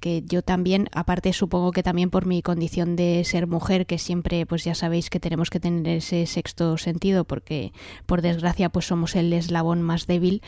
que 0.00 0.22
yo 0.26 0.42
también, 0.42 0.88
aparte 0.92 1.32
supongo 1.32 1.72
que 1.72 1.82
también 1.82 2.10
por 2.10 2.24
mi 2.24 2.40
condición 2.40 2.94
de 2.94 3.24
ser 3.24 3.46
mujer, 3.46 3.84
que 3.84 3.98
siempre 3.98 4.46
pues 4.46 4.64
ya 4.64 4.74
sabéis 4.74 5.10
que 5.10 5.20
tenemos 5.20 5.50
que 5.50 5.60
tener 5.60 5.86
ese 5.88 6.26
sexto 6.26 6.78
sentido 6.78 7.24
porque 7.24 7.72
por 8.06 8.22
desgracia 8.22 8.68
pues 8.68 8.86
somos 8.86 9.16
el 9.16 9.32
eslabón 9.32 9.82
más 9.82 10.06
débil, 10.06 10.40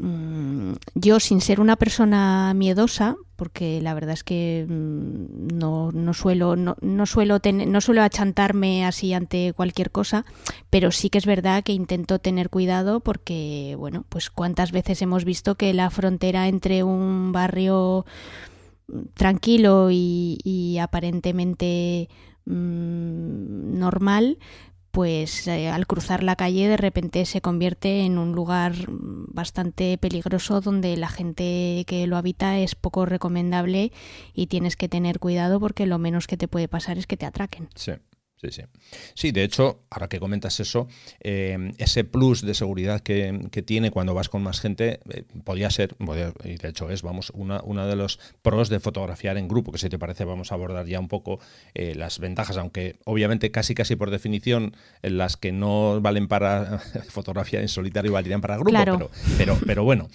Mm, 0.00 0.74
yo 0.94 1.18
sin 1.18 1.40
ser 1.40 1.60
una 1.60 1.74
persona 1.74 2.54
miedosa, 2.54 3.16
porque 3.34 3.80
la 3.82 3.94
verdad 3.94 4.12
es 4.12 4.22
que 4.22 4.64
mm, 4.68 5.56
no, 5.56 5.90
no 5.90 6.14
suelo, 6.14 6.54
no, 6.54 6.76
no 6.80 7.04
suelo 7.06 7.40
no 7.42 7.80
suelo 7.80 8.02
achantarme 8.02 8.86
así 8.86 9.12
ante 9.12 9.52
cualquier 9.54 9.90
cosa, 9.90 10.24
pero 10.70 10.92
sí 10.92 11.10
que 11.10 11.18
es 11.18 11.26
verdad 11.26 11.64
que 11.64 11.72
intento 11.72 12.20
tener 12.20 12.48
cuidado 12.48 13.00
porque, 13.00 13.74
bueno, 13.76 14.04
pues 14.08 14.30
cuántas 14.30 14.70
veces 14.70 15.02
hemos 15.02 15.24
visto 15.24 15.56
que 15.56 15.74
la 15.74 15.90
frontera 15.90 16.46
entre 16.46 16.84
un 16.84 17.32
barrio 17.32 18.06
tranquilo 19.14 19.88
y, 19.90 20.78
aparentemente 20.80 22.08
mm, 22.46 23.78
normal 23.78 24.38
pues 24.98 25.46
eh, 25.46 25.68
al 25.68 25.86
cruzar 25.86 26.24
la 26.24 26.34
calle 26.34 26.66
de 26.66 26.76
repente 26.76 27.24
se 27.24 27.40
convierte 27.40 28.00
en 28.04 28.18
un 28.18 28.32
lugar 28.32 28.72
bastante 28.88 29.96
peligroso 29.96 30.60
donde 30.60 30.96
la 30.96 31.06
gente 31.06 31.84
que 31.86 32.08
lo 32.08 32.16
habita 32.16 32.58
es 32.58 32.74
poco 32.74 33.06
recomendable 33.06 33.92
y 34.34 34.48
tienes 34.48 34.74
que 34.74 34.88
tener 34.88 35.20
cuidado 35.20 35.60
porque 35.60 35.86
lo 35.86 35.98
menos 35.98 36.26
que 36.26 36.36
te 36.36 36.48
puede 36.48 36.66
pasar 36.66 36.98
es 36.98 37.06
que 37.06 37.16
te 37.16 37.26
atraquen. 37.26 37.68
Sí. 37.76 37.92
Sí, 38.40 38.52
sí. 38.52 38.62
Sí, 39.14 39.32
de 39.32 39.42
hecho, 39.42 39.80
ahora 39.90 40.08
que 40.08 40.20
comentas 40.20 40.60
eso, 40.60 40.86
eh, 41.20 41.72
ese 41.78 42.04
plus 42.04 42.42
de 42.42 42.54
seguridad 42.54 43.00
que, 43.00 43.48
tiene 43.66 43.90
cuando 43.90 44.14
vas 44.14 44.28
con 44.28 44.44
más 44.44 44.60
gente 44.60 45.00
eh, 45.10 45.24
podría 45.44 45.68
ser, 45.70 45.96
y 46.44 46.54
de 46.54 46.68
hecho 46.68 46.88
es, 46.90 47.02
vamos, 47.02 47.30
una, 47.34 47.60
una 47.64 47.86
de 47.86 47.96
los 47.96 48.20
pros 48.42 48.68
de 48.68 48.78
fotografiar 48.78 49.36
en 49.36 49.48
grupo, 49.48 49.72
que 49.72 49.78
si 49.78 49.88
te 49.88 49.98
parece 49.98 50.24
vamos 50.24 50.52
a 50.52 50.54
abordar 50.54 50.86
ya 50.86 51.00
un 51.00 51.08
poco 51.08 51.40
eh, 51.74 51.96
las 51.96 52.20
ventajas, 52.20 52.56
aunque 52.56 52.96
obviamente 53.04 53.50
casi 53.50 53.74
casi 53.74 53.96
por 53.96 54.10
definición 54.10 54.76
las 55.02 55.36
que 55.36 55.50
no 55.50 56.00
valen 56.00 56.28
para 56.28 56.78
fotografía 57.08 57.60
en 57.60 57.68
solitario 57.68 58.12
valdrían 58.12 58.40
para 58.40 58.56
grupo, 58.56 58.78
pero, 58.84 59.10
pero, 59.36 59.58
pero, 59.66 59.84
bueno, 59.84 60.08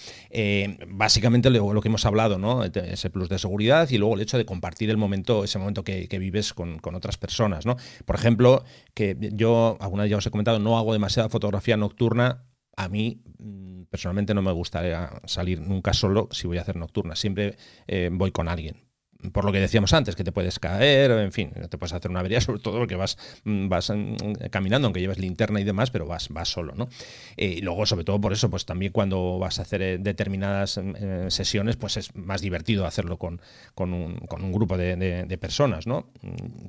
básicamente 0.88 1.50
lo, 1.50 1.80
que 1.82 1.88
hemos 1.88 2.06
hablado, 2.06 2.38
¿no? 2.38 2.64
Ese 2.64 3.10
plus 3.10 3.28
de 3.28 3.38
seguridad 3.38 3.90
y 3.90 3.98
luego 3.98 4.14
el 4.14 4.22
hecho 4.22 4.38
de 4.38 4.46
compartir 4.46 4.88
el 4.88 4.96
momento, 4.96 5.44
ese 5.44 5.58
momento 5.58 5.84
que, 5.84 6.08
vives 6.14 6.54
con, 6.54 6.78
con 6.78 6.94
otras 6.94 7.18
personas, 7.18 7.66
¿no? 7.66 7.76
Por 8.06 8.13
ejemplo, 8.14 8.64
que 8.94 9.16
yo, 9.32 9.76
alguna 9.80 10.04
vez 10.04 10.10
ya 10.10 10.16
os 10.16 10.26
he 10.26 10.30
comentado, 10.30 10.58
no 10.58 10.78
hago 10.78 10.92
demasiada 10.92 11.28
fotografía 11.28 11.76
nocturna. 11.76 12.44
A 12.76 12.88
mí 12.88 13.22
mm, 13.38 13.84
personalmente 13.84 14.34
no 14.34 14.42
me 14.42 14.52
gustaría 14.52 15.20
salir 15.24 15.60
nunca 15.60 15.92
solo 15.92 16.28
si 16.32 16.46
voy 16.46 16.58
a 16.58 16.62
hacer 16.62 16.76
nocturna. 16.76 17.16
Siempre 17.16 17.56
eh, 17.86 18.10
voy 18.12 18.32
con 18.32 18.48
alguien 18.48 18.84
por 19.32 19.44
lo 19.44 19.52
que 19.52 19.60
decíamos 19.60 19.92
antes, 19.92 20.16
que 20.16 20.24
te 20.24 20.32
puedes 20.32 20.58
caer, 20.58 21.10
en 21.10 21.32
fin, 21.32 21.50
te 21.68 21.78
puedes 21.78 21.92
hacer 21.92 22.10
una 22.10 22.20
avería, 22.20 22.40
sobre 22.40 22.60
todo 22.60 22.78
porque 22.78 22.96
vas, 22.96 23.16
mm, 23.44 23.68
vas 23.68 23.90
mm, 23.90 24.14
caminando, 24.50 24.86
aunque 24.86 25.00
lleves 25.00 25.18
linterna 25.18 25.60
y 25.60 25.64
demás, 25.64 25.90
pero 25.90 26.06
vas, 26.06 26.28
vas 26.28 26.48
solo, 26.48 26.74
¿no? 26.74 26.88
Eh, 27.36 27.56
y 27.58 27.60
luego, 27.60 27.86
sobre 27.86 28.04
todo 28.04 28.20
por 28.20 28.32
eso, 28.32 28.50
pues 28.50 28.64
también 28.66 28.92
cuando 28.92 29.38
vas 29.38 29.58
a 29.58 29.62
hacer 29.62 29.82
eh, 29.82 29.98
determinadas 29.98 30.78
mm, 30.78 30.92
eh, 30.96 31.26
sesiones, 31.28 31.76
pues 31.76 31.96
es 31.96 32.14
más 32.14 32.40
divertido 32.40 32.86
hacerlo 32.86 33.18
con, 33.18 33.40
un, 33.76 34.52
grupo 34.52 34.76
de, 34.76 35.38
personas, 35.40 35.86
¿no? 35.86 36.06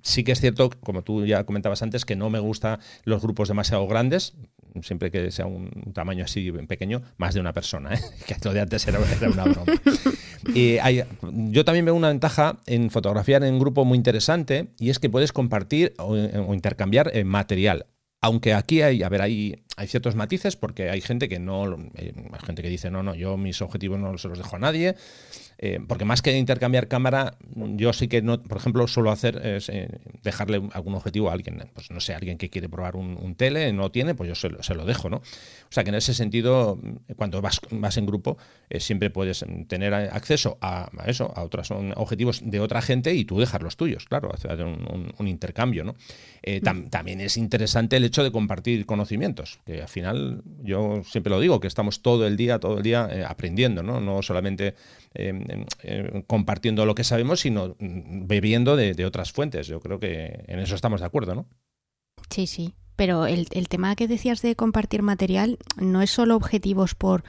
Sí 0.02 0.24
que 0.24 0.32
es 0.32 0.42
cierto, 0.42 0.70
como 0.82 1.04
tú 1.04 1.26
ya 1.26 1.44
comentabas 1.44 1.82
antes, 1.82 2.04
que 2.04 2.16
no 2.16 2.30
me 2.30 2.40
gustan 2.40 2.80
los 3.04 3.22
grupos 3.22 3.48
demasiado 3.48 3.88
grandes, 3.88 4.34
siempre 4.82 5.12
que 5.12 5.32
sea 5.32 5.46
un 5.46 5.70
tamaño 5.94 6.26
así 6.26 6.52
pequeño, 6.52 7.02
más 7.18 7.34
de 7.34 7.40
una 7.40 7.54
persona, 7.54 7.92
que 8.28 8.34
esto 8.34 8.54
de 8.54 8.62
antes 8.62 8.88
era, 8.88 9.00
era 9.00 9.30
una 9.30 9.44
broma. 9.44 9.74
Yo 10.54 11.66
también 11.66 11.86
veo 11.86 11.96
una 11.96 12.10
ventaja 12.10 12.60
en 12.66 12.90
fotografiar 12.90 13.44
en 13.44 13.60
grupo 13.60 13.86
muy 13.86 13.98
interesante 13.98 14.68
y 14.80 14.90
es 14.90 15.00
que 15.00 15.10
puedes 15.10 15.32
compartir 15.32 15.94
o, 15.98 16.16
intercambiar 16.54 17.12
eh, 17.14 17.24
material. 17.24 17.88
Aunque 18.22 18.54
aquí 18.54 18.82
hay, 18.82 19.04
a 19.04 19.10
ver, 19.10 19.22
hay, 19.22 19.64
hay 19.78 19.88
ciertos 19.88 20.16
matices 20.16 20.56
porque 20.56 20.90
hay 20.90 21.02
gente 21.02 21.30
que 21.30 21.40
no, 21.40 21.64
hay 21.96 22.14
gente 22.46 22.62
que 22.62 22.70
dice, 22.70 22.90
no, 22.90 23.04
no, 23.04 23.14
yo 23.14 23.38
mis 23.38 23.62
objetivos 23.62 24.00
no 24.00 24.18
se 24.18 24.28
los 24.28 24.38
dejo 24.38 24.56
a 24.56 24.60
nadie. 24.60 24.96
Eh, 25.58 25.80
porque 25.88 26.04
más 26.04 26.22
que 26.22 26.38
intercambiar 26.38 26.88
cámara, 26.88 27.38
yo 27.56 27.94
sí 27.94 28.08
que, 28.08 28.22
no, 28.22 28.42
por 28.42 28.58
ejemplo, 28.58 28.88
suelo 28.88 29.12
hacer 29.12 29.46
es 29.46 29.70
eh, 29.70 29.88
dejarle 30.22 30.62
algún 30.74 30.96
objetivo 30.96 31.30
a 31.30 31.34
alguien. 31.34 31.64
Pues 31.74 31.92
no 31.92 32.02
sé, 32.02 32.14
alguien 32.14 32.38
que 32.38 32.50
quiere 32.50 32.68
probar 32.68 32.96
un, 32.96 33.36
tele, 33.36 33.72
no 33.74 33.92
tiene, 33.92 34.16
pues 34.16 34.28
yo 34.28 34.36
se 34.36 34.50
lo, 34.50 34.64
se 34.64 34.76
lo, 34.76 34.86
dejo, 34.86 35.10
¿no? 35.10 35.18
O 35.18 35.72
sea 35.72 35.84
que 35.84 35.90
en 35.90 35.96
ese 35.96 36.14
sentido, 36.14 36.80
cuando 37.16 37.42
vas, 37.42 37.60
vas 37.72 37.98
en 37.98 38.06
grupo, 38.06 38.38
eh, 38.70 38.80
siempre 38.80 39.10
puedes 39.10 39.46
tener 39.68 39.94
acceso 39.94 40.58
a, 40.62 40.90
eso, 41.06 41.32
a 41.36 41.44
otros 41.44 41.72
objetivos 41.96 42.42
de 42.44 42.60
otra 42.60 42.82
gente 42.82 43.14
y 43.14 43.26
tú 43.26 43.40
dejar 43.40 43.64
los 43.64 43.78
tuyos, 43.78 44.06
claro, 44.06 44.32
hacer 44.34 44.64
un, 44.64 45.14
un, 45.18 45.28
intercambio, 45.28 45.84
¿no? 45.84 45.96
Mm. 46.46 46.90
También 46.90 47.22
es 47.22 47.38
interesante 47.38 47.98
el 47.98 48.04
hecho 48.04 48.24
de 48.24 48.32
compartir 48.32 48.86
conocimientos, 48.86 49.60
que 49.66 49.82
al 49.82 49.88
final 49.88 50.44
yo 50.64 51.02
siempre 51.04 51.32
lo 51.32 51.40
digo, 51.40 51.60
que 51.60 51.68
estamos 51.68 52.02
todo 52.02 52.28
el 52.28 52.38
día, 52.38 52.60
todo 52.60 52.78
el 52.78 52.84
día 52.84 53.28
aprendiendo, 53.28 53.84
¿no? 53.84 54.00
No 54.00 54.22
solamente 54.22 54.76
eh, 55.16 56.24
compartiendo 56.28 56.86
lo 56.86 56.96
que 56.96 57.04
sabemos, 57.04 57.42
sino 57.42 57.76
mm, 57.80 58.28
bebiendo 58.28 58.76
de, 58.76 59.06
otras 59.06 59.32
fuentes. 59.32 59.68
Yo 59.68 59.80
creo 59.80 60.00
que 60.00 60.44
en 60.48 60.60
eso 60.60 60.76
estamos 60.76 61.02
de 61.02 61.08
acuerdo, 61.08 61.36
¿no? 61.36 61.48
Sí, 62.30 62.48
sí. 62.48 62.74
Pero 62.96 63.26
el, 63.28 63.48
tema 63.68 63.96
que 63.96 64.08
decías 64.08 64.42
de 64.42 64.56
compartir 64.56 65.02
material 65.02 65.58
no 65.76 66.02
es 66.02 66.12
solo 66.12 66.36
objetivos 66.36 66.96
por 66.96 67.24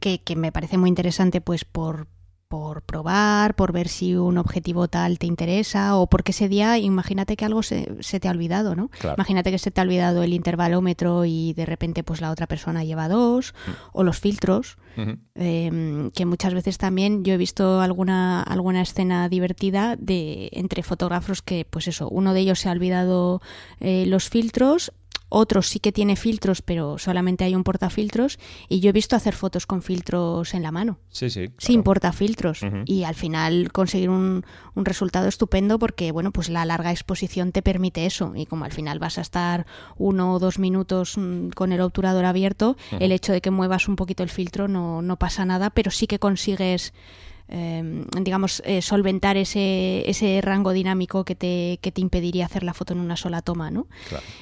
que, 0.00 0.22
que 0.22 0.36
me 0.36 0.52
parece 0.52 0.78
muy 0.78 0.88
interesante, 0.88 1.42
pues 1.42 1.64
por, 1.66 2.06
por 2.50 2.82
probar, 2.82 3.54
por 3.54 3.70
ver 3.70 3.86
si 3.86 4.16
un 4.16 4.36
objetivo 4.36 4.88
tal 4.88 5.20
te 5.20 5.28
interesa 5.28 5.96
o 5.96 6.08
porque 6.08 6.32
ese 6.32 6.48
día, 6.48 6.78
imagínate 6.78 7.36
que 7.36 7.44
algo 7.44 7.62
se, 7.62 7.86
te 8.20 8.26
ha 8.26 8.30
olvidado, 8.32 8.74
¿no? 8.74 8.90
Imagínate 9.16 9.52
que 9.52 9.58
se 9.58 9.70
te 9.70 9.80
ha 9.80 9.84
olvidado 9.84 10.24
el 10.24 10.34
intervalómetro 10.34 11.24
y 11.24 11.52
de 11.52 11.64
repente 11.64 12.02
pues 12.02 12.20
la 12.20 12.32
otra 12.32 12.48
persona 12.48 12.82
lleva 12.82 13.08
dos 13.08 13.54
mm. 13.54 13.70
o 13.92 14.02
los 14.02 14.18
filtros, 14.18 14.78
em, 15.36 16.10
que 16.10 16.26
muchas 16.26 16.52
veces 16.52 16.76
también 16.76 17.22
yo 17.22 17.34
he 17.34 17.36
visto 17.36 17.80
alguna, 17.80 18.42
alguna 18.42 18.82
escena 18.82 19.28
divertida 19.28 19.94
de 19.94 20.50
entre 20.52 20.82
fotógrafos 20.82 21.42
que 21.42 21.64
pues 21.70 21.86
eso, 21.86 22.08
uno 22.08 22.34
de 22.34 22.40
ellos 22.40 22.58
se 22.58 22.68
ha 22.68 22.72
olvidado 22.72 23.40
eh, 23.78 24.06
los 24.08 24.28
filtros 24.28 24.92
otros 25.30 25.68
sí 25.68 25.80
que 25.80 25.92
tiene 25.92 26.16
filtros, 26.16 26.60
pero 26.60 26.98
solamente 26.98 27.44
hay 27.44 27.54
un 27.54 27.64
portafiltros. 27.64 28.38
Y 28.68 28.80
yo 28.80 28.90
he 28.90 28.92
visto 28.92 29.16
hacer 29.16 29.34
fotos 29.34 29.64
con 29.64 29.80
filtros 29.80 30.52
en 30.54 30.62
la 30.62 30.72
mano. 30.72 30.98
Sí, 31.08 31.30
sí. 31.30 31.50
Sin 31.56 31.82
portafiltros. 31.82 32.60
Y 32.84 33.04
al 33.04 33.14
final 33.14 33.72
conseguir 33.72 34.10
un, 34.10 34.44
resultado 34.74 35.28
estupendo 35.28 35.78
porque, 35.78 36.10
bueno, 36.10 36.32
pues 36.32 36.48
la 36.48 36.64
larga 36.64 36.90
exposición 36.90 37.52
te 37.52 37.62
permite 37.62 38.06
eso. 38.06 38.32
Y 38.34 38.46
como 38.46 38.64
al 38.64 38.72
final 38.72 38.98
vas 38.98 39.18
a 39.18 39.20
estar 39.20 39.66
uno 39.96 40.34
o 40.34 40.38
dos 40.38 40.58
minutos 40.58 41.16
mm, 41.16 41.50
con 41.50 41.72
el 41.72 41.80
obturador 41.80 42.24
abierto, 42.24 42.76
el 42.98 43.12
hecho 43.12 43.32
de 43.32 43.40
que 43.40 43.50
muevas 43.50 43.88
un 43.88 43.96
poquito 43.96 44.22
el 44.22 44.30
filtro 44.30 44.66
no, 44.66 45.00
no 45.00 45.16
pasa 45.16 45.44
nada, 45.44 45.70
pero 45.70 45.90
sí 45.90 46.08
que 46.08 46.18
consigues 46.18 46.92
Em, 47.52 48.04
digamos, 48.20 48.62
eh, 48.64 48.80
solventar 48.80 49.36
ese, 49.36 50.08
ese 50.08 50.40
rango 50.40 50.70
dinámico 50.70 51.24
que 51.24 51.34
te, 51.34 51.80
que 51.82 51.90
te 51.90 52.00
impediría 52.00 52.46
hacer 52.46 52.62
la 52.62 52.74
foto 52.74 52.92
en 52.92 53.00
una 53.00 53.16
sola 53.16 53.42
toma, 53.42 53.72
¿no? 53.72 53.88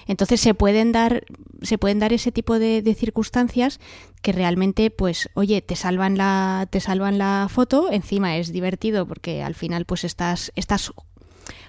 Entonces 0.07 0.43
se 0.43 0.53
pueden 0.53 0.93
dar, 0.93 1.25
se 1.63 1.79
pueden 1.79 2.01
dar 2.01 2.13
ese 2.13 2.33
tipo 2.33 2.59
de, 2.59 2.83
circunstancias 2.99 3.81
que 4.21 4.33
realmente, 4.33 4.91
pues, 4.91 5.31
oye, 5.33 5.63
te 5.63 5.75
salvan 5.75 6.19
la, 6.19 6.69
te 6.69 6.81
salvan 6.81 7.17
la 7.17 7.47
foto, 7.49 7.91
encima 7.91 8.37
es 8.37 8.53
divertido 8.53 9.07
porque 9.07 9.43
al 9.43 9.55
final, 9.55 9.87
pues, 9.87 10.05
estás, 10.05 10.53
estás 10.55 10.93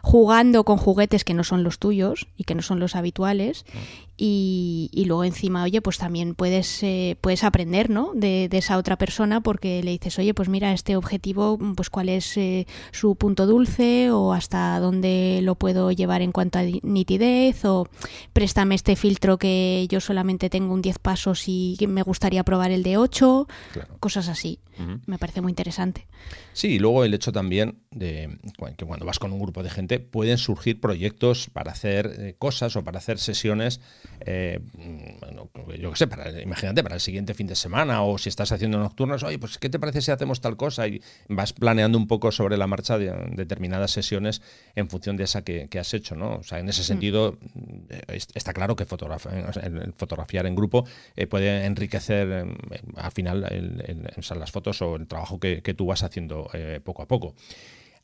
jugando 0.01 0.65
con 0.65 0.75
juguetes 0.75 1.23
que 1.23 1.33
no 1.33 1.45
son 1.45 1.63
los 1.63 1.79
tuyos 1.79 2.27
y 2.35 2.43
que 2.43 2.55
no 2.55 2.61
son 2.61 2.81
los 2.81 2.97
habituales 2.97 3.65
y, 4.21 4.89
y 4.91 5.05
luego 5.05 5.23
encima, 5.23 5.63
oye, 5.63 5.81
pues 5.81 5.97
también 5.97 6.35
puedes, 6.35 6.83
eh, 6.83 7.15
puedes 7.21 7.45
aprender, 7.45 7.89
¿no? 7.89 8.11
De, 8.13 8.49
de, 8.49 8.57
esa 8.57 8.77
otra 8.77 8.97
persona 8.97 9.39
porque 9.39 9.81
le 9.81 9.91
dices, 9.91 10.19
oye, 10.19 10.33
pues 10.33 10.49
mira, 10.49 10.73
este 10.73 10.97
objetivo, 10.97 11.57
pues 11.73 11.89
cuál 11.89 12.09
es 12.09 12.35
eh, 12.35 12.67
su 12.91 13.15
punto 13.15 13.45
dulce 13.45 14.11
o 14.11 14.33
hasta 14.33 14.77
dónde 14.81 15.39
lo 15.41 15.55
puedo 15.55 15.91
llevar 15.91 16.21
en 16.21 16.33
cuanto 16.33 16.59
a 16.59 16.63
nitidez 16.63 17.63
o 17.63 17.87
préstame 18.33 18.75
este 18.75 18.97
filtro 18.97 19.37
que 19.37 19.87
yo 19.89 20.01
solamente 20.01 20.49
tengo 20.49 20.73
un 20.73 20.81
10 20.81 20.99
pasos 20.99 21.47
y 21.47 21.77
me 21.87 22.03
gustaría 22.03 22.43
probar 22.43 22.71
el 22.71 22.83
de 22.83 22.97
8, 22.97 23.47
cosas 24.01 24.27
así. 24.27 24.59
Me 25.05 25.17
parece 25.17 25.41
muy 25.41 25.51
interesante. 25.51 26.07
Sí, 26.53 26.69
y 26.69 26.79
luego 26.79 27.03
el 27.03 27.13
hecho 27.13 27.31
también 27.31 27.79
de 27.91 28.37
que 28.77 28.85
cuando 28.85 29.05
vas 29.05 29.19
con 29.19 29.31
un 29.33 29.39
grupo 29.39 29.63
de 29.63 29.69
gente 29.69 29.99
pueden 29.99 30.37
surgir 30.37 30.79
proyectos 30.79 31.49
para 31.51 31.71
hacer 31.71 32.15
eh, 32.17 32.35
cosas 32.37 32.75
o 32.75 32.83
para 32.83 32.99
hacer 32.99 33.19
sesiones 33.19 33.81
eh, 34.21 34.59
yo 35.79 35.91
qué 35.91 35.97
sé, 35.97 36.07
para, 36.07 36.41
imagínate, 36.41 36.83
para 36.83 36.95
el 36.95 37.01
siguiente 37.01 37.33
fin 37.33 37.47
de 37.47 37.55
semana 37.55 38.03
o 38.03 38.17
si 38.17 38.29
estás 38.29 38.51
haciendo 38.51 38.77
nocturnos, 38.79 39.23
oye, 39.23 39.39
pues 39.39 39.57
¿qué 39.57 39.69
te 39.69 39.79
parece 39.79 40.01
si 40.01 40.11
hacemos 40.11 40.41
tal 40.41 40.57
cosa? 40.57 40.87
Y 40.87 41.01
vas 41.27 41.53
planeando 41.53 41.97
un 41.97 42.07
poco 42.07 42.31
sobre 42.31 42.57
la 42.57 42.67
marcha 42.67 42.97
de, 42.97 43.11
determinadas 43.31 43.91
sesiones 43.91 44.41
en 44.75 44.89
función 44.89 45.17
de 45.17 45.23
esa 45.23 45.43
que, 45.43 45.69
has 45.79 45.93
hecho, 45.93 46.15
¿no? 46.15 46.35
O 46.35 46.43
sea, 46.43 46.59
en 46.59 46.67
ese 46.69 46.83
sentido 46.83 47.37
eh, 47.89 48.19
está 48.33 48.53
claro 48.53 48.75
que 48.75 48.83
el 48.83 49.93
fotografiar 49.93 50.45
en 50.45 50.55
grupo 50.55 50.85
eh, 51.15 51.27
puede 51.27 51.65
enriquecer 51.65 52.45
al 52.95 53.11
final 53.11 53.41
las 54.35 54.51
fotos 54.51 54.68
o 54.81 54.95
el 54.95 55.07
trabajo 55.07 55.39
que, 55.39 55.61
tú 55.75 55.85
vas 55.85 56.03
haciendo 56.03 56.49
poco 56.83 57.01
a 57.01 57.07
poco. 57.07 57.35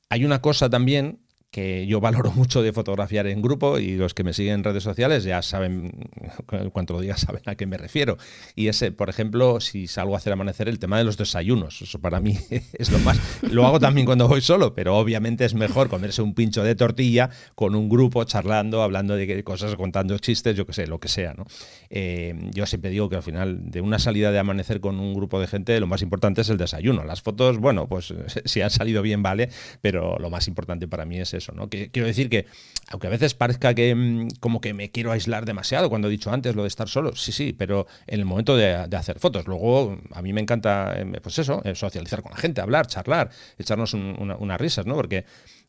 Hay 0.09 0.23
una 0.25 0.41
cosa 0.41 0.69
también 0.69 1.24
que 1.55 1.87
yo 1.87 2.01
valoro 2.01 2.31
mucho 2.35 2.61
de 2.61 2.73
fotografiar 2.73 3.27
en 3.27 3.41
grupo 3.41 3.79
y 3.79 3.95
los 3.95 4.13
que 4.13 4.25
me 4.25 4.33
siguen 4.33 4.55
en 4.55 4.63
redes 4.65 4.83
sociales 4.83 5.23
ya 5.23 5.41
saben, 5.41 6.09
cuanto 6.73 6.91
lo 6.91 6.99
diga, 6.99 7.15
saben 7.15 7.43
a 7.45 7.55
qué 7.55 7.65
me 7.65 7.77
refiero. 7.77 8.17
Y 8.55 8.67
ese, 8.67 8.91
por 8.91 9.09
ejemplo, 9.09 9.61
si 9.61 9.87
salgo 9.87 10.15
a 10.15 10.17
hacer 10.17 10.33
amanecer, 10.33 10.67
el 10.67 10.79
tema 10.79 10.97
de 10.97 11.05
los 11.05 11.15
desayunos. 11.15 11.81
Eso 11.81 11.99
para 11.99 12.19
mí 12.19 12.37
es 12.73 12.91
lo 12.91 12.99
más. 12.99 13.17
Lo 13.43 13.65
hago 13.65 13.79
también 13.79 14.05
cuando 14.05 14.27
voy 14.27 14.41
solo, 14.41 14.75
pero 14.75 14.97
obviamente 14.97 15.45
es 15.45 15.53
mejor 15.53 15.87
comerse 15.87 16.21
un 16.21 16.33
pincho 16.33 16.61
de 16.61 16.75
tortilla 16.75 17.29
con 17.55 17.73
un 17.73 17.87
grupo 17.87 18.25
charlando, 18.25 18.83
hablando 18.83 19.15
de 19.15 19.41
cosas, 19.45 19.75
contando 19.77 20.17
chistes, 20.17 20.57
yo 20.57 20.65
qué 20.65 20.73
sé, 20.73 20.87
lo 20.87 20.99
que 20.99 21.07
sea. 21.07 21.35
¿no? 21.35 21.45
Eh, 21.89 22.35
yo 22.53 22.65
siempre 22.65 22.89
digo 22.89 23.07
que 23.07 23.15
al 23.15 23.23
final 23.23 23.71
de 23.71 23.79
una 23.79 23.97
salida 23.97 24.33
de 24.33 24.39
amanecer 24.39 24.81
con 24.81 24.99
un 24.99 25.13
grupo 25.13 25.39
de 25.39 25.47
gente, 25.47 25.79
lo 25.79 25.87
más 25.87 26.01
importante 26.01 26.41
es 26.41 26.49
el 26.49 26.57
desayuno. 26.57 27.05
Las 27.05 27.21
fotos, 27.21 27.59
bueno, 27.59 27.87
pues 27.87 28.13
si 28.43 28.59
han 28.59 28.71
salido 28.71 29.01
bien, 29.01 29.23
vale, 29.23 29.49
pero 29.79 30.19
lo 30.19 30.29
más 30.29 30.49
importante 30.49 30.89
para 30.89 31.05
mí 31.05 31.17
es 31.17 31.33
eso 31.33 31.44
quiero 31.69 32.07
decir 32.07 32.29
que, 32.29 32.45
aunque 32.89 33.07
a 33.07 33.09
veces 33.09 33.33
parezca 33.33 33.73
que 33.73 33.93
mm, 33.95 34.27
como 34.39 34.61
que 34.61 34.73
me 34.73 34.91
quiero 34.91 35.11
aislar 35.11 35.45
demasiado, 35.45 35.89
cuando 35.89 36.07
he 36.07 36.11
dicho 36.11 36.31
antes 36.31 36.55
lo 36.55 36.63
de 36.63 36.67
estar 36.67 36.87
solo, 36.87 37.15
sí, 37.15 37.31
sí, 37.31 37.53
pero 37.53 37.87
en 38.07 38.19
el 38.19 38.25
momento 38.25 38.55
de, 38.55 38.73
hacer 38.73 39.19
fotos. 39.19 39.47
Luego, 39.47 39.97
a 40.13 40.21
mí 40.21 40.33
me 40.33 40.41
encanta, 40.41 40.93
eh, 40.97 41.19
pues 41.21 41.39
eso, 41.39 41.61
eh, 41.63 41.75
socializar 41.75 42.21
con 42.21 42.31
la 42.31 42.37
gente, 42.37 42.61
hablar, 42.61 42.87
charlar, 42.87 43.29
echarnos 43.57 43.93
unas 43.93 44.61
risas, 44.61 44.85
¿no? 44.85 44.95
Porque 44.95 45.25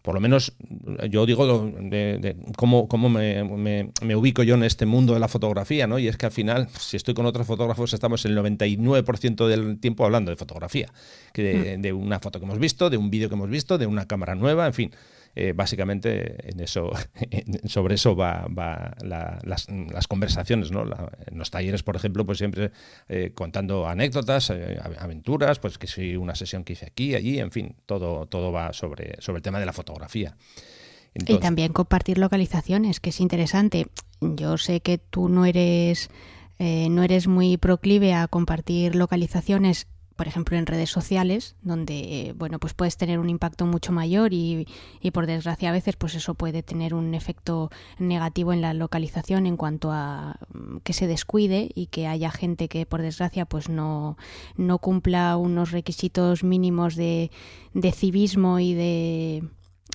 por 0.07 0.15
lo 0.15 0.21
menos 0.21 0.53
yo 1.11 1.27
digo 1.27 1.69
de, 1.69 2.37
cómo, 2.57 2.87
cómo 2.87 3.09
me, 3.09 3.43
ubico 4.15 4.45
yo 4.45 4.55
en 4.55 4.63
este 4.63 4.87
mundo 4.87 5.15
de 5.15 5.19
la 5.19 5.27
fotografía, 5.27 5.89
¿no? 5.89 5.99
Y 5.99 6.07
es 6.07 6.17
que 6.17 6.27
al 6.27 6.33
final, 6.33 6.69
si 6.79 6.97
estoy 6.97 7.13
con 7.13 7.27
otros 7.27 7.45
fotógrafos, 7.45 7.93
estamos 7.93 8.25
el 8.25 8.39
99% 8.39 9.49
del 9.49 9.81
tiempo 9.81 10.05
hablando 10.05 10.31
de 10.31 10.37
fotografía, 10.37 10.93
que 11.33 11.77
mm. 11.77 11.83
de, 11.83 11.93
una 11.93 12.21
foto 12.21 12.39
que 12.39 12.45
hemos 12.45 12.61
visto, 12.61 12.89
de 12.89 12.97
un 12.97 13.11
vídeo 13.11 13.29
que 13.29 13.35
hemos 13.35 13.51
visto, 13.51 13.79
de 13.79 13.87
una 13.87 14.07
cámara 14.07 14.37
nueva, 14.37 14.69
en 14.69 14.75
fin. 14.75 14.93
Eh, 15.39 15.53
básicamente 15.55 16.49
en 16.51 16.61
eso, 16.61 16.91
sobre 17.67 17.97
eso 17.97 18.17
va, 18.17 18.47
las, 19.03 19.67
conversaciones, 20.09 20.71
¿no? 20.71 20.85
en 21.27 21.39
los 21.39 21.51
talleres, 21.51 21.83
por 21.83 21.95
ejemplo, 21.95 22.25
pues 22.25 22.39
siempre 22.39 22.71
eh, 23.11 23.33
contando 23.35 23.87
anécdotas, 23.87 24.49
eh, 24.49 24.81
aventuras, 24.99 25.59
pues 25.59 25.77
que 25.77 25.89
si 25.89 26.17
una 26.17 26.35
sesión 26.35 26.65
que 26.65 26.73
hice 26.73 26.87
aquí, 26.87 27.15
allí, 27.15 27.39
en 27.39 27.51
fin, 27.51 27.77
todo, 27.85 28.25
todo 28.25 28.51
va 28.51 28.73
sobre, 28.73 29.21
sobre 29.21 29.37
el 29.37 29.43
tema 29.43 29.61
de 29.61 29.67
la 29.67 29.75
fotografía. 29.75 30.39
y 31.13 31.37
también 31.37 31.75
compartir 31.75 32.17
localizaciones, 32.17 32.99
que 32.99 33.11
es 33.11 33.21
interesante. 33.21 33.89
Yo 34.23 34.57
sé 34.57 34.81
que 34.81 34.97
tú 34.97 35.29
no 35.29 35.45
eres, 35.45 36.09
no 36.59 37.03
eres 37.03 37.27
muy 37.27 37.59
proclive 37.59 38.15
a 38.15 38.27
compartir 38.27 38.95
localizaciones 38.95 39.87
por 40.17 40.27
ejemplo, 40.27 40.57
en 40.57 40.67
redes 40.67 40.91
sociales, 40.91 41.57
donde 41.63 42.35
bueno, 42.37 42.59
pues 42.59 42.73
puedes 42.75 42.97
tener 42.97 43.19
un 43.19 43.29
impacto 43.29 43.67
mucho 43.67 43.93
mayor 43.93 44.33
y, 44.33 44.67
y, 45.01 45.11
por 45.11 45.27
desgracia 45.27 45.69
a 45.69 45.73
veces 45.73 45.97
pues 45.97 46.15
eso 46.15 46.35
puede 46.35 46.63
tener 46.63 46.95
un 46.95 47.15
efecto 47.15 47.71
negativo 47.99 48.53
en 48.53 48.63
la 48.63 48.73
localización 48.73 49.47
en 49.47 49.57
cuanto 49.57 49.93
a 49.93 50.39
mm, 50.53 50.79
que 50.79 50.95
se 50.95 51.07
descuide 51.07 51.71
y 51.75 51.87
que 51.87 52.07
haya 52.07 52.31
gente 52.31 52.69
que 52.69 52.87
por 52.87 53.03
desgracia 53.03 53.45
pues 53.45 53.69
no, 53.69 54.17
no 54.57 54.79
cumpla 54.79 55.37
unos 55.37 55.71
requisitos 55.71 56.43
mínimos 56.43 56.97
de, 56.97 57.31
de 57.75 57.93
civismo 57.93 58.59
y 58.59 58.75
de 58.75 59.45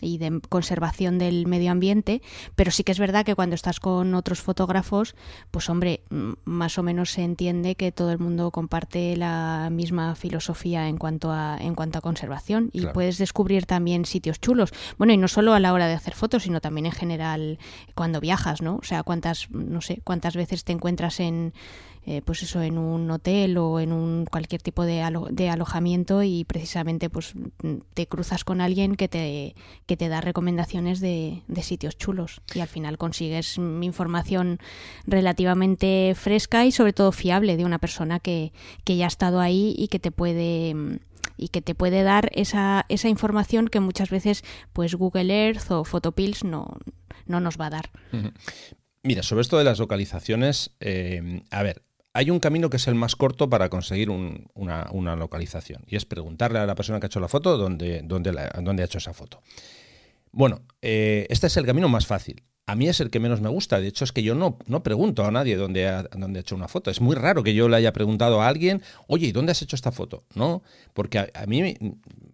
y 0.01 0.17
de 0.17 0.41
conservación 0.49 1.17
del 1.17 1.47
medio 1.47 1.71
ambiente, 1.71 2.21
pero 2.55 2.71
sí 2.71 2.83
que 2.83 2.91
es 2.91 2.99
verdad 2.99 3.25
que 3.25 3.35
cuando 3.35 3.55
estás 3.55 3.79
con 3.79 4.13
otros 4.15 4.41
fotógrafos, 4.41 5.15
pues 5.51 5.69
hombre, 5.69 6.01
más 6.43 6.77
o 6.77 6.83
menos 6.83 7.11
se 7.11 7.23
entiende 7.23 7.75
que 7.75 7.91
todo 7.91 8.11
el 8.11 8.19
mundo 8.19 8.51
comparte 8.51 9.15
la 9.15 9.69
misma 9.71 10.15
filosofía 10.15 10.87
en 10.87 10.97
cuanto 10.97 11.31
a 11.31 11.57
en 11.59 11.75
cuanto 11.75 11.99
a 11.99 12.01
conservación 12.01 12.69
y 12.73 12.85
puedes 12.87 13.17
descubrir 13.17 13.65
también 13.65 14.05
sitios 14.05 14.39
chulos. 14.39 14.71
Bueno, 14.97 15.13
y 15.13 15.17
no 15.17 15.27
solo 15.27 15.53
a 15.53 15.59
la 15.59 15.73
hora 15.73 15.87
de 15.87 15.93
hacer 15.93 16.15
fotos, 16.15 16.43
sino 16.43 16.61
también 16.61 16.87
en 16.87 16.91
general 16.91 17.59
cuando 17.95 18.19
viajas, 18.19 18.61
¿no? 18.61 18.77
O 18.77 18.83
sea, 18.83 19.03
cuántas 19.03 19.49
no 19.51 19.81
sé, 19.81 20.01
cuántas 20.03 20.35
veces 20.35 20.63
te 20.63 20.71
encuentras 20.71 21.19
en 21.19 21.53
eh, 22.05 22.21
pues 22.25 22.41
eso, 22.41 22.61
en 22.61 22.79
un 22.79 23.11
hotel 23.11 23.57
o 23.57 23.79
en 23.79 23.91
un 23.91 24.25
cualquier 24.25 24.61
tipo 24.61 24.85
de, 24.85 25.07
de, 25.31 25.49
alojamiento 25.49 26.23
y 26.23 26.45
precisamente 26.45 27.11
pues 27.11 27.33
te 27.93 28.07
cruzas 28.07 28.43
con 28.43 28.59
alguien 28.59 28.95
que 28.95 29.07
te, 29.07 29.55
que 29.85 29.97
te 29.97 30.09
da 30.09 30.19
recomendaciones 30.19 30.99
de, 30.99 31.43
de 31.47 31.61
sitios 31.61 31.97
chulos 31.97 32.41
y 32.55 32.59
al 32.61 32.67
final 32.67 32.97
consigues 32.97 33.57
información 33.57 34.57
relativamente 35.05 36.13
fresca 36.15 36.65
y 36.65 36.71
sobre 36.71 36.93
todo 36.93 37.11
fiable 37.11 37.55
de 37.55 37.65
una 37.65 37.77
persona 37.77 38.19
que, 38.19 38.51
que 38.83 38.97
ya 38.97 39.05
ha 39.05 39.07
estado 39.07 39.39
ahí 39.39 39.75
y 39.77 39.87
que 39.87 39.99
te 39.99 40.11
puede 40.11 40.99
y 41.37 41.49
que 41.49 41.61
te 41.61 41.75
puede 41.75 42.03
dar 42.03 42.29
esa, 42.33 42.85
esa 42.89 43.09
información 43.09 43.67
que 43.67 43.79
muchas 43.79 44.09
veces 44.09 44.43
pues 44.73 44.95
Google 44.95 45.33
Earth 45.33 45.69
o 45.71 45.83
Photopills 45.83 46.43
no, 46.43 46.77
no 47.25 47.39
nos 47.39 47.59
va 47.59 47.67
a 47.67 47.69
dar. 47.71 47.89
Mira, 49.03 49.23
sobre 49.23 49.41
esto 49.41 49.57
de 49.57 49.63
las 49.63 49.79
localizaciones, 49.79 50.75
eh, 50.79 51.41
a 51.49 51.63
ver, 51.63 51.83
hay 52.13 52.29
un 52.29 52.39
camino 52.39 52.69
que 52.69 52.77
es 52.77 52.87
el 52.87 52.95
más 52.95 53.15
corto 53.15 53.49
para 53.49 53.69
conseguir 53.69 54.09
una, 54.09 55.15
localización 55.15 55.83
y 55.87 55.95
es 55.95 56.05
preguntarle 56.05 56.59
a 56.59 56.65
la 56.65 56.75
persona 56.75 56.99
que 56.99 57.05
ha 57.05 57.07
hecho 57.07 57.19
la 57.19 57.27
foto 57.27 57.57
dónde, 57.57 58.01
dónde, 58.03 58.31
dónde 58.61 58.83
ha 58.83 58.85
hecho 58.85 58.97
esa 58.97 59.13
foto. 59.13 59.41
Bueno, 60.31 60.61
eh, 60.81 61.27
este 61.29 61.47
es 61.47 61.57
el 61.57 61.65
camino 61.65 61.89
más 61.89 62.07
fácil. 62.07 62.43
A 62.67 62.75
mí 62.75 62.87
es 62.87 63.01
el 63.01 63.09
que 63.09 63.19
menos 63.19 63.41
me 63.41 63.49
gusta. 63.49 63.81
De 63.81 63.87
hecho, 63.87 64.05
es 64.05 64.11
que 64.11 64.23
yo 64.23 64.35
no, 64.35 64.57
no 64.65 64.83
pregunto 64.83 65.25
a 65.25 65.31
nadie 65.31 65.57
dónde 65.57 65.87
ha, 65.87 66.03
dónde 66.03 66.39
ha 66.39 66.41
hecho 66.41 66.55
una 66.55 66.67
foto. 66.67 66.89
Es 66.89 67.01
muy 67.01 67.15
raro 67.15 67.43
que 67.43 67.53
yo 67.53 67.67
le 67.67 67.75
haya 67.75 67.91
preguntado 67.91 68.41
a 68.41 68.47
alguien, 68.47 68.81
oye, 69.07 69.27
¿y 69.27 69.31
dónde 69.31 69.51
has 69.51 69.61
hecho 69.61 69.75
esta 69.75 69.91
foto? 69.91 70.23
No, 70.35 70.63
porque 70.93 71.19
a 71.19 71.45
mí, 71.47 71.75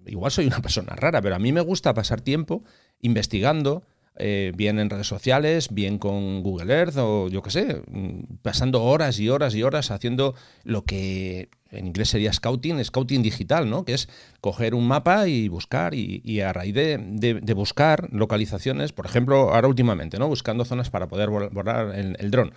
igual 0.05 0.31
soy 0.31 0.45
una 0.45 0.61
persona 0.61 0.95
rara, 0.95 1.21
pero 1.21 1.35
a 1.35 1.39
mí 1.39 1.51
me 1.51 1.61
gusta 1.61 1.93
pasar 1.93 2.21
tiempo 2.21 2.63
investigando, 3.01 3.83
eh, 4.19 4.51
bien 4.55 4.79
en 4.79 4.89
redes 4.89 5.07
sociales, 5.07 5.69
bien 5.71 5.99
con 5.99 6.41
Google 6.41 6.73
Earth 6.73 6.97
o 6.97 7.29
yo 7.29 7.41
qué 7.41 7.51
sé, 7.51 7.81
mm, 7.87 8.37
pasando 8.41 8.83
horas 8.83 9.19
y 9.19 9.29
horas 9.29 9.53
y 9.53 9.63
horas 9.63 9.91
haciendo 9.91 10.33
lo 10.63 10.83
que 10.85 11.49
en 11.71 11.87
inglés 11.87 12.09
sería 12.09 12.33
scouting, 12.33 12.83
scouting 12.83 13.21
digital, 13.21 13.69
¿no? 13.69 13.85
Que 13.85 13.93
es 13.93 14.09
coger 14.41 14.73
un 14.73 14.87
mapa 14.87 15.27
y 15.27 15.47
buscar 15.49 15.93
y, 15.93 16.41
a 16.41 16.53
raíz 16.53 16.73
de, 16.73 17.53
buscar 17.55 18.11
localizaciones, 18.11 18.93
por 18.93 19.05
ejemplo, 19.05 19.53
ahora 19.53 19.67
últimamente, 19.67 20.17
¿no? 20.17 20.27
Buscando 20.27 20.65
zonas 20.65 20.89
para 20.89 21.07
poder 21.07 21.29
volar 21.29 21.93
el, 21.95 22.31
dron. 22.31 22.53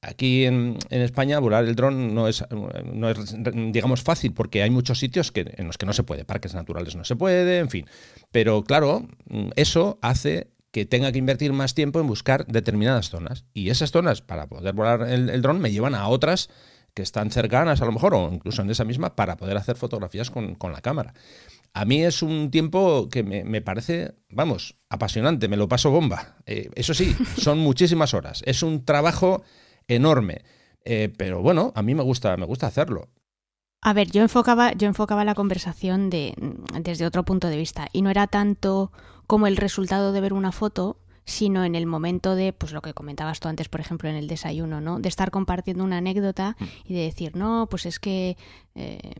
Aquí 0.00 0.44
en, 0.44 0.76
España 0.90 1.38
volar 1.38 1.64
el 1.64 1.76
dron 1.76 2.14
no 2.14 2.28
es, 2.28 2.44
no 2.50 3.08
es, 3.08 3.36
digamos, 3.72 4.02
fácil 4.02 4.34
porque 4.34 4.62
hay 4.62 4.70
muchos 4.70 4.98
sitios 4.98 5.30
que, 5.30 5.54
en 5.56 5.66
los 5.66 5.78
que 5.78 5.86
no 5.86 5.92
se 5.92 6.02
puede, 6.02 6.24
parques 6.24 6.54
naturales 6.54 6.96
no 6.96 7.04
se 7.04 7.16
puede, 7.16 7.58
en 7.58 7.70
fin. 7.70 7.86
Pero 8.32 8.64
claro, 8.64 9.06
mm, 9.28 9.50
eso 9.56 9.98
hace 10.02 10.48
que 10.72 10.86
tenga 10.86 11.12
que 11.12 11.18
invertir 11.18 11.52
más 11.52 11.74
tiempo 11.74 12.00
en 12.00 12.06
buscar 12.06 12.46
determinadas 12.46 13.10
zonas. 13.10 13.44
Y 13.52 13.68
esas 13.68 13.92
zonas, 13.92 14.22
para 14.22 14.48
poder 14.48 14.74
volar 14.74 15.02
el, 15.08 15.42
dron, 15.42 15.60
me 15.60 15.70
llevan 15.70 15.94
a 15.94 16.08
otras 16.08 16.48
que 16.94 17.02
están 17.02 17.30
cercanas 17.30 17.80
a 17.80 17.86
lo 17.86 17.92
mejor, 17.92 18.14
o 18.14 18.32
incluso 18.32 18.62
en 18.62 18.70
esa 18.70 18.84
misma, 18.84 19.14
para 19.14 19.36
poder 19.36 19.56
hacer 19.58 19.76
fotografías 19.76 20.30
con, 20.30 20.56
la 20.60 20.80
cámara. 20.80 21.14
A 21.74 21.84
mí 21.84 22.02
es 22.02 22.22
un 22.22 22.50
tiempo 22.50 23.08
que 23.10 23.22
me, 23.22 23.60
parece, 23.60 24.14
vamos, 24.30 24.76
apasionante, 24.88 25.46
me 25.46 25.56
lo 25.56 25.68
paso 25.68 25.90
bomba. 25.90 26.36
Eh, 26.46 26.70
eso 26.74 26.94
sí, 26.94 27.14
son 27.36 27.58
muchísimas 27.58 28.14
horas. 28.14 28.42
Es 28.46 28.62
un 28.62 28.84
trabajo 28.84 29.42
enorme. 29.88 30.42
Eh, 30.84 31.12
pero 31.16 31.42
bueno, 31.42 31.72
a 31.74 31.82
mí 31.82 31.94
me 31.94 32.02
gusta, 32.02 32.36
me 32.38 32.46
gusta 32.46 32.66
hacerlo. 32.66 33.10
A 33.82 33.92
ver, 33.92 34.10
yo 34.10 34.22
enfocaba, 34.22 34.72
yo 34.72 34.86
enfocaba 34.86 35.24
la 35.24 35.34
conversación 35.34 36.08
de, 36.08 36.34
desde 36.80 37.04
otro 37.04 37.24
punto 37.24 37.48
de 37.48 37.56
vista. 37.56 37.88
Y 37.92 38.02
no 38.02 38.10
era 38.10 38.26
tanto 38.26 38.92
como 39.32 39.46
el 39.46 39.56
resultado 39.56 40.12
de 40.12 40.20
ver 40.20 40.34
una 40.34 40.52
foto, 40.52 40.98
sino 41.24 41.64
en 41.64 41.74
el 41.74 41.86
momento 41.86 42.34
de, 42.34 42.52
pues 42.52 42.72
lo 42.72 42.82
que 42.82 42.92
comentabas 42.92 43.40
tú 43.40 43.48
antes, 43.48 43.70
por 43.70 43.80
ejemplo, 43.80 44.10
en 44.10 44.16
el 44.16 44.28
desayuno, 44.28 44.82
¿no? 44.82 45.00
De 45.00 45.08
estar 45.08 45.30
compartiendo 45.30 45.84
una 45.84 45.96
anécdota 45.96 46.54
mm. 46.60 46.64
y 46.84 46.92
de 46.92 47.00
decir, 47.00 47.34
no, 47.34 47.66
pues 47.70 47.86
es 47.86 47.98
que, 47.98 48.36
eh, 48.74 49.14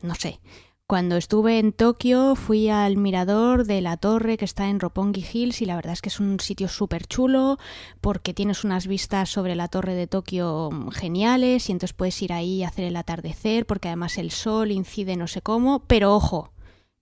no 0.00 0.14
sé, 0.14 0.38
cuando 0.86 1.16
estuve 1.16 1.58
en 1.58 1.72
Tokio 1.72 2.36
fui 2.36 2.68
al 2.68 2.98
mirador 2.98 3.64
de 3.66 3.80
la 3.80 3.96
torre 3.96 4.36
que 4.36 4.44
está 4.44 4.68
en 4.68 4.78
Roppongi 4.78 5.26
Hills 5.32 5.60
y 5.60 5.66
la 5.66 5.74
verdad 5.74 5.94
es 5.94 6.02
que 6.02 6.10
es 6.10 6.20
un 6.20 6.38
sitio 6.38 6.68
súper 6.68 7.08
chulo 7.08 7.58
porque 8.00 8.34
tienes 8.34 8.62
unas 8.62 8.86
vistas 8.86 9.28
sobre 9.28 9.56
la 9.56 9.66
torre 9.66 9.96
de 9.96 10.06
Tokio 10.06 10.70
geniales 10.92 11.68
y 11.68 11.72
entonces 11.72 11.94
puedes 11.94 12.22
ir 12.22 12.32
ahí 12.32 12.62
a 12.62 12.68
hacer 12.68 12.84
el 12.84 12.94
atardecer 12.94 13.66
porque 13.66 13.88
además 13.88 14.18
el 14.18 14.30
sol 14.30 14.70
incide 14.70 15.16
no 15.16 15.26
sé 15.26 15.42
cómo, 15.42 15.80
pero 15.88 16.14
ojo, 16.14 16.52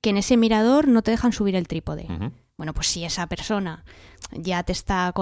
que 0.00 0.10
en 0.10 0.16
ese 0.16 0.36
mirador 0.36 0.88
no 0.88 1.02
te 1.02 1.10
dejan 1.10 1.32
subir 1.32 1.54
el 1.56 1.68
trípode. 1.68 2.06
Bueno, 2.56 2.72
pues 2.72 2.86
si 2.86 3.04
esa 3.04 3.26
persona 3.26 3.84
ya 4.32 4.62
te 4.62 4.72
está, 4.72 5.12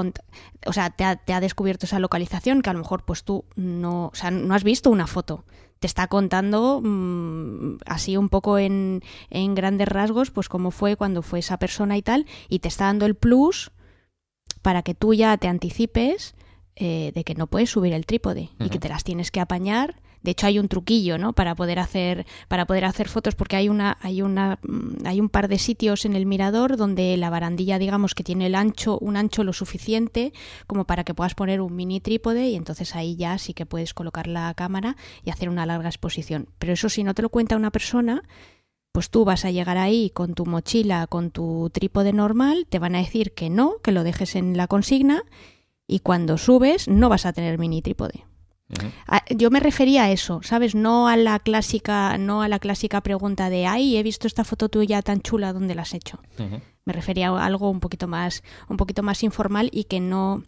o 0.66 0.72
sea, 0.72 0.90
te 0.90 1.32
ha, 1.32 1.40
descubierto 1.40 1.86
esa 1.86 1.98
localización 1.98 2.62
que 2.62 2.70
a 2.70 2.72
lo 2.72 2.78
mejor 2.78 3.04
pues 3.04 3.24
tú 3.24 3.44
no, 3.56 4.06
o 4.06 4.14
sea, 4.14 4.30
no 4.30 4.54
has 4.54 4.62
visto 4.62 4.90
una 4.90 5.08
foto, 5.08 5.44
te 5.80 5.88
está 5.88 6.06
contando 6.06 6.80
mm, 6.82 7.78
así 7.86 8.16
un 8.16 8.28
poco 8.28 8.58
en, 8.58 9.02
en 9.30 9.54
grandes 9.56 9.88
rasgos, 9.88 10.30
pues 10.30 10.48
cómo 10.48 10.70
fue 10.70 10.96
cuando 10.96 11.22
fue 11.22 11.40
esa 11.40 11.58
persona 11.58 11.96
y 11.96 12.02
tal, 12.02 12.26
y 12.48 12.60
te 12.60 12.68
está 12.68 12.84
dando 12.84 13.04
el 13.04 13.16
plus 13.16 13.72
para 14.62 14.82
que 14.82 14.94
tú 14.94 15.12
ya 15.12 15.36
te 15.36 15.48
anticipes 15.48 16.36
eh, 16.76 17.12
de 17.14 17.24
que 17.24 17.34
no 17.34 17.48
puedes 17.48 17.70
subir 17.70 17.92
el 17.92 18.06
trípode 18.06 18.50
y 18.58 18.68
que 18.68 18.78
te 18.78 18.88
las 18.88 19.04
tienes 19.04 19.30
que 19.30 19.40
apañar 19.40 19.96
de 20.24 20.30
hecho, 20.30 20.46
hay 20.46 20.58
un 20.58 20.68
truquillo, 20.68 21.18
¿no? 21.18 21.34
Para 21.34 21.54
poder 21.54 21.78
hacer, 21.78 22.26
para 22.48 22.66
poder 22.66 22.86
hacer 22.86 23.10
fotos, 23.10 23.34
porque 23.34 23.56
hay 23.56 23.68
una, 23.68 23.98
hay 24.00 24.22
una, 24.22 24.58
mm, 24.62 25.06
hay 25.06 25.20
un 25.20 25.28
par 25.28 25.48
de 25.48 25.58
sitios 25.58 26.06
en 26.06 26.16
el 26.16 26.24
mirador 26.24 26.78
donde 26.78 27.14
la 27.18 27.28
barandilla, 27.28 27.78
digamos, 27.78 28.14
que 28.14 28.24
tiene 28.24 28.46
el 28.46 28.54
ancho, 28.54 28.98
un 29.00 29.18
ancho 29.18 29.44
lo 29.44 29.52
suficiente 29.52 30.32
como 30.66 30.86
para 30.86 31.04
que 31.04 31.12
puedas 31.12 31.34
poner 31.34 31.60
un 31.60 31.76
mini 31.76 32.00
trípode 32.00 32.48
y 32.48 32.54
entonces 32.54 32.96
ahí 32.96 33.16
ya 33.16 33.36
sí 33.36 33.52
que 33.52 33.66
puedes 33.66 33.92
colocar 33.92 34.26
la 34.26 34.54
cámara 34.54 34.96
y 35.24 35.30
hacer 35.30 35.50
una 35.50 35.66
larga 35.66 35.90
exposición. 35.90 36.48
Pero 36.58 36.72
eso 36.72 36.88
si 36.88 37.04
no 37.04 37.12
te 37.12 37.20
lo 37.20 37.28
cuenta 37.28 37.56
una 37.56 37.70
persona, 37.70 38.22
pues 38.92 39.10
tú 39.10 39.26
vas 39.26 39.44
a 39.44 39.50
llegar 39.50 39.76
ahí 39.76 40.08
con 40.08 40.32
tu 40.32 40.46
mochila, 40.46 41.06
con 41.06 41.32
tu 41.32 41.68
trípode 41.70 42.14
normal, 42.14 42.66
te 42.70 42.78
van 42.78 42.94
a 42.94 43.00
decir 43.00 43.34
que 43.34 43.50
no, 43.50 43.76
que 43.82 43.92
lo 43.92 44.04
dejes 44.04 44.36
en 44.36 44.56
la 44.56 44.68
consigna 44.68 45.22
y 45.86 45.98
cuando 45.98 46.38
subes 46.38 46.88
no 46.88 47.10
vas 47.10 47.26
a 47.26 47.34
tener 47.34 47.58
mini 47.58 47.82
trípode. 47.82 48.24
Yo 49.30 49.50
me 49.50 49.60
refería 49.60 50.04
a 50.04 50.10
eso, 50.10 50.40
¿sabes? 50.42 50.74
No 50.74 51.08
a 51.08 51.16
la 51.16 51.38
clásica, 51.38 52.16
no 52.18 52.42
a 52.42 52.48
la 52.48 52.58
clásica 52.58 53.02
pregunta 53.02 53.50
de 53.50 53.66
ay, 53.66 53.96
he 53.96 54.02
visto 54.02 54.26
esta 54.26 54.44
foto 54.44 54.68
tuya 54.68 55.02
tan 55.02 55.20
chula, 55.20 55.52
¿dónde 55.52 55.74
la 55.74 55.82
has 55.82 55.94
hecho? 55.94 56.20
Me 56.84 56.92
refería 56.92 57.28
a 57.28 57.44
algo 57.44 57.70
un 57.70 57.80
poquito 57.80 58.08
más, 58.08 58.42
un 58.68 58.76
poquito 58.76 59.02
más 59.02 59.22
informal 59.22 59.70
y 59.72 59.84
que 59.84 60.00
no 60.00 60.44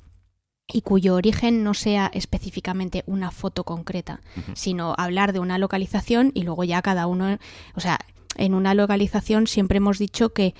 y 0.68 0.82
cuyo 0.82 1.14
origen 1.14 1.62
no 1.62 1.74
sea 1.74 2.10
específicamente 2.12 3.04
una 3.06 3.30
foto 3.30 3.62
concreta, 3.62 4.20
sino 4.54 4.94
hablar 4.98 5.32
de 5.32 5.38
una 5.38 5.58
localización 5.58 6.32
y 6.34 6.42
luego 6.42 6.64
ya 6.64 6.82
cada 6.82 7.06
uno, 7.06 7.38
o 7.76 7.80
sea, 7.80 8.00
en 8.36 8.52
una 8.52 8.74
localización 8.74 9.46
siempre 9.46 9.78
hemos 9.78 9.98
dicho 9.98 10.30
que 10.30 10.54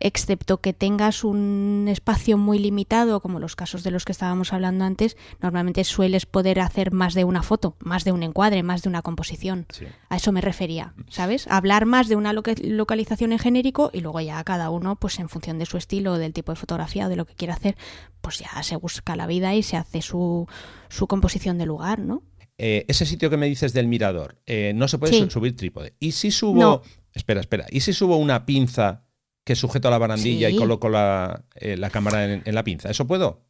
excepto 0.00 0.60
que 0.60 0.72
tengas 0.72 1.24
un 1.24 1.86
espacio 1.88 2.36
muy 2.38 2.58
limitado, 2.58 3.20
como 3.20 3.38
los 3.38 3.56
casos 3.56 3.82
de 3.82 3.90
los 3.90 4.04
que 4.04 4.12
estábamos 4.12 4.52
hablando 4.52 4.84
antes, 4.84 5.16
normalmente 5.40 5.84
sueles 5.84 6.26
poder 6.26 6.60
hacer 6.60 6.92
más 6.92 7.14
de 7.14 7.24
una 7.24 7.42
foto, 7.42 7.76
más 7.80 8.04
de 8.04 8.12
un 8.12 8.22
encuadre, 8.22 8.62
más 8.62 8.82
de 8.82 8.88
una 8.88 9.02
composición. 9.02 9.66
A 10.08 10.16
eso 10.16 10.32
me 10.32 10.40
refería, 10.40 10.94
¿sabes? 11.08 11.46
Hablar 11.48 11.86
más 11.86 12.08
de 12.08 12.16
una 12.16 12.32
localización 12.32 13.32
en 13.32 13.38
genérico 13.38 13.90
y 13.92 14.00
luego 14.00 14.20
ya 14.20 14.42
cada 14.44 14.70
uno, 14.70 14.96
pues 14.96 15.18
en 15.18 15.28
función 15.28 15.58
de 15.58 15.66
su 15.66 15.76
estilo, 15.76 16.18
del 16.18 16.32
tipo 16.32 16.52
de 16.52 16.56
fotografía 16.56 17.06
o 17.06 17.08
de 17.08 17.16
lo 17.16 17.26
que 17.26 17.34
quiera 17.34 17.54
hacer, 17.54 17.76
pues 18.20 18.38
ya 18.38 18.62
se 18.62 18.76
busca 18.76 19.16
la 19.16 19.26
vida 19.26 19.54
y 19.54 19.62
se 19.62 19.76
hace 19.76 20.02
su, 20.02 20.46
su 20.88 21.06
composición 21.06 21.58
de 21.58 21.66
lugar, 21.66 21.98
¿no? 21.98 22.22
Eh, 22.56 22.84
ese 22.88 23.04
sitio 23.04 23.30
que 23.30 23.36
me 23.36 23.46
dices 23.46 23.72
del 23.72 23.88
mirador, 23.88 24.40
eh, 24.46 24.72
no 24.74 24.86
se 24.86 24.98
puede 24.98 25.28
subir 25.30 25.56
trípode. 25.56 25.94
¿Y 25.98 26.12
si 26.12 26.30
subo... 26.30 26.82
Espera, 27.12 27.40
espera. 27.40 27.66
¿Y 27.70 27.80
si 27.80 27.92
subo 27.92 28.16
una 28.16 28.44
pinza 28.44 29.03
que 29.44 29.54
sujeto 29.56 29.88
a 29.88 29.90
la 29.90 29.98
barandilla 29.98 30.48
y 30.48 30.56
coloco 30.56 30.88
la, 30.88 31.44
eh, 31.54 31.76
cámara 31.92 32.24
en, 32.24 32.54
la 32.54 32.64
pinza. 32.64 32.90
¿Eso 32.90 33.06
puedo? 33.06 33.42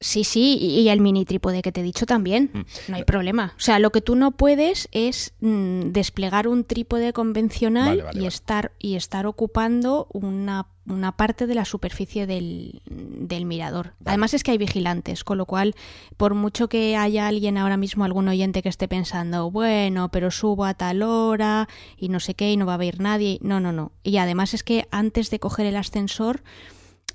Sí, 0.00 0.22
sí, 0.22 0.58
y 0.58 0.88
el 0.90 1.00
mini 1.00 1.24
trípode 1.24 1.60
que 1.60 1.72
te 1.72 1.80
he 1.80 1.82
dicho 1.82 2.06
también. 2.06 2.50
Mm. 2.52 2.90
No 2.90 2.96
hay 2.96 3.04
problema. 3.04 3.54
O 3.56 3.60
sea, 3.60 3.80
lo 3.80 3.90
que 3.90 4.00
tú 4.00 4.14
no 4.14 4.30
puedes 4.30 4.88
es 4.92 5.32
mm, 5.40 5.90
desplegar 5.90 6.46
un 6.46 6.62
trípode 6.62 7.12
convencional 7.12 8.04
y, 8.12 8.26
Estar, 8.26 8.70
y 8.78 8.94
estar 8.94 9.26
ocupando 9.26 10.06
una, 10.12 10.68
una 10.86 11.16
parte 11.16 11.48
de 11.48 11.56
la 11.56 11.64
superficie 11.64 12.28
del, 12.28 12.80
del 12.86 13.44
mirador. 13.44 13.94
Además 14.04 14.34
es 14.34 14.44
que 14.44 14.52
hay 14.52 14.58
vigilantes, 14.58 15.24
con 15.24 15.36
lo 15.36 15.46
cual, 15.46 15.74
por 16.16 16.34
mucho 16.34 16.68
que 16.68 16.96
haya 16.96 17.26
alguien 17.26 17.58
ahora 17.58 17.76
mismo, 17.76 18.04
algún 18.04 18.28
oyente 18.28 18.62
que 18.62 18.68
esté 18.68 18.86
pensando, 18.86 19.50
bueno, 19.50 20.10
pero 20.10 20.30
subo 20.30 20.64
a 20.64 20.74
tal 20.74 21.02
hora 21.02 21.68
y 21.96 22.08
no 22.08 22.20
sé 22.20 22.34
qué 22.34 22.52
y 22.52 22.56
no 22.56 22.66
va 22.66 22.72
a 22.72 22.76
haber 22.76 23.00
nadie. 23.00 23.38
No, 23.42 23.58
no, 23.58 23.72
no. 23.72 23.90
Y 24.04 24.18
además 24.18 24.54
es 24.54 24.62
que 24.62 24.86
antes 24.92 25.30
de 25.30 25.40
coger 25.40 25.66
el 25.66 25.76
ascensor 25.76 26.44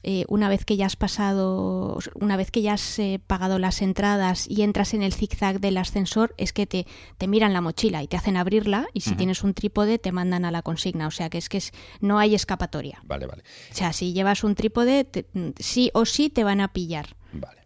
eh, 0.04 0.26
una 0.28 0.50
vez 0.50 0.66
que 0.66 0.76
ya 0.76 0.86
has 0.86 0.96
pasado, 0.96 1.98
una 2.16 2.36
vez 2.36 2.52
que 2.52 2.62
ya 2.62 2.74
has 2.74 3.00
eh, 3.00 3.22
pagado 3.26 3.58
las 3.58 3.82
entradas 3.82 4.48
y 4.50 4.62
entras 4.62 4.94
en 4.94 5.02
el 5.02 5.14
zigzag 5.14 5.62
del 5.62 5.78
ascensor, 5.78 6.36
es 6.38 6.52
que 6.52 6.68
te, 6.68 6.86
te 7.18 7.28
miran 7.28 7.54
la 7.54 7.62
mochila 7.62 8.04
y 8.04 8.08
te 8.08 8.18
hacen 8.18 8.36
abrirla 8.38 8.88
y 8.94 9.02
si 9.02 9.16
tienes 9.16 9.44
un 9.44 9.54
trípode 9.54 10.00
te 10.00 10.12
mandan 10.12 10.46
a 10.46 10.52
la 10.52 10.62
consigna. 10.62 11.08
O 11.08 11.12
sea 11.12 11.30
que 11.30 11.38
es 11.38 11.48
que 11.48 11.58
es, 11.58 11.72
no 12.02 12.20
hay 12.20 12.36
escapatoria. 12.36 13.02
Vale, 13.06 13.26
vale. 13.26 13.44
O 13.72 13.76
sea, 13.76 13.94
si 13.94 14.14
llevas 14.14 14.44
un 14.44 14.56
trípode, 14.56 15.08
sí 15.58 15.90
o 15.94 16.06
sí 16.06 16.30
te 16.30 16.44
van 16.44 16.62
a 16.62 16.74
pillar. 16.74 17.16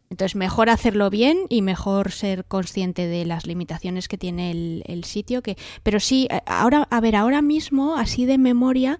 Entonces, 0.09 0.35
mejor 0.35 0.69
hacerlo 0.69 1.09
bien 1.09 1.45
y 1.49 1.61
mejor 1.61 2.11
ser 2.11 2.45
consciente 2.45 3.07
de 3.07 3.25
las 3.25 3.45
limitaciones 3.45 4.07
que 4.07 4.17
tiene 4.17 4.51
el, 4.51 5.03
sitio. 5.03 5.41
Que, 5.41 5.57
pero 5.83 5.99
sí, 5.99 6.27
eh, 6.31 6.41
ahora, 6.45 6.87
a 6.89 7.01
ver, 7.01 7.15
ahora 7.15 7.41
mismo, 7.41 7.97
así 7.97 8.25
de 8.25 8.37
memoria, 8.37 8.99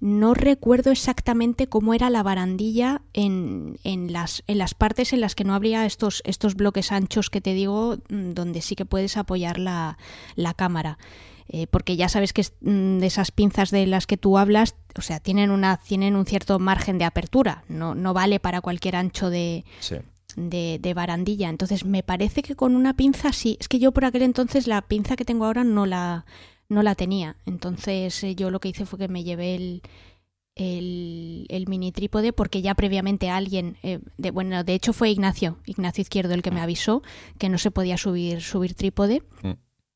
no 0.00 0.34
recuerdo 0.34 0.90
exactamente 0.90 1.68
cómo 1.68 1.94
era 1.94 2.10
la 2.10 2.24
barandilla 2.24 3.02
en, 3.12 3.78
en, 3.84 4.12
las, 4.12 4.42
en 4.48 4.58
las 4.58 4.74
partes 4.74 5.12
en 5.12 5.20
las 5.20 5.36
que 5.36 5.44
no 5.44 5.54
habría 5.54 5.86
estos, 5.86 6.20
estos 6.24 6.56
bloques 6.56 6.90
anchos 6.90 7.30
que 7.30 7.40
te 7.40 7.54
digo, 7.54 7.98
mm, 8.08 8.32
donde 8.32 8.60
sí 8.60 8.74
que 8.74 8.84
puedes 8.84 9.16
apoyar 9.16 9.58
la, 9.58 9.98
la 10.34 10.54
cámara. 10.54 10.98
Eh, 11.52 11.66
porque 11.66 11.96
ya 11.96 12.08
sabes 12.08 12.32
que 12.32 12.42
mm, 12.60 12.98
de 12.98 13.06
esas 13.06 13.32
pinzas 13.32 13.70
de 13.70 13.84
las 13.86 14.06
que 14.06 14.16
tú 14.16 14.38
hablas, 14.38 14.76
o 14.96 15.02
sea, 15.02 15.18
tienen, 15.18 15.50
una, 15.50 15.78
tienen 15.78 16.14
un 16.14 16.24
cierto 16.24 16.58
margen 16.60 16.98
de 16.98 17.04
apertura, 17.04 17.64
no, 17.68 17.96
no 17.96 18.14
vale 18.14 18.38
para 18.38 18.60
cualquier 18.60 18.94
ancho 18.94 19.30
de, 19.30 19.64
de, 20.36 20.92
barandilla. 20.94 21.48
Entonces, 21.48 21.84
me 21.84 22.02
parece 22.02 22.42
que 22.42 22.56
con 22.56 22.76
una 22.76 22.94
pinza 22.94 23.32
sí. 23.32 23.56
Es 23.60 23.68
que 23.68 23.78
yo 23.78 23.92
por 23.92 24.04
aquel 24.04 24.22
entonces 24.22 24.66
la 24.66 24.82
pinza 24.82 25.16
que 25.16 25.24
tengo 25.24 25.46
ahora 25.46 25.64
no 25.64 25.86
la, 25.86 26.24
no 26.68 26.82
la 26.82 26.94
tenía. 26.94 27.36
Entonces, 27.46 28.22
eh, 28.24 28.34
yo 28.34 28.50
lo 28.50 28.60
que 28.60 28.68
hice 28.68 28.86
fue 28.86 28.98
que 28.98 29.08
me 29.08 29.24
llevé 29.24 29.54
el, 29.54 29.82
el, 30.56 31.64
mini 31.68 31.92
trípode 31.92 32.32
porque 32.32 32.62
ya 32.62 32.74
previamente 32.74 33.30
alguien, 33.30 33.76
eh, 33.82 34.00
de, 34.18 34.30
bueno, 34.30 34.64
de 34.64 34.74
hecho 34.74 34.92
fue 34.92 35.10
Ignacio, 35.10 35.58
Ignacio 35.66 36.02
Izquierdo 36.02 36.34
el 36.34 36.42
que 36.42 36.50
me 36.50 36.60
avisó 36.60 37.02
que 37.38 37.48
no 37.48 37.58
se 37.58 37.70
podía 37.70 37.96
subir, 37.96 38.42
subir 38.42 38.74
trípode. 38.74 39.22
Mm. 39.42 39.52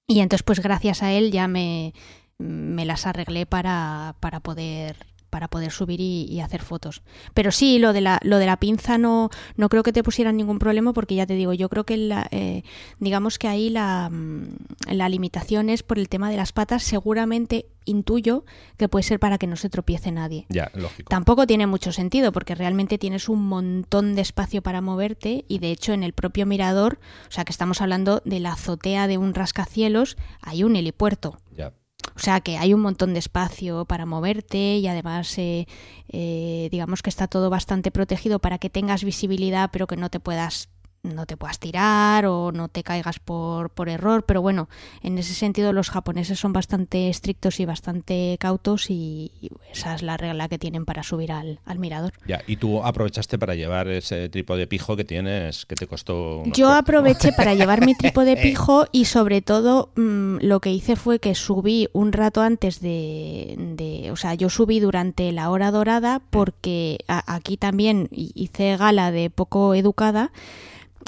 Y 0.07 0.20
entonces, 0.20 0.43
pues 0.43 0.61
gracias 0.61 1.03
a 1.03 1.12
él 1.12 1.32
ya 1.32 1.49
me, 1.49 1.95
me 2.39 2.85
las 2.85 3.07
arreglé 3.07 3.47
para, 3.47 4.16
para 4.20 4.41
poder 4.41 4.97
para 5.35 5.49
poder 5.49 5.72
subir 5.72 6.01
y, 6.01 6.41
hacer 6.41 6.62
fotos. 6.62 7.03
Pero 7.35 7.51
sí, 7.51 7.80
lo 7.80 7.93
de 7.93 8.01
la, 8.01 8.20
lo 8.22 8.39
de 8.39 8.47
la 8.47 8.57
pinza 8.57 8.99
no, 8.99 9.30
no 9.57 9.68
creo 9.68 9.82
que 9.82 9.93
te 9.93 10.05
pusieran 10.05 10.37
ningún 10.37 10.61
problema 10.61 10.93
porque 10.93 11.16
ya 11.16 11.26
te 11.26 11.35
digo, 11.35 11.53
yo 11.53 11.68
creo 11.68 11.82
que 11.82 11.97
la, 11.97 12.28
eh, 12.30 12.62
digamos 13.01 13.37
que 13.37 13.49
ahí 13.49 13.68
la, 13.68 14.11
mm, 14.12 14.93
la 14.93 15.09
limitación 15.09 15.70
es 15.70 15.82
por 15.82 15.99
el 15.99 16.09
tema 16.09 16.30
de 16.30 16.37
las 16.37 16.53
patas, 16.53 16.85
seguramente 16.85 17.66
intuyo 17.85 18.45
que 18.76 18.89
puede 18.89 19.03
ser 19.03 19.18
para 19.18 19.37
que 19.37 19.49
no 19.49 19.57
se 19.57 19.68
tropiece 19.70 20.12
nadie. 20.12 20.47
Ya, 20.51 20.70
lógico. 20.72 21.11
Tampoco 21.11 21.49
tiene 21.49 21.66
mucho 21.66 21.91
sentido 21.91 22.30
porque 22.30 22.55
realmente 22.55 22.97
tienes 22.97 23.28
un 23.28 23.45
montón 23.45 24.14
de 24.14 24.22
espacio 24.22 24.62
para 24.62 24.82
moverte 24.82 25.45
y 25.49 25.59
de 25.59 25.72
hecho 25.72 25.95
en 25.95 26.05
el 26.05 26.12
propio 26.12 26.47
mirador, 26.47 27.01
o 27.28 27.32
sea 27.32 27.45
que 27.45 27.51
estamos 27.51 27.80
hablando 27.80 28.22
de 28.24 28.39
la 28.39 28.53
azotea 28.53 29.09
de 29.09 29.18
un 29.18 29.35
rascacielos, 29.35 30.16
hay 30.43 30.62
un 30.62 30.76
helipuerto. 30.76 31.39
Ya. 31.57 31.72
O 32.17 32.21
sea 32.21 32.41
que 32.41 32.59
hay 32.59 32.73
un 32.75 32.81
montón 32.81 33.12
de 33.12 33.19
espacio 33.19 33.85
para 33.87 34.07
moverte 34.07 34.77
y 34.77 34.87
además 34.87 35.37
eh, 35.39 35.67
eh, 36.09 36.69
digamos 36.71 37.03
que 37.03 37.11
está 37.11 37.27
todo 37.27 37.51
bastante 37.51 37.91
protegido 37.91 38.39
para 38.39 38.59
que 38.59 38.71
tengas 38.71 39.03
visibilidad 39.03 39.71
pero 39.73 39.87
que 39.87 39.97
no 39.97 40.11
te 40.11 40.21
puedas 40.21 40.69
no 41.05 41.26
te 41.26 41.36
puedas 41.36 41.59
tirar 41.59 42.26
o 42.26 42.50
no 42.50 42.68
te 42.68 42.82
caigas 42.82 43.20
por, 43.20 43.70
por 43.70 43.88
error, 43.88 44.24
pero 44.24 44.42
bueno, 44.42 44.68
en 45.02 45.18
ese 45.18 45.34
sentido 45.34 45.72
los 45.72 45.90
japoneses 45.90 46.38
son 46.38 46.52
bastante 46.52 47.09
estrictos 47.09 47.61
y 47.61 47.66
bastante 47.66 48.36
cautos 48.40 48.90
y, 48.90 49.30
esa 49.70 49.94
es 49.94 50.02
la 50.02 50.16
regla 50.16 50.48
que 50.48 50.59
tienen 50.59 50.84
para 50.84 51.02
subir 51.02 51.32
al, 51.32 51.59
mirador. 51.78 52.12
Ya, 52.26 52.40
y 52.46 52.57
tú 52.57 52.82
aprovechaste 52.82 53.38
para 53.38 53.55
llevar 53.55 53.88
ese 53.88 54.28
trípode 54.28 54.66
pijo 54.66 54.96
que 54.96 55.05
tienes, 55.05 55.66
que 55.66 55.74
te 55.74 55.86
costó... 55.86 56.42
Yo 56.46 56.72
aproveché 56.72 57.32
para 57.32 57.55
llevar 57.55 57.84
mi 57.84 57.94
trípode 57.94 58.36
pijo 58.42 58.86
y 58.92 59.05
sobre 59.05 59.42
todo 59.42 59.90
mm, 59.96 60.38
lo 60.40 60.61
que 60.61 60.70
hice 60.70 60.96
fue 60.96 61.18
que 61.18 61.34
subí 61.34 61.88
un 61.92 62.12
rato 62.12 62.40
antes 62.40 62.80
de, 62.80 63.57
de, 63.59 64.11
o 64.11 64.16
sea, 64.16 64.34
yo 64.34 64.48
subí 64.48 64.80
durante 64.80 65.30
la 65.32 65.50
hora 65.50 65.70
dorada 65.70 66.22
porque 66.30 66.98
aquí 67.07 67.57
también 67.57 68.09
hice 68.11 68.76
gala 68.76 69.11
de 69.11 69.28
poco 69.30 69.74
educada 69.74 70.32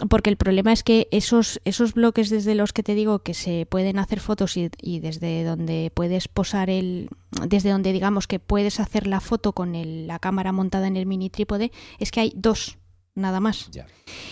porque 0.08 0.30
el 0.30 0.36
problema 0.36 0.72
es 0.72 0.82
que 0.82 1.08
esos, 1.10 1.60
esos 1.64 1.94
bloques 1.94 2.30
desde 2.30 2.54
los 2.54 2.72
que 2.72 2.82
te 2.82 2.94
digo 2.94 3.20
que 3.20 3.34
se 3.34 3.66
pueden 3.66 3.98
hacer 3.98 4.20
fotos 4.20 4.56
y, 4.56 5.00
desde 5.00 5.44
donde 5.44 5.90
puedes 5.94 6.28
posar 6.28 6.70
el, 6.70 7.08
desde 7.46 7.70
donde 7.70 7.92
digamos 7.92 8.26
que 8.26 8.38
puedes 8.38 8.80
hacer 8.80 9.06
la 9.06 9.20
foto 9.20 9.52
con 9.52 9.74
la 10.06 10.18
cámara 10.18 10.52
montada 10.52 10.86
en 10.86 10.96
el 10.96 11.06
mini 11.06 11.30
trípode, 11.30 11.72
es 11.98 12.10
que 12.10 12.20
hay 12.20 12.32
dos, 12.36 12.78
nada 13.14 13.40
más. 13.40 13.70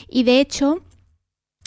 Y 0.08 0.24
de 0.24 0.40
hecho, 0.40 0.82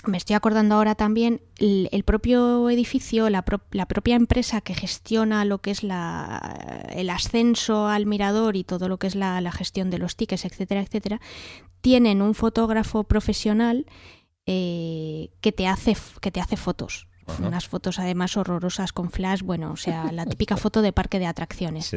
me 0.08 0.18
estoy 0.18 0.36
acordando 0.36 0.76
ahora 0.76 0.96
también, 0.96 1.42
el, 1.58 2.04
propio 2.04 2.70
edificio, 2.70 3.30
la, 3.30 3.44
propia 3.44 4.16
empresa 4.16 4.62
que 4.62 4.74
gestiona 4.74 5.46
lo 5.46 5.60
que 5.60 5.72
es 5.72 5.84
la, 5.84 6.86
el 6.92 7.10
ascenso 7.10 7.88
al 7.88 8.06
mirador 8.06 8.56
y 8.56 8.64
todo 8.64 8.90
lo 8.90 8.98
que 8.98 9.08
es 9.08 9.16
la, 9.16 9.52
gestión 9.52 9.90
de 9.90 9.98
los 9.98 10.16
tickets, 10.16 10.46
etcétera, 10.46 10.82
etcétera, 10.82 11.22
tienen 11.82 12.22
un 12.22 12.36
fotógrafo 12.36 13.04
profesional 13.04 13.86
eh, 14.46 15.30
que, 15.42 15.52
te 15.52 15.68
hace, 15.68 15.96
que 16.22 16.32
te 16.32 16.40
hace 16.40 16.58
fotos. 16.58 17.08
Unas 17.40 17.68
fotos 17.68 18.00
además 18.00 18.38
horrorosas 18.38 18.94
con 18.94 19.12
flash, 19.12 19.42
bueno, 19.42 19.72
o 19.72 19.76
sea, 19.76 20.12
la 20.14 20.26
típica 20.26 20.56
foto 20.58 20.82
de 20.82 20.94
parque 20.94 21.20
de 21.20 21.26
atracciones. 21.26 21.94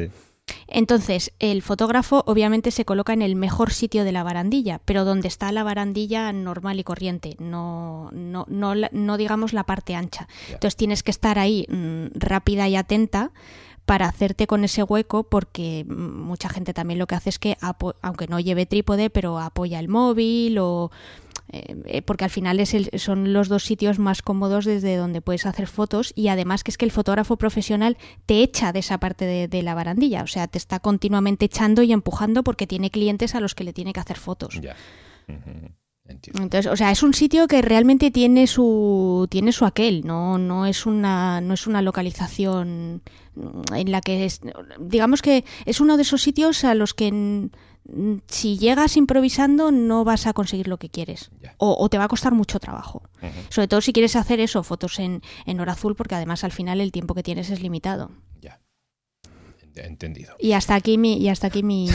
Entonces, 0.67 1.31
el 1.39 1.61
fotógrafo 1.61 2.23
obviamente 2.25 2.71
se 2.71 2.85
coloca 2.85 3.13
en 3.13 3.21
el 3.21 3.35
mejor 3.35 3.73
sitio 3.73 4.03
de 4.03 4.11
la 4.11 4.23
barandilla, 4.23 4.79
pero 4.85 5.05
donde 5.05 5.27
está 5.27 5.51
la 5.51 5.63
barandilla 5.63 6.31
normal 6.33 6.79
y 6.79 6.83
corriente, 6.83 7.35
no, 7.39 8.09
no, 8.11 8.45
no, 8.47 8.73
no 8.91 9.17
digamos 9.17 9.53
la 9.53 9.63
parte 9.63 9.95
ancha. 9.95 10.27
Entonces 10.47 10.75
tienes 10.75 11.03
que 11.03 11.11
estar 11.11 11.39
ahí 11.39 11.65
mm, 11.69 12.07
rápida 12.15 12.67
y 12.67 12.75
atenta 12.75 13.31
para 13.85 14.05
hacerte 14.05 14.47
con 14.47 14.63
ese 14.63 14.83
hueco 14.83 15.23
porque 15.23 15.85
mm, 15.87 16.21
mucha 16.21 16.49
gente 16.49 16.73
también 16.73 16.99
lo 16.99 17.07
que 17.07 17.15
hace 17.15 17.29
es 17.29 17.39
que, 17.39 17.57
aunque 18.01 18.27
no 18.27 18.39
lleve 18.39 18.65
trípode, 18.65 19.09
pero 19.09 19.39
apoya 19.39 19.79
el 19.79 19.89
móvil 19.89 20.57
o 20.59 20.91
eh, 21.53 21.75
eh, 21.85 22.01
porque 22.01 22.23
al 22.23 22.29
final 22.29 22.61
es 22.61 22.73
son 22.95 23.33
los 23.33 23.49
dos 23.49 23.65
sitios 23.65 23.99
más 23.99 24.21
cómodos 24.21 24.63
desde 24.63 24.95
donde 24.95 25.19
puedes 25.19 25.45
hacer 25.45 25.67
fotos 25.67 26.13
y 26.15 26.29
además 26.29 26.63
que 26.63 26.71
es 26.71 26.77
que 26.77 26.85
el 26.85 26.91
fotógrafo 26.91 27.35
profesional 27.35 27.97
te 28.25 28.41
echa 28.41 28.71
de 28.71 28.79
esa 28.79 28.99
parte 28.99 29.47
de, 29.49 29.61
la 29.61 29.73
barandilla, 29.73 30.23
o 30.23 30.27
sea, 30.27 30.47
te 30.47 30.57
está 30.57 30.79
continuamente 30.79 31.45
echando 31.45 31.83
y 31.83 31.91
empujando 31.91 32.43
porque 32.43 32.67
tiene 32.67 32.89
clientes 32.89 33.35
a 33.35 33.41
los 33.41 33.53
que 33.53 33.65
le 33.65 33.73
tiene 33.73 33.91
que 33.91 33.99
hacer 33.99 34.17
fotos. 34.17 34.59
Entonces, 36.07 36.67
o 36.67 36.75
sea, 36.75 36.91
es 36.91 37.03
un 37.03 37.13
sitio 37.13 37.47
que 37.47 37.61
realmente 37.61 38.11
tiene 38.11 38.47
su 38.47 39.27
tiene 39.29 39.51
su 39.51 39.65
aquel, 39.65 40.05
no 40.05 40.37
no 40.37 40.65
es 40.65 40.85
una 40.85 41.41
no 41.41 41.53
es 41.53 41.67
una 41.67 41.81
localización 41.81 43.01
en 43.75 43.91
la 43.91 44.01
que 44.01 44.25
es, 44.25 44.41
digamos 44.79 45.21
que 45.21 45.45
es 45.65 45.79
uno 45.79 45.97
de 45.97 46.03
esos 46.03 46.21
sitios 46.21 46.63
a 46.63 46.75
los 46.75 46.93
que 46.93 47.49
si 48.27 48.57
llegas 48.57 48.97
improvisando 48.97 49.71
no 49.71 50.03
vas 50.03 50.27
a 50.27 50.33
conseguir 50.33 50.67
lo 50.67 50.77
que 50.77 50.89
quieres. 50.89 51.31
O, 51.57 51.87
te 51.89 51.97
va 51.97 52.05
a 52.05 52.07
costar 52.07 52.33
mucho 52.33 52.59
trabajo. 52.59 53.03
Sobre 53.49 53.67
todo 53.67 53.81
si 53.81 53.93
quieres 53.93 54.15
hacer 54.15 54.39
eso, 54.39 54.63
fotos 54.63 54.99
en, 54.99 55.21
en 55.45 55.59
hora 55.59 55.73
azul, 55.73 55.95
porque 55.95 56.15
además 56.15 56.43
al 56.43 56.51
final 56.51 56.81
el 56.81 56.91
tiempo 56.91 57.13
que 57.13 57.23
tienes 57.23 57.49
es 57.49 57.61
limitado 57.61 58.11
entendido. 59.75 60.35
Y 60.39 60.53
hasta 60.53 60.75
aquí 60.75 60.97
mi, 60.97 61.17
y 61.17 61.29
hasta 61.29 61.47
aquí 61.47 61.63
mi, 61.63 61.89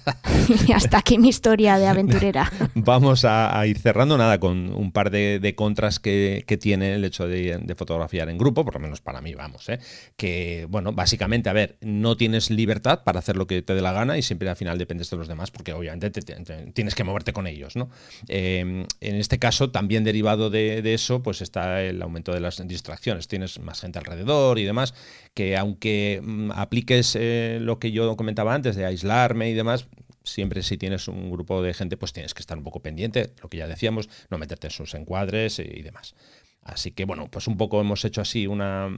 hasta 0.74 0.98
aquí 0.98 1.18
mi 1.18 1.28
historia 1.28 1.78
de 1.78 1.86
aventurera. 1.86 2.50
Vamos 2.74 3.24
a, 3.24 3.66
ir 3.66 3.78
cerrando 3.78 4.18
nada 4.18 4.38
con 4.40 4.72
un 4.72 4.92
par 4.92 5.10
de, 5.10 5.54
contras 5.56 5.98
que, 5.98 6.44
tiene 6.60 6.94
el 6.94 7.04
hecho 7.04 7.26
de, 7.26 7.74
fotografiar 7.76 8.28
en 8.28 8.38
grupo, 8.38 8.64
por 8.64 8.74
lo 8.74 8.80
menos 8.80 9.00
para 9.00 9.20
mí, 9.20 9.34
vamos, 9.34 9.68
¿eh? 9.68 9.78
que 10.16 10.66
bueno, 10.68 10.92
básicamente, 10.92 11.48
a 11.48 11.52
ver, 11.54 11.76
no 11.80 12.16
tienes 12.16 12.50
libertad 12.50 13.02
para 13.04 13.18
hacer 13.18 13.36
lo 13.36 13.46
que 13.46 13.62
te 13.62 13.74
dé 13.74 13.80
la 13.80 13.92
gana 13.92 14.18
y 14.18 14.22
siempre 14.22 14.48
al 14.50 14.56
final 14.56 14.78
dependes 14.78 15.08
de 15.10 15.16
los 15.16 15.28
demás, 15.28 15.50
porque 15.50 15.72
obviamente 15.72 16.10
tienes 16.10 16.94
que 16.94 17.04
moverte 17.04 17.32
con 17.32 17.46
ellos, 17.46 17.76
¿no? 17.76 17.88
Eh, 18.28 18.86
en 19.00 19.16
este 19.16 19.38
caso, 19.38 19.70
también 19.70 20.04
derivado 20.04 20.50
de, 20.50 20.82
de 20.82 20.94
eso, 20.94 21.22
pues 21.22 21.40
está 21.40 21.82
el 21.82 22.02
aumento 22.02 22.32
de 22.32 22.40
las 22.40 22.66
distracciones. 22.66 23.28
Tienes 23.28 23.58
más 23.60 23.80
gente 23.80 23.98
alrededor 23.98 24.58
y 24.58 24.64
demás, 24.64 24.94
que 25.34 25.56
aunque 25.56 26.20
mm, 26.22 26.52
apliques 26.52 27.16
eh, 27.18 27.58
lo 27.60 27.78
que 27.78 27.92
yo 27.92 28.16
comentaba 28.16 28.54
antes 28.54 28.76
de 28.76 28.84
aislarme 28.84 29.50
y 29.50 29.54
demás, 29.54 29.88
siempre 30.24 30.62
si 30.62 30.78
tienes 30.78 31.08
un 31.08 31.30
grupo 31.30 31.62
de 31.62 31.74
gente, 31.74 31.96
pues 31.96 32.12
tienes 32.12 32.34
que 32.34 32.40
estar 32.40 32.58
un 32.58 32.64
poco 32.64 32.80
pendiente, 32.80 33.30
lo 33.42 33.48
que 33.48 33.58
ya 33.58 33.66
decíamos, 33.66 34.08
no 34.30 34.38
meterte 34.38 34.68
en 34.68 34.72
sus 34.72 34.94
encuadres 34.94 35.58
y 35.58 35.82
demás. 35.82 36.14
Así 36.62 36.92
que 36.92 37.04
bueno, 37.04 37.28
pues 37.28 37.48
un 37.48 37.56
poco 37.56 37.80
hemos 37.80 38.04
hecho 38.04 38.20
así 38.20 38.46
una, 38.46 38.88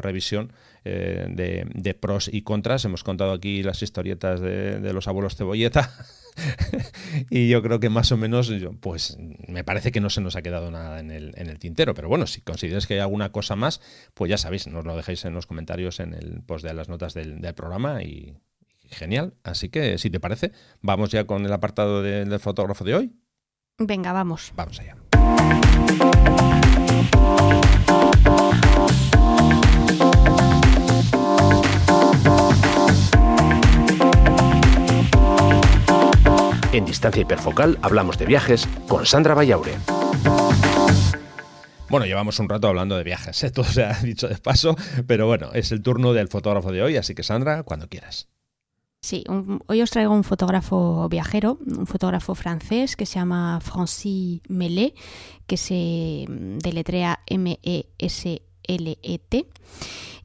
revisión 0.00 0.52
eh, 0.84 1.26
de, 1.28 1.94
pros 1.94 2.30
y 2.32 2.42
contras. 2.42 2.84
Hemos 2.84 3.02
contado 3.02 3.32
aquí 3.32 3.62
las 3.62 3.82
historietas 3.82 4.40
de, 4.40 4.92
los 4.92 5.08
abuelos 5.08 5.34
cebolleta. 5.34 5.92
y 7.30 7.48
yo 7.48 7.62
creo 7.62 7.80
que 7.80 7.90
más 7.90 8.12
o 8.12 8.16
menos, 8.16 8.52
pues 8.78 9.18
me 9.48 9.64
parece 9.64 9.90
que 9.90 10.00
no 10.00 10.08
se 10.08 10.20
nos 10.20 10.36
ha 10.36 10.42
quedado 10.42 10.70
nada 10.70 11.00
en 11.00 11.10
el, 11.10 11.32
en 11.36 11.48
el 11.48 11.58
tintero. 11.58 11.94
Pero 11.94 12.08
bueno, 12.08 12.28
si 12.28 12.42
consideres 12.42 12.86
que 12.86 12.94
hay 12.94 13.00
alguna 13.00 13.32
cosa 13.32 13.56
más, 13.56 13.80
pues 14.14 14.30
ya 14.30 14.38
sabéis, 14.38 14.68
nos 14.68 14.84
lo 14.84 14.96
dejéis 14.96 15.24
en 15.24 15.34
los 15.34 15.46
comentarios 15.46 15.98
en 15.98 16.14
el 16.14 16.42
post 16.42 16.64
de 16.64 16.74
las 16.74 16.88
notas 16.88 17.12
del, 17.14 17.40
programa 17.54 18.04
y, 18.04 18.36
genial. 18.88 19.34
Así 19.42 19.68
que 19.68 19.98
si 19.98 20.10
te 20.10 20.20
parece, 20.20 20.52
vamos 20.80 21.10
ya 21.10 21.24
con 21.26 21.44
el 21.44 21.52
apartado 21.52 22.02
del 22.02 22.38
fotógrafo 22.38 22.84
de 22.84 22.94
hoy. 22.94 23.12
Venga, 23.78 24.12
vamos. 24.12 24.52
Vamos 24.54 24.78
allá. 24.78 24.96
En 36.72 36.84
Distancia 36.84 37.22
Hiperfocal 37.22 37.80
hablamos 37.82 38.16
de 38.16 38.26
viajes 38.26 38.68
con 38.86 39.04
Sandra 39.04 39.34
Vallaure. 39.34 39.74
Bueno, 41.88 42.06
llevamos 42.06 42.38
un 42.38 42.48
rato 42.48 42.68
hablando 42.68 42.96
de 42.96 43.02
viajes, 43.02 43.42
¿eh? 43.42 43.50
todo 43.50 43.64
se 43.64 43.82
ha 43.82 43.92
dicho 44.02 44.28
de 44.28 44.36
paso, 44.36 44.76
pero 45.08 45.26
bueno, 45.26 45.50
es 45.52 45.72
el 45.72 45.82
turno 45.82 46.12
del 46.12 46.28
fotógrafo 46.28 46.70
de 46.70 46.80
hoy, 46.82 46.96
así 46.96 47.16
que 47.16 47.24
Sandra, 47.24 47.64
cuando 47.64 47.88
quieras. 47.88 48.28
Sí, 49.02 49.24
hoy 49.66 49.82
os 49.82 49.90
traigo 49.90 50.14
un 50.14 50.22
fotógrafo 50.22 51.08
viajero, 51.08 51.58
un 51.66 51.88
fotógrafo 51.88 52.36
francés 52.36 52.94
que 52.94 53.06
se 53.06 53.14
llama 53.14 53.58
Francis 53.60 54.42
Mellet, 54.48 54.94
que 55.48 55.56
se 55.56 56.26
deletrea 56.28 57.18
M-E-S-L-E-T 57.26 57.86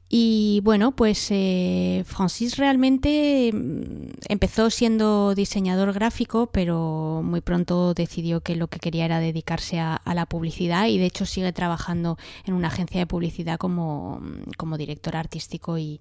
y 0.08 0.60
bueno, 0.62 0.92
pues 0.92 1.26
eh, 1.30 2.04
Francis 2.06 2.56
realmente 2.58 3.50
mm, 3.52 4.10
empezó 4.28 4.70
siendo 4.70 5.34
diseñador 5.34 5.92
gráfico, 5.92 6.46
pero 6.46 7.22
muy 7.24 7.40
pronto 7.40 7.92
decidió 7.92 8.40
que 8.40 8.54
lo 8.54 8.68
que 8.68 8.78
quería 8.78 9.04
era 9.04 9.18
dedicarse 9.18 9.80
a, 9.80 10.00
la 10.14 10.26
publicidad 10.26 10.86
y 10.86 10.98
de 10.98 11.06
hecho 11.06 11.26
sigue 11.26 11.52
trabajando 11.52 12.16
en 12.44 12.54
una 12.54 12.68
agencia 12.68 13.00
de 13.00 13.06
publicidad 13.06 13.58
como, 13.58 14.22
como 14.56 14.78
director 14.78 15.16
artístico 15.16 15.76
y, 15.78 16.00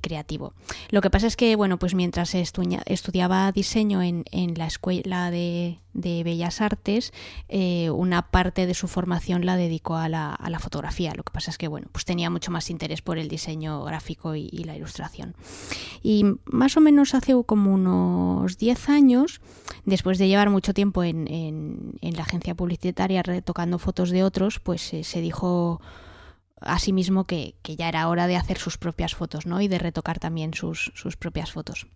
creativo. 0.00 0.54
Lo 0.90 1.02
que 1.02 1.10
pasa 1.10 1.26
es 1.26 1.36
que, 1.36 1.54
bueno, 1.54 1.78
pues 1.78 1.94
mientras 1.94 2.34
estudiaba 2.34 3.52
diseño 3.52 4.02
en, 4.02 4.24
en 4.32 4.54
la 4.54 4.66
escuela 4.66 5.30
de, 5.30 5.81
de 5.94 6.22
Bellas 6.24 6.60
Artes, 6.60 7.12
eh, 7.48 7.90
una 7.90 8.30
parte 8.30 8.66
de 8.66 8.74
su 8.74 8.88
formación 8.88 9.44
la 9.44 9.56
dedicó 9.56 9.96
a 9.96 10.08
la, 10.08 10.34
a 10.34 10.50
la, 10.50 10.58
fotografía. 10.58 11.12
Lo 11.14 11.22
que 11.22 11.32
pasa 11.32 11.50
es 11.50 11.58
que, 11.58 11.68
bueno, 11.68 11.88
pues 11.92 12.04
tenía 12.04 12.30
mucho 12.30 12.50
más 12.50 12.70
interés 12.70 13.02
por 13.02 13.18
el 13.18 13.28
diseño 13.28 13.82
gráfico 13.84 14.34
y, 14.34 14.48
la 14.64 14.76
ilustración. 14.76 15.34
Y 16.02 16.24
más 16.44 16.76
o 16.76 16.80
menos 16.80 17.14
hace 17.14 17.34
como 17.44 17.74
unos 17.74 18.58
10 18.58 18.88
años, 18.88 19.40
después 19.84 20.18
de 20.18 20.28
llevar 20.28 20.50
mucho 20.50 20.72
tiempo 20.72 21.02
en, 21.02 21.26
en, 21.28 22.16
la 22.16 22.22
agencia 22.22 22.54
publicitaria 22.54 23.22
retocando 23.22 23.78
fotos 23.78 24.10
de 24.10 24.22
otros, 24.22 24.60
pues 24.60 24.92
eh, 24.94 25.04
se 25.04 25.20
dijo 25.20 25.80
a 26.60 26.78
sí 26.78 26.92
mismo 26.92 27.24
que, 27.24 27.56
que, 27.62 27.74
ya 27.76 27.88
era 27.88 28.08
hora 28.08 28.26
de 28.26 28.36
hacer 28.36 28.58
sus 28.58 28.78
propias 28.78 29.14
fotos, 29.14 29.46
¿no? 29.46 29.60
Y 29.60 29.68
de 29.68 29.78
retocar 29.78 30.20
también 30.20 30.54
sus, 30.54 30.92
sus 30.94 31.16
propias 31.16 31.50
fotos. 31.52 31.86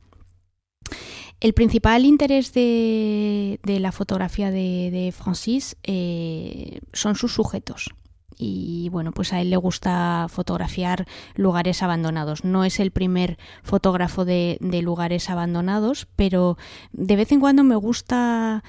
El 1.41 1.53
principal 1.53 2.05
interés 2.05 2.53
de, 2.55 3.59
la 3.64 3.93
fotografía 3.93 4.51
de, 4.51 5.12
Francis 5.16 5.76
eh, 5.82 6.80
son 6.93 7.14
sus 7.14 7.34
sujetos. 7.34 7.91
Y 8.39 8.89
bueno, 8.91 9.12
pues 9.12 9.32
a 9.32 9.41
él 9.41 9.51
le 9.51 9.57
gusta 9.57 10.26
fotografiar 10.28 11.07
lugares 11.34 11.82
abandonados. 11.82 12.45
No 12.45 12.64
es 12.64 12.80
el 12.80 12.91
primer 12.91 13.39
fotógrafo 13.62 14.24
de, 14.24 14.59
lugares 14.82 15.30
abandonados, 15.30 16.07
pero 16.16 16.59
de 16.93 17.16
vez 17.16 17.32
en 17.32 17.41
cuando 17.41 17.64
me 17.64 17.76
gusta 17.76 18.62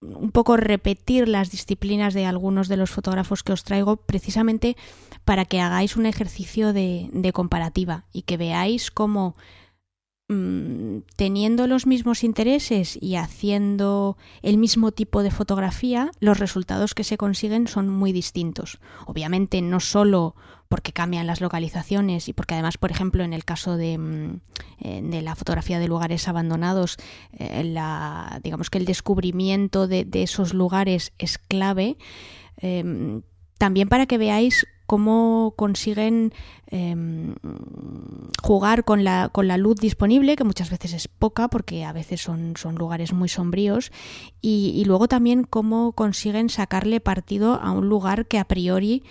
un 0.00 0.30
poco 0.30 0.58
repetir 0.58 1.28
las 1.28 1.50
disciplinas 1.50 2.12
de 2.12 2.26
algunos 2.26 2.68
de 2.68 2.76
los 2.76 2.90
fotógrafos 2.90 3.42
que 3.42 3.52
os 3.52 3.64
traigo 3.64 3.96
precisamente 3.96 4.76
para 5.24 5.46
que 5.46 5.60
hagáis 5.60 5.96
un 5.96 6.04
ejercicio 6.04 6.74
de, 6.74 7.08
de 7.12 7.32
comparativa 7.32 8.04
y 8.12 8.22
que 8.22 8.36
veáis 8.36 8.90
cómo 8.90 9.34
Mm, 10.28 11.00
teniendo 11.16 11.66
los 11.66 11.86
mismos 11.86 12.24
intereses 12.24 12.96
y 12.98 13.16
haciendo 13.16 14.16
el 14.40 14.56
mismo 14.56 14.90
tipo 14.90 15.22
de 15.22 15.30
fotografía, 15.30 16.12
los 16.18 16.38
resultados 16.38 16.94
que 16.94 17.04
se 17.04 17.18
consiguen 17.18 17.66
son 17.68 17.90
muy 17.90 18.10
distintos. 18.12 18.78
Obviamente 19.04 19.60
no 19.60 19.80
solo 19.80 20.34
porque 20.68 20.92
cambian 20.92 21.26
las 21.26 21.42
localizaciones 21.42 22.30
y 22.30 22.32
porque 22.32 22.54
además, 22.54 22.78
por 22.78 22.90
ejemplo, 22.90 23.22
en 23.22 23.34
el 23.34 23.44
caso 23.44 23.76
de, 23.76 23.98
mm, 23.98 24.40
eh, 24.80 25.20
la 25.22 25.34
fotografía 25.34 25.78
de 25.78 25.88
lugares 25.88 26.26
abandonados, 26.26 26.96
eh, 27.34 27.62
digamos 28.42 28.70
que 28.70 28.78
el 28.78 28.86
descubrimiento 28.86 29.86
de, 29.86 30.08
esos 30.14 30.54
lugares 30.54 31.12
es 31.18 31.36
clave. 31.36 31.98
Em, 32.56 33.20
también 33.58 33.90
para 33.90 34.06
que 34.06 34.16
veáis 34.16 34.66
cómo 34.86 35.54
consiguen 35.56 36.32
em, 36.66 37.34
jugar 38.42 38.84
con 38.84 39.04
la, 39.04 39.30
con 39.30 39.48
la 39.48 39.56
luz 39.56 39.76
disponible, 39.76 40.36
que 40.36 40.44
muchas 40.44 40.70
veces 40.70 40.92
es 40.92 41.08
poca 41.08 41.48
porque 41.48 41.84
a 41.84 41.92
veces 41.92 42.20
son, 42.20 42.54
son 42.56 42.74
lugares 42.76 43.12
muy 43.12 43.28
sombríos, 43.28 43.92
y, 44.40 44.82
luego 44.84 45.08
también 45.08 45.44
cómo 45.44 45.92
consiguen 45.92 46.50
sacarle 46.50 47.00
partido 47.00 47.54
a 47.54 47.70
un 47.70 47.88
lugar 47.88 48.26
que 48.26 48.38
a 48.38 48.44
priori 48.44 49.02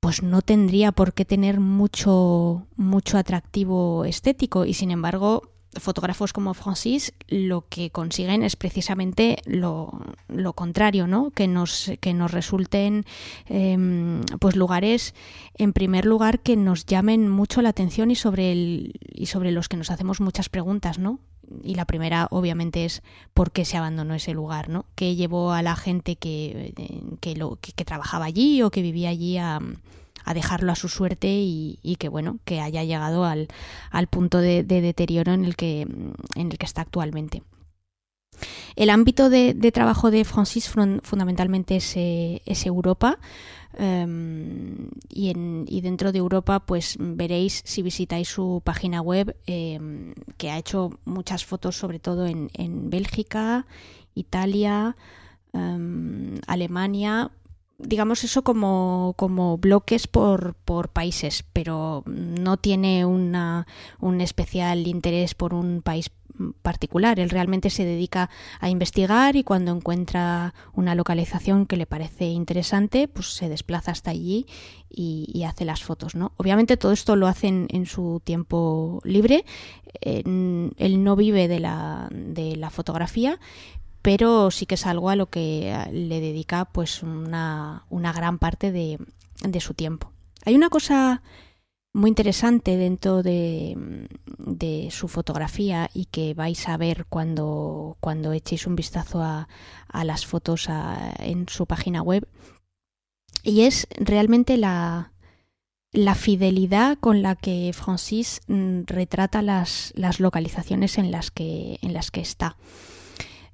pues 0.00 0.22
no 0.22 0.42
tendría 0.42 0.92
por 0.92 1.14
qué 1.14 1.24
tener 1.24 1.58
mucho, 1.58 2.66
mucho 2.76 3.18
atractivo 3.18 4.04
estético. 4.04 4.64
Y 4.64 4.74
sin 4.74 4.90
embargo 4.92 5.55
fotógrafos 5.78 6.32
como 6.32 6.54
Francis 6.54 7.12
lo 7.28 7.66
que 7.68 7.90
consiguen 7.90 8.42
es 8.42 8.56
precisamente 8.56 9.38
lo, 9.44 9.92
contrario, 10.54 11.06
¿no? 11.06 11.30
Que 11.30 11.48
nos, 11.48 11.92
que 12.00 12.14
nos 12.14 12.30
resulten 12.30 13.04
em, 13.48 14.22
pues 14.40 14.56
lugares, 14.56 15.14
en 15.54 15.72
primer 15.72 16.06
lugar, 16.06 16.40
que 16.40 16.56
nos 16.56 16.86
llamen 16.86 17.28
mucho 17.28 17.62
la 17.62 17.70
atención 17.70 18.10
y 18.10 18.16
sobre, 18.16 18.52
el, 18.52 18.94
y 19.12 19.26
sobre 19.26 19.52
los 19.52 19.68
que 19.68 19.76
nos 19.76 19.90
hacemos 19.90 20.20
muchas 20.20 20.48
preguntas, 20.48 20.98
¿no? 20.98 21.20
Y 21.62 21.76
la 21.76 21.84
primera, 21.84 22.26
obviamente, 22.30 22.84
es 22.84 23.02
por 23.32 23.52
qué 23.52 23.64
se 23.64 23.76
abandonó 23.76 24.14
ese 24.14 24.32
lugar, 24.32 24.68
¿no? 24.68 24.86
¿Qué 24.96 25.14
llevó 25.14 25.52
a 25.52 25.62
la 25.62 25.76
gente 25.76 26.16
que, 26.16 26.74
que, 27.20 27.36
lo, 27.36 27.58
que 27.60 27.84
trabajaba 27.84 28.24
allí 28.24 28.62
o 28.62 28.70
que 28.70 28.82
vivía 28.82 29.10
allí 29.10 29.38
a 29.38 29.60
a 30.26 30.34
dejarlo 30.34 30.72
a 30.72 30.74
su 30.74 30.88
suerte 30.88 31.28
y, 31.30 31.96
que 31.98 32.08
bueno, 32.08 32.38
que 32.44 32.60
haya 32.60 32.82
llegado 32.82 33.24
al, 33.24 33.48
punto 34.10 34.38
de, 34.38 34.64
deterioro 34.64 35.32
en 35.32 35.44
el 35.44 35.56
que, 35.56 35.82
en 35.82 36.50
el 36.50 36.58
que 36.58 36.66
está 36.66 36.82
actualmente. 36.82 37.42
El 38.74 38.90
ámbito 38.90 39.30
de, 39.30 39.54
trabajo 39.72 40.10
de 40.10 40.24
Francis 40.24 40.68
fundamentalmente 40.68 41.76
es, 41.76 41.96
eh, 41.96 42.42
Europa. 42.64 43.18
Em, 43.78 44.88
y, 45.08 45.30
en, 45.30 45.64
y, 45.68 45.80
dentro 45.82 46.10
de 46.10 46.18
Europa 46.18 46.60
pues 46.60 46.96
veréis 46.98 47.60
si 47.66 47.82
visitáis 47.82 48.26
su 48.26 48.62
página 48.64 49.02
web 49.02 49.36
em, 49.46 50.14
que 50.38 50.50
ha 50.50 50.56
hecho 50.56 50.98
muchas 51.04 51.44
fotos 51.44 51.76
sobre 51.76 51.98
todo 51.98 52.24
en, 52.24 52.48
en 52.54 52.88
Bélgica, 52.88 53.66
Italia, 54.14 54.96
em, 55.52 56.40
Alemania, 56.46 57.32
digamos 57.78 58.24
eso 58.24 58.42
como, 58.42 59.14
como 59.16 59.58
bloques 59.58 60.06
por, 60.06 60.54
por, 60.64 60.88
países, 60.88 61.44
pero 61.52 62.02
no 62.06 62.56
tiene 62.56 63.04
una, 63.04 63.66
un 64.00 64.20
especial 64.20 64.86
interés 64.86 65.34
por 65.34 65.54
un 65.54 65.82
país 65.82 66.10
particular. 66.62 67.18
Él 67.18 67.30
realmente 67.30 67.70
se 67.70 67.84
dedica 67.84 68.30
a 68.60 68.68
investigar 68.68 69.36
y 69.36 69.44
cuando 69.44 69.72
encuentra 69.72 70.54
una 70.74 70.94
localización 70.94 71.66
que 71.66 71.76
le 71.76 71.86
parece 71.86 72.26
interesante, 72.26 73.08
pues 73.08 73.28
se 73.34 73.48
desplaza 73.48 73.92
hasta 73.92 74.10
allí 74.10 74.46
y, 74.90 75.44
hace 75.44 75.64
las 75.64 75.82
fotos. 75.82 76.14
¿no? 76.14 76.32
Obviamente 76.36 76.76
todo 76.76 76.92
esto 76.92 77.16
lo 77.16 77.26
hace 77.26 77.48
en, 77.48 77.86
su 77.86 78.20
tiempo 78.24 79.00
libre. 79.04 79.44
él 80.00 81.04
no 81.04 81.16
vive 81.16 81.48
de 81.48 81.60
la, 81.60 82.08
de 82.10 82.56
la 82.56 82.70
fotografía, 82.70 83.38
pero 84.06 84.52
sí 84.52 84.66
que 84.66 84.76
es 84.76 84.86
algo 84.86 85.10
a 85.10 85.16
lo 85.16 85.30
que 85.30 85.72
eh, 85.72 85.90
le 85.90 86.20
dedica 86.20 86.66
pues 86.66 87.02
una, 87.02 87.82
gran 87.90 88.38
parte 88.38 88.70
de, 88.70 89.00
su 89.58 89.74
tiempo. 89.74 90.12
Hay 90.44 90.54
una 90.54 90.68
cosa 90.68 91.22
muy 91.92 92.10
interesante 92.10 92.76
dentro 92.76 93.24
de, 93.24 94.06
su 94.92 95.08
fotografía 95.08 95.90
y 95.92 96.04
que 96.04 96.34
vais 96.34 96.68
a 96.68 96.76
ver 96.76 97.06
cuando, 97.08 97.96
cuando 97.98 98.32
echéis 98.32 98.68
un 98.68 98.76
vistazo 98.76 99.24
a, 99.24 99.48
las 100.04 100.24
fotos 100.24 100.68
en 101.18 101.48
su 101.48 101.66
página 101.66 102.00
web 102.00 102.28
y 103.42 103.62
es 103.62 103.88
realmente 103.98 104.56
la, 104.56 105.10
la 105.90 106.14
fidelidad 106.14 106.96
con 107.00 107.22
la 107.22 107.34
que 107.34 107.72
Francis 107.74 108.40
mm, 108.46 108.82
retrata 108.86 109.42
las, 109.42 109.92
las, 109.96 110.20
localizaciones 110.20 110.96
en 110.96 111.10
las 111.10 111.32
que, 111.32 111.80
en 111.82 111.92
las 111.92 112.12
que 112.12 112.20
está. 112.20 112.56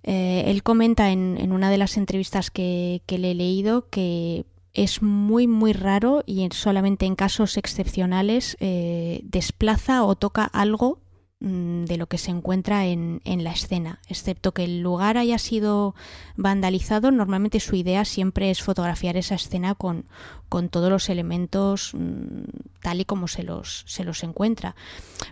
Eh, 0.04 0.44
él 0.46 0.62
comenta 0.62 1.10
en, 1.10 1.52
una 1.52 1.70
de 1.70 1.78
las 1.78 1.96
entrevistas 1.96 2.50
que, 2.50 3.02
le 3.06 3.30
he 3.30 3.34
leído 3.34 3.88
que 3.88 4.44
es 4.74 5.02
muy 5.02 5.46
muy 5.46 5.72
raro 5.72 6.24
y 6.26 6.48
solamente 6.52 7.06
en 7.06 7.14
casos 7.14 7.56
excepcionales 7.56 8.56
eh, 8.58 9.20
desplaza 9.24 10.02
o 10.04 10.16
toca 10.16 10.44
algo 10.44 10.98
mm, 11.40 11.84
de 11.84 11.98
lo 11.98 12.06
que 12.06 12.18
se 12.18 12.30
encuentra 12.30 12.86
en, 12.86 13.20
la 13.24 13.52
escena, 13.52 14.00
excepto 14.08 14.52
que 14.52 14.64
el 14.64 14.80
lugar 14.80 15.18
haya 15.18 15.38
sido 15.38 15.94
vandalizado, 16.36 17.10
normalmente 17.10 17.60
su 17.60 17.76
idea 17.76 18.04
siempre 18.04 18.50
es 18.50 18.62
fotografiar 18.62 19.16
esa 19.16 19.36
escena 19.36 19.74
con, 19.74 20.06
con 20.48 20.68
todos 20.68 20.90
los 20.90 21.10
elementos 21.10 21.92
mm, 21.94 22.42
tal 22.80 23.00
y 23.00 23.04
como 23.04 23.28
se 23.28 23.44
los, 23.44 23.84
se 23.86 24.02
los 24.02 24.24
encuentra. 24.24 24.74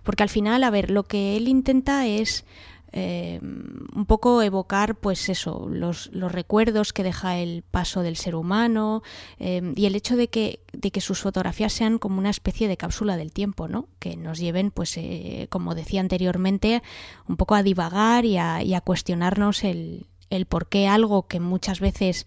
Porque 0.05 0.23
al 0.23 0.29
final, 0.29 0.63
a 0.63 0.71
ver, 0.71 0.91
lo 0.91 1.05
que 1.05 1.37
él 1.37 1.49
intenta 1.49 2.07
es 2.07 2.45
eh, 2.93 3.39
un 3.43 4.05
poco 4.07 4.43
evocar 4.43 4.97
pues 4.97 5.29
eso 5.29 5.69
los, 5.69 6.11
los, 6.13 6.33
recuerdos 6.33 6.93
que 6.93 7.05
deja 7.05 7.39
el 7.39 7.63
paso 7.63 8.03
del 8.03 8.17
ser 8.17 8.35
humano 8.35 9.03
eh, 9.39 9.73
y 9.77 9.87
el 9.87 9.95
hecho 9.95 10.17
de 10.17 10.29
que, 10.29 10.61
de 10.73 10.91
que 10.91 11.01
sus 11.01 11.21
fotografías 11.21 11.73
sean 11.73 11.99
como 11.99 12.19
una 12.19 12.31
especie 12.31 12.67
de 12.67 12.77
cápsula 12.77 13.17
del 13.17 13.33
tiempo 13.33 13.69
¿no? 13.69 13.89
que 14.01 14.17
nos 14.17 14.39
lleven 14.39 14.73
pues 14.73 14.97
eh, 14.97 15.47
como 15.51 15.75
decía 15.75 16.01
anteriormente 16.01 16.83
un 17.29 17.37
poco 17.37 17.55
a 17.55 17.63
divagar 17.63 18.25
y 18.25 18.39
a, 18.39 18.63
y 18.63 18.75
a 18.75 18.81
cuestionarnos 18.81 19.63
el, 19.63 20.07
el 20.31 20.47
por 20.47 20.69
qué 20.69 20.89
algo 20.89 21.29
que 21.29 21.39
muchas 21.39 21.81
veces 21.81 22.27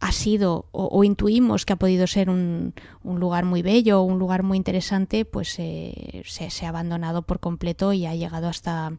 ha 0.00 0.12
sido 0.12 0.66
o, 0.72 1.04
intuimos 1.04 1.64
que 1.64 1.72
ha 1.72 1.76
podido 1.76 2.06
ser 2.06 2.30
un, 2.30 2.74
un 3.02 3.20
lugar 3.20 3.44
muy 3.44 3.62
bello 3.62 4.00
o 4.00 4.04
un 4.04 4.18
lugar 4.18 4.42
muy 4.42 4.56
interesante, 4.56 5.24
pues 5.24 5.56
eh, 5.58 6.22
se, 6.26 6.50
se, 6.50 6.66
ha 6.66 6.70
abandonado 6.70 7.22
por 7.22 7.40
completo 7.40 7.92
y 7.92 8.06
ha 8.06 8.14
llegado 8.14 8.48
hasta, 8.48 8.92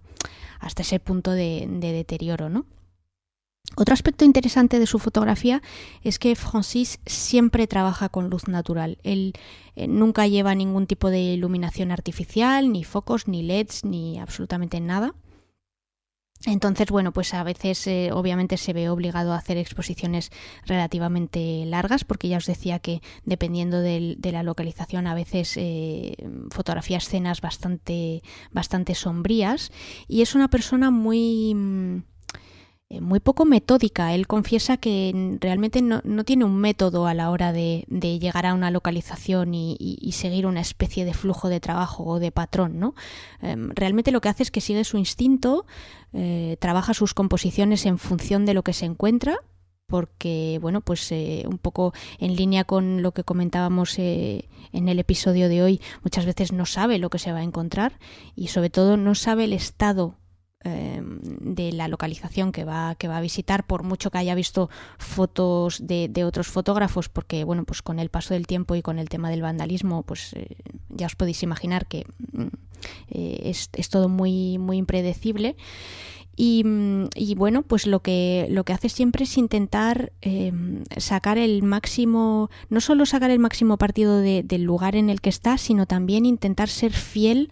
hasta 0.60 0.82
ese 0.82 1.00
punto 1.00 1.32
de, 1.32 1.68
de 1.70 1.92
deterioro, 1.92 2.50
¿no? 2.50 2.66
Otro 3.76 3.94
aspecto 3.94 4.26
interesante 4.26 4.80
de 4.80 4.88
su 4.88 4.98
fotografía 4.98 5.62
es 6.02 6.20
que 6.20 6.36
Francis 6.36 7.00
siempre 7.06 7.68
trabaja 7.68 8.10
con 8.10 8.30
luz 8.30 8.48
natural. 8.48 8.98
Él 9.04 9.34
eh, 9.76 9.88
nunca 9.88 10.26
lleva 10.26 10.56
ningún 10.56 10.88
tipo 10.88 11.10
de 11.10 11.20
iluminación 11.20 11.92
artificial, 11.92 12.72
ni 12.72 12.84
focos, 12.84 13.28
ni 13.28 13.44
LEDs, 13.44 13.84
ni 13.84 14.20
absolutamente 14.20 14.80
nada. 14.80 15.14
Entonces, 16.46 16.88
bueno, 16.90 17.12
pues 17.12 17.34
a 17.34 17.44
veces 17.44 17.88
eh, 17.88 18.12
obviamente 18.14 18.58
se 18.58 18.72
ve 18.72 18.90
obligado 18.90 19.34
a 19.34 19.38
hacer 19.38 19.58
exposiciones 19.58 20.32
relativamente 20.66 21.66
largas, 21.66 22.04
porque 22.04 22.30
ya 22.30 22.38
os 22.38 22.46
decía 22.46 22.80
que 22.80 23.02
dependiendo 23.26 23.82
de, 23.82 24.16
de 24.18 24.32
la 24.32 24.44
localización 24.44 25.08
a 25.08 25.16
veces 25.16 25.56
eh, 25.58 26.16
fotografía 26.52 26.98
escenas 26.98 27.42
bastante, 27.42 28.22
bastante 28.52 28.96
sombrías. 28.96 29.72
Y 30.08 30.22
es 30.22 30.36
una 30.36 30.48
persona 30.48 30.92
muy 30.92 31.56
eh, 31.56 32.02
muy 32.90 33.20
poco 33.20 33.46
metódica. 33.46 34.14
Él 34.14 34.28
confiesa 34.28 34.78
que 34.78 35.38
realmente 35.42 35.82
no, 35.82 36.02
no, 36.04 36.24
tiene 36.24 36.46
un 36.46 36.56
método 36.58 37.08
a 37.08 37.14
la 37.14 37.30
hora 37.30 37.52
de, 37.52 37.86
llegar 37.90 38.46
a 38.46 38.54
una 38.54 38.72
localización 38.72 39.54
y, 39.54 40.12
seguir 40.14 40.46
una 40.46 40.62
especie 40.62 41.06
de 41.06 41.14
flujo 41.14 41.50
de 41.50 41.60
trabajo 41.60 42.06
o 42.06 42.20
de 42.20 42.32
patrón. 42.32 42.80
¿no? 42.80 42.96
Eh, 43.42 43.56
realmente 43.76 44.12
lo 44.12 44.22
que 44.22 44.30
hace 44.30 44.44
es 44.44 44.52
que 44.52 44.62
sigue 44.62 44.84
su 44.84 44.98
instinto, 44.98 45.66
eh, 46.14 46.58
trabaja 46.60 46.94
sus 46.94 47.14
composiciones 47.14 47.86
en 47.86 47.98
función 47.98 48.46
de 48.46 48.54
lo 48.54 48.64
que 48.64 48.74
se 48.74 48.86
encuentra 48.86 49.38
porque 49.88 50.60
bueno 50.62 50.82
pues 50.82 51.12
eh, 51.12 51.46
un 51.48 51.58
poco 51.58 51.94
en 52.20 52.36
línea 52.36 52.66
con 52.66 53.02
lo 53.02 53.14
que 53.14 53.24
comentábamos 53.24 53.98
eh, 53.98 54.50
en 54.74 54.90
el 54.90 55.00
episodio 55.00 55.48
de 55.48 55.64
hoy 55.64 55.82
muchas 56.04 56.26
veces 56.26 56.52
no 56.52 56.66
sabe 56.66 56.98
lo 56.98 57.10
que 57.10 57.20
se 57.20 57.32
va 57.32 57.40
a 57.40 57.44
encontrar 57.44 57.98
y 58.36 58.50
sobre 58.50 58.70
todo 58.70 58.98
no 58.98 59.16
sabe 59.16 59.46
el 59.46 59.54
estado 59.54 60.16
eh, 60.68 61.02
de 61.04 61.72
la 61.72 61.88
localización 61.88 62.52
que 62.52 62.64
va, 62.64 62.96
que 62.96 63.08
va 63.08 63.18
a 63.18 63.22
visitar, 63.22 63.66
por 63.66 63.84
mucho 63.84 64.12
que 64.12 64.18
haya 64.18 64.36
visto 64.36 64.70
fotos 64.98 65.86
de, 65.86 66.24
otros 66.26 66.48
fotógrafos, 66.48 67.10
porque 67.10 67.44
bueno, 67.44 67.64
pues 67.64 67.82
con 67.82 68.00
el 68.00 68.10
paso 68.10 68.34
del 68.34 68.48
tiempo 68.48 68.76
y 68.76 68.82
con 68.82 69.00
el 69.00 69.10
tema 69.10 69.30
del 69.30 69.42
vandalismo, 69.42 70.04
pues 70.04 70.34
eh, 70.34 70.58
ya 70.90 71.06
os 71.06 71.16
podéis 71.16 71.44
imaginar 71.44 71.88
que 71.88 72.06
eh, 73.10 73.40
es, 73.44 73.70
es, 73.74 73.90
todo 73.90 74.10
muy, 74.10 74.58
muy 74.58 74.78
impredecible. 74.78 75.56
Y, 76.40 76.64
y, 77.16 77.34
bueno, 77.34 77.64
pues 77.64 77.88
lo 77.88 78.02
que, 78.02 78.46
lo 78.52 78.64
que 78.64 78.72
hace 78.72 78.90
siempre 78.90 79.24
es 79.24 79.40
intentar 79.40 80.14
eh, 80.22 80.54
sacar 80.98 81.40
el 81.40 81.64
máximo, 81.64 82.52
no 82.70 82.80
solo 82.80 83.08
sacar 83.08 83.32
el 83.32 83.40
máximo 83.40 83.78
partido 83.78 84.20
de, 84.20 84.44
del 84.44 84.62
lugar 84.62 84.96
en 84.96 85.10
el 85.10 85.20
que 85.20 85.30
está, 85.30 85.58
sino 85.58 85.88
también 85.88 86.28
intentar 86.28 86.70
ser 86.70 86.94
fiel 86.94 87.50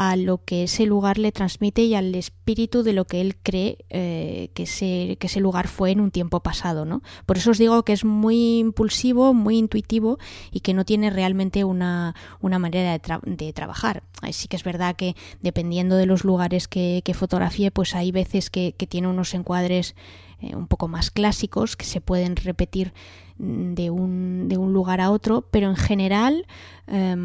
a 0.00 0.14
lo 0.14 0.44
que 0.44 0.62
ese 0.62 0.86
lugar 0.86 1.18
le 1.18 1.32
transmite 1.32 1.82
y 1.82 1.96
al 1.96 2.14
espíritu 2.14 2.84
de 2.84 2.92
lo 2.92 3.06
que 3.06 3.20
él 3.20 3.36
cree 3.36 3.84
eh, 3.90 4.52
que, 4.54 4.62
ese, 4.62 5.16
que 5.18 5.26
ese 5.26 5.40
lugar 5.40 5.66
fue 5.66 5.90
en 5.90 6.00
un 6.00 6.12
tiempo 6.12 6.38
pasado. 6.38 6.84
¿no? 6.84 7.02
Por 7.26 7.36
eso 7.36 7.50
os 7.50 7.58
digo 7.58 7.82
que 7.82 7.94
es 7.94 8.04
muy 8.04 8.60
impulsivo, 8.60 9.34
muy 9.34 9.58
intuitivo 9.58 10.18
y 10.52 10.60
que 10.60 10.72
no 10.72 10.84
tiene 10.84 11.10
realmente 11.10 11.64
una, 11.64 12.14
una 12.40 12.60
manera 12.60 12.92
de, 12.92 13.00
tra 13.00 13.20
de 13.24 13.52
trabajar. 13.52 14.04
Sí 14.30 14.46
que 14.46 14.54
es 14.54 14.62
verdad 14.62 14.94
que 14.94 15.16
dependiendo 15.40 15.96
de 15.96 16.06
los 16.06 16.22
lugares 16.22 16.68
que, 16.68 17.02
que 17.04 17.12
fotografíe, 17.12 17.72
pues 17.72 17.96
hay 17.96 18.12
veces 18.12 18.50
que, 18.50 18.76
que 18.78 18.86
tiene 18.86 19.08
unos 19.08 19.34
encuadres 19.34 19.96
eh, 20.40 20.54
un 20.54 20.68
poco 20.68 20.86
más 20.86 21.10
clásicos 21.10 21.74
que 21.74 21.84
se 21.84 22.00
pueden 22.00 22.36
repetir 22.36 22.92
de 23.38 23.90
un, 23.90 24.48
de 24.48 24.58
un 24.58 24.72
lugar 24.72 25.00
a 25.00 25.10
otro, 25.10 25.46
pero 25.50 25.68
en 25.68 25.76
general 25.76 26.46
eh, 26.86 27.16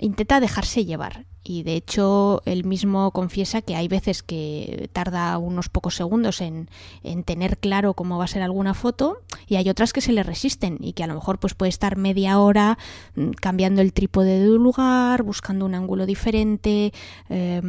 intenta 0.00 0.40
dejarse 0.40 0.84
llevar. 0.84 1.26
Y 1.44 1.62
de 1.62 1.76
hecho 1.76 2.42
él 2.44 2.64
mismo 2.64 3.10
confiesa 3.12 3.62
que 3.62 3.74
hay 3.74 3.88
veces 3.88 4.22
que 4.22 4.90
tarda 4.92 5.38
unos 5.38 5.70
pocos 5.70 5.94
segundos 5.94 6.42
en, 6.42 6.68
en, 7.02 7.24
tener 7.24 7.56
claro 7.56 7.94
cómo 7.94 8.18
va 8.18 8.24
a 8.24 8.28
ser 8.28 8.42
alguna 8.42 8.74
foto 8.74 9.22
y 9.46 9.56
hay 9.56 9.70
otras 9.70 9.94
que 9.94 10.02
se 10.02 10.12
le 10.12 10.22
resisten 10.22 10.76
y 10.78 10.92
que 10.92 11.04
a 11.04 11.06
lo 11.06 11.14
mejor 11.14 11.38
pues 11.38 11.54
puede 11.54 11.70
estar 11.70 11.96
media 11.96 12.38
hora 12.38 12.76
mm, 13.14 13.30
cambiando 13.30 13.80
el 13.80 13.94
trípode 13.94 14.40
de 14.40 14.50
un 14.50 14.62
lugar, 14.62 15.22
buscando 15.22 15.64
un 15.64 15.74
ángulo 15.74 16.04
diferente, 16.04 16.92
eh, 17.30 17.62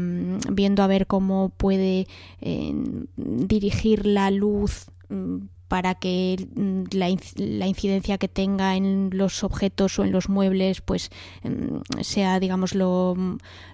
viendo 0.51 0.83
a 0.83 0.87
ver 0.87 1.07
cómo 1.07 1.49
puede 1.55 2.05
eh, 2.41 2.73
dirigir 3.15 4.05
la 4.05 4.29
luz 4.29 4.87
mm, 5.07 5.37
para 5.69 5.95
que 5.95 6.47
mm, 6.55 6.83
la, 6.91 7.07
la, 7.37 7.67
incidencia 7.67 8.17
que 8.17 8.27
tenga 8.27 8.75
en 8.75 9.11
los 9.13 9.45
objetos 9.45 9.97
o 9.99 10.03
en 10.03 10.11
los 10.11 10.27
muebles 10.27 10.81
pues 10.81 11.11
mm, 11.43 12.01
sea 12.01 12.39
digamos 12.41 12.75
lo, 12.75 13.15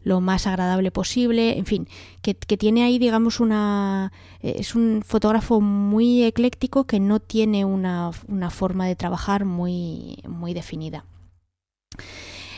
lo 0.03 0.21
más 0.21 0.45
agradable 0.45 0.91
posible. 0.91 1.57
En 1.57 1.65
fin 1.65 1.87
que, 2.21 2.35
que, 2.35 2.57
tiene 2.57 2.83
ahí 2.83 2.99
digamos 2.99 3.39
una 3.39 4.11
es 4.41 4.75
un 4.75 5.01
fotógrafo 5.03 5.61
muy 5.61 6.23
ecléctico 6.23 6.85
que 6.85 6.99
no 6.99 7.19
tiene 7.19 7.65
una, 7.65 8.11
una 8.27 8.51
forma 8.51 8.85
de 8.85 8.95
trabajar 8.95 9.45
muy 9.45 10.17
muy 10.27 10.53
definida 10.53 11.05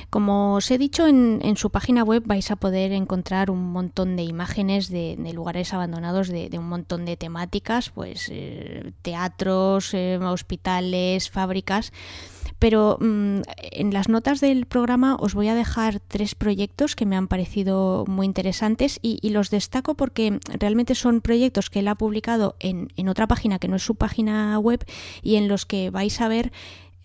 como 0.10 0.55
os 0.55 0.72
he 0.72 0.78
dicho, 0.78 1.08
en, 1.08 1.58
su 1.58 1.70
página 1.70 2.03
web 2.03 2.24
vais 2.26 2.49
a 2.51 2.55
poder 2.55 2.91
encontrar 2.93 3.51
un 3.51 3.72
montón 3.72 4.16
de 4.16 4.24
imágenes 4.24 4.89
de, 4.89 5.18
lugares 5.34 5.74
abandonados 5.74 6.30
de, 6.30 6.49
un 6.58 6.70
montón 6.70 7.05
de 7.05 7.18
temáticas, 7.18 7.89
pues 7.89 8.30
eh, 8.32 8.93
teatros, 9.01 9.93
eh, 9.93 10.18
hospitales, 10.18 11.30
fábricas. 11.30 11.91
Pero 12.60 12.97
mmm, 12.99 13.41
en 13.72 13.93
las 13.93 14.10
notas 14.10 14.39
del 14.39 14.66
programa 14.66 15.16
os 15.20 15.36
voy 15.36 15.47
a 15.49 15.55
dejar 15.55 15.99
tres 15.99 16.34
proyectos 16.34 16.95
que 16.95 17.05
me 17.05 17.16
han 17.16 17.28
parecido 17.28 18.05
muy 18.08 18.26
interesantes 18.26 18.99
y, 19.01 19.20
y 19.22 19.30
los 19.30 19.49
destaco 19.51 19.93
porque 19.93 20.39
realmente 20.47 20.95
son 20.95 21.22
proyectos 21.22 21.70
que 21.70 21.80
él 21.80 21.88
ha 21.88 21.95
publicado 21.95 22.55
en, 22.60 22.88
en 22.95 23.10
otra 23.10 23.28
página 23.28 23.60
que 23.60 23.68
no 23.68 23.76
es 23.76 23.84
su 23.84 23.95
página 23.95 24.58
web 24.58 24.84
y 25.22 25.36
en 25.36 25.47
los 25.47 25.66
que 25.66 25.91
vais 25.91 26.20
a 26.20 26.28
ver 26.28 26.51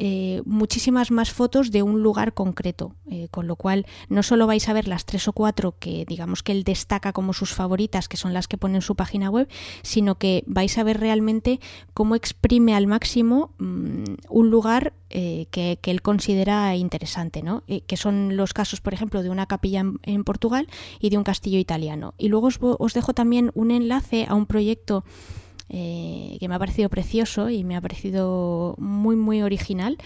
eh, 0.05 0.43
muchísimas 0.47 1.13
más 1.13 1.31
fotos 1.31 1.71
de 1.71 1.85
un 1.85 2.03
lugar 2.03 2.35
concreto, 2.35 2.97
eh, 3.09 3.29
con 3.31 3.47
lo 3.47 3.55
cual 3.55 3.87
no 4.09 4.25
solo 4.25 4.49
vais 4.49 4.69
a 4.69 4.73
ver 4.73 4.89
las 4.89 5.07
tres 5.07 5.29
o 5.29 5.33
cuatro 5.33 5.77
que 5.79 6.05
digamos 6.09 6.43
que 6.43 6.51
él 6.51 6.65
destaca 6.65 7.13
como 7.13 7.33
sus 7.33 7.55
favoritas, 7.55 8.09
que 8.09 8.17
son 8.17 8.35
las 8.35 8.49
que 8.49 8.59
pone 8.59 8.75
en 8.75 8.83
su 8.83 8.97
página 8.97 9.31
web, 9.31 9.49
sino 9.83 10.17
que 10.17 10.43
vais 10.49 10.77
a 10.77 10.83
ver 10.83 10.99
realmente 10.99 11.61
cómo 11.95 12.17
exprime 12.17 12.75
al 12.75 12.89
máximo 12.89 13.55
mmm, 13.59 14.03
un 14.29 14.51
lugar 14.51 14.93
eh, 15.11 15.47
que, 15.53 15.79
que, 15.81 15.93
él 15.93 16.03
considera 16.03 16.75
interesante, 16.75 17.45
¿no? 17.45 17.63
Eh, 17.69 17.83
que 17.83 17.97
son 17.97 18.37
los 18.37 18.55
casos, 18.55 18.81
por 18.81 18.95
ejemplo, 18.95 19.23
de 19.23 19.31
una 19.31 19.47
capilla 19.47 19.79
en, 19.79 20.01
en 20.03 20.25
Portugal 20.25 20.67
y 20.99 21.11
de 21.11 21.19
un 21.19 21.23
castillo 21.23 21.61
italiano. 21.61 22.15
Y 22.19 22.27
luego 22.27 22.49
os, 22.49 22.59
os 22.61 22.93
dejo 22.93 23.15
también 23.15 23.53
un 23.55 23.71
enlace 23.71 24.27
a 24.29 24.35
un 24.35 24.47
proyecto 24.47 25.05
eh, 25.75 26.37
que 26.39 26.49
me 26.49 26.55
ha 26.55 26.59
parecido 26.59 26.91
precioso 26.91 27.49
y 27.49 27.65
me 27.65 27.77
ha 27.77 27.81
parecido 27.81 28.75
muy, 28.79 29.17
muy 29.17 29.41
original, 29.41 29.97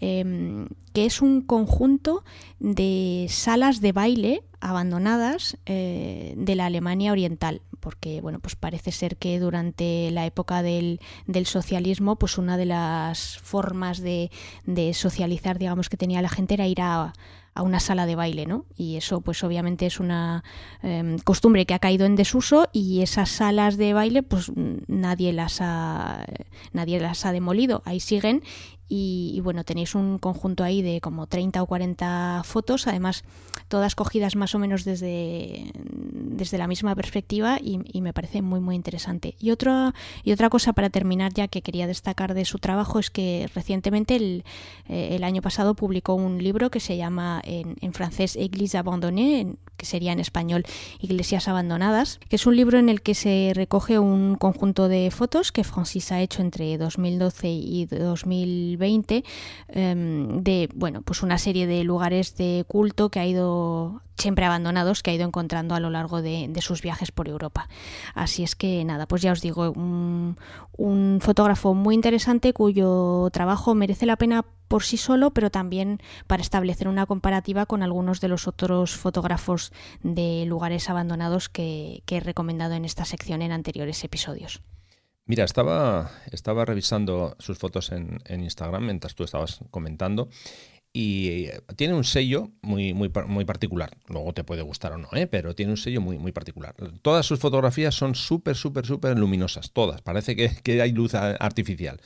em, 0.00 0.68
que 0.92 1.06
es 1.06 1.20
un 1.20 1.42
conjunto 1.42 2.22
de 2.60 3.26
salas 3.28 3.80
de 3.80 3.90
baile 3.90 4.44
abandonadas 4.60 5.58
eh, 5.66 6.34
de 6.36 6.54
la 6.54 6.66
Alemania 6.66 7.10
Oriental 7.10 7.62
porque 7.80 8.20
bueno 8.20 8.40
pues 8.40 8.56
parece 8.56 8.90
ser 8.90 9.16
que 9.16 9.38
durante 9.38 10.10
la 10.10 10.26
época 10.26 10.62
del, 10.62 11.00
del 11.26 11.46
socialismo 11.46 12.16
pues 12.16 12.38
una 12.38 12.56
de 12.56 12.66
las 12.66 13.38
formas 13.38 14.00
de, 14.00 14.30
de, 14.66 14.94
socializar 14.94 15.58
digamos 15.58 15.88
que 15.88 15.96
tenía 15.96 16.22
la 16.22 16.28
gente 16.28 16.54
era 16.54 16.66
ir 16.66 16.80
a, 16.80 17.12
a 17.58 17.62
una 17.62 17.80
sala 17.80 18.06
de 18.06 18.14
baile, 18.14 18.46
¿no? 18.46 18.66
Y 18.76 18.96
eso, 18.96 19.20
pues 19.20 19.42
obviamente 19.42 19.84
es 19.84 19.98
una 19.98 20.44
em, 20.80 21.18
costumbre 21.18 21.66
que 21.66 21.74
ha 21.74 21.80
caído 21.80 22.06
en 22.06 22.14
desuso 22.14 22.68
y 22.72 23.02
esas 23.02 23.30
salas 23.30 23.76
de 23.76 23.92
baile, 23.94 24.22
pues 24.22 24.52
nadie 24.86 25.32
las 25.32 25.58
ha, 25.60 26.24
nadie 26.72 27.00
las 27.00 27.26
ha 27.26 27.32
demolido, 27.32 27.82
ahí 27.84 27.98
siguen 27.98 28.44
y, 28.88 29.40
bueno, 29.42 29.64
tenéis 29.64 29.94
un 29.94 30.18
conjunto 30.18 30.64
ahí 30.64 30.80
de 30.80 31.00
como 31.00 31.26
30 31.26 31.62
o 31.62 31.66
40 31.66 32.42
fotos, 32.44 32.86
además 32.86 33.22
todas 33.68 33.94
cogidas 33.94 34.34
más 34.34 34.54
o 34.54 34.58
menos 34.58 34.84
desde, 34.84 35.70
desde 35.74 36.56
la 36.56 36.66
misma 36.66 36.94
perspectiva 36.94 37.58
y, 37.62 37.78
me 38.00 38.12
parece 38.14 38.40
muy 38.40 38.60
muy 38.60 38.76
interesante. 38.76 39.34
Y, 39.40 39.50
otro, 39.50 39.92
y 40.24 40.32
otra 40.32 40.48
cosa 40.48 40.72
para 40.72 40.88
terminar 40.88 41.34
ya 41.34 41.48
que 41.48 41.60
quería 41.60 41.86
destacar 41.86 42.32
de 42.32 42.44
su 42.44 42.58
trabajo 42.58 42.98
es 42.98 43.10
que 43.10 43.50
recientemente 43.54 44.16
el, 44.16 44.44
eh, 44.88 45.16
el 45.16 45.24
año 45.24 45.42
pasado 45.42 45.74
publicó 45.74 46.14
un 46.14 46.42
libro 46.42 46.70
que 46.70 46.80
se 46.80 46.96
llama 46.96 47.42
en, 47.44 47.76
en 47.80 47.92
francés 47.92 48.36
Église 48.36 48.76
abandonnée, 48.76 49.56
que 49.76 49.84
sería 49.84 50.12
en 50.12 50.20
español 50.20 50.64
Iglesias 51.00 51.48
abandonadas, 51.48 52.20
que 52.28 52.36
es 52.36 52.46
un 52.46 52.56
libro 52.56 52.78
en 52.78 52.88
el 52.88 53.02
que 53.02 53.14
se 53.14 53.52
recoge 53.54 53.98
un 53.98 54.36
conjunto 54.36 54.88
de 54.88 55.10
fotos 55.10 55.52
que 55.52 55.64
Francis 55.64 56.12
ha 56.12 56.22
hecho 56.22 56.40
entre 56.40 56.78
2012 56.78 57.48
y 57.50 57.86
2020 57.86 58.77
20 58.78 59.24
em, 59.68 60.42
de 60.42 60.68
bueno 60.74 61.02
pues 61.02 61.22
una 61.22 61.38
serie 61.38 61.66
de 61.66 61.84
lugares 61.84 62.36
de 62.36 62.64
culto 62.66 63.10
que 63.10 63.20
ha 63.20 63.26
ido 63.26 64.02
siempre 64.18 64.44
abandonados 64.44 65.02
que 65.02 65.10
ha 65.10 65.14
ido 65.14 65.26
encontrando 65.26 65.74
a 65.74 65.80
lo 65.80 65.90
largo 65.90 66.22
de, 66.22 66.52
sus 66.60 66.82
viajes 66.82 67.12
por 67.12 67.28
Europa. 67.28 67.68
Así 68.14 68.42
es 68.42 68.56
que 68.56 68.84
nada, 68.84 69.06
pues 69.06 69.22
ya 69.22 69.32
os 69.32 69.40
digo, 69.40 69.70
un, 69.70 70.36
fotógrafo 71.20 71.74
muy 71.74 71.94
interesante 71.94 72.52
cuyo 72.52 73.28
trabajo 73.32 73.74
merece 73.74 74.06
la 74.06 74.16
pena 74.16 74.44
por 74.66 74.82
sí 74.82 74.96
solo, 74.96 75.30
pero 75.30 75.50
también 75.50 76.00
para 76.26 76.42
establecer 76.42 76.88
una 76.88 77.06
comparativa 77.06 77.66
con 77.66 77.82
algunos 77.82 78.20
de 78.20 78.28
los 78.28 78.48
otros 78.48 78.96
fotógrafos 78.96 79.72
de 80.02 80.44
lugares 80.46 80.90
abandonados 80.90 81.48
que 81.48 82.02
he 82.06 82.20
recomendado 82.20 82.74
en 82.74 82.84
esta 82.84 83.04
sección 83.04 83.40
en 83.42 83.52
anteriores 83.52 84.02
episodios. 84.04 84.62
Mira, 85.28 85.44
estaba, 85.44 86.10
estaba 86.32 86.64
revisando 86.64 87.36
sus 87.38 87.58
fotos 87.58 87.92
en, 87.92 88.18
Instagram 88.30 88.86
mientras 88.86 89.14
tú 89.14 89.24
estabas 89.24 89.60
comentando 89.70 90.30
y 90.90 91.48
tiene 91.76 91.92
un 91.92 92.04
sello 92.04 92.50
muy, 92.62 92.94
muy, 92.94 93.12
muy 93.26 93.44
particular. 93.44 93.90
Luego 94.08 94.32
te 94.32 94.42
puede 94.42 94.62
gustar 94.62 94.92
o 94.92 94.96
no, 94.96 95.08
¿eh? 95.12 95.26
pero 95.26 95.54
tiene 95.54 95.72
un 95.72 95.76
sello 95.76 96.00
muy, 96.00 96.16
muy 96.18 96.32
particular. 96.32 96.74
Todas 97.02 97.26
sus 97.26 97.38
fotografías 97.40 97.94
son 97.94 98.14
súper, 98.14 98.56
súper, 98.56 98.86
súper 98.86 99.18
luminosas, 99.18 99.70
todas. 99.72 100.00
Parece 100.00 100.34
que, 100.34 100.50
que 100.62 100.80
hay 100.80 100.92
luz 100.92 101.14
artificial. 101.14 102.00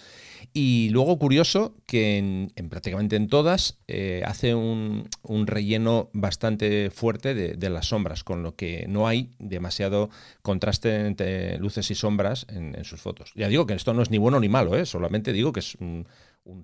Y 0.55 0.91
luego, 0.91 1.19
curioso, 1.19 1.75
que 1.87 2.19
en, 2.19 2.69
prácticamente 2.69 3.17
en 3.17 3.29
todas 3.29 3.79
eh, 3.89 4.23
hace 4.27 4.55
un, 4.55 5.09
relleno 5.47 6.11
bastante 6.13 6.91
fuerte 6.91 7.35
de, 7.35 7.71
las 7.71 7.87
sombras, 7.87 8.23
con 8.23 8.43
lo 8.43 8.55
que 8.55 8.85
no 8.87 9.09
hay 9.09 9.31
demasiado 9.39 10.11
contraste 10.43 11.07
entre 11.07 11.57
luces 11.59 11.91
y 11.91 11.95
sombras 11.95 12.47
en, 12.51 12.85
sus 12.85 13.01
fotos. 13.01 13.33
Ya 13.35 13.49
digo 13.49 13.67
que 13.67 13.73
esto 13.75 13.95
no 13.95 14.03
es 14.03 14.11
ni 14.11 14.19
bueno 14.19 14.41
ni 14.41 14.51
malo, 14.51 14.77
¿eh? 14.77 14.85
solamente 14.85 15.33
digo 15.33 15.53
que 15.53 15.61
es 15.61 15.75
un, 15.77 16.07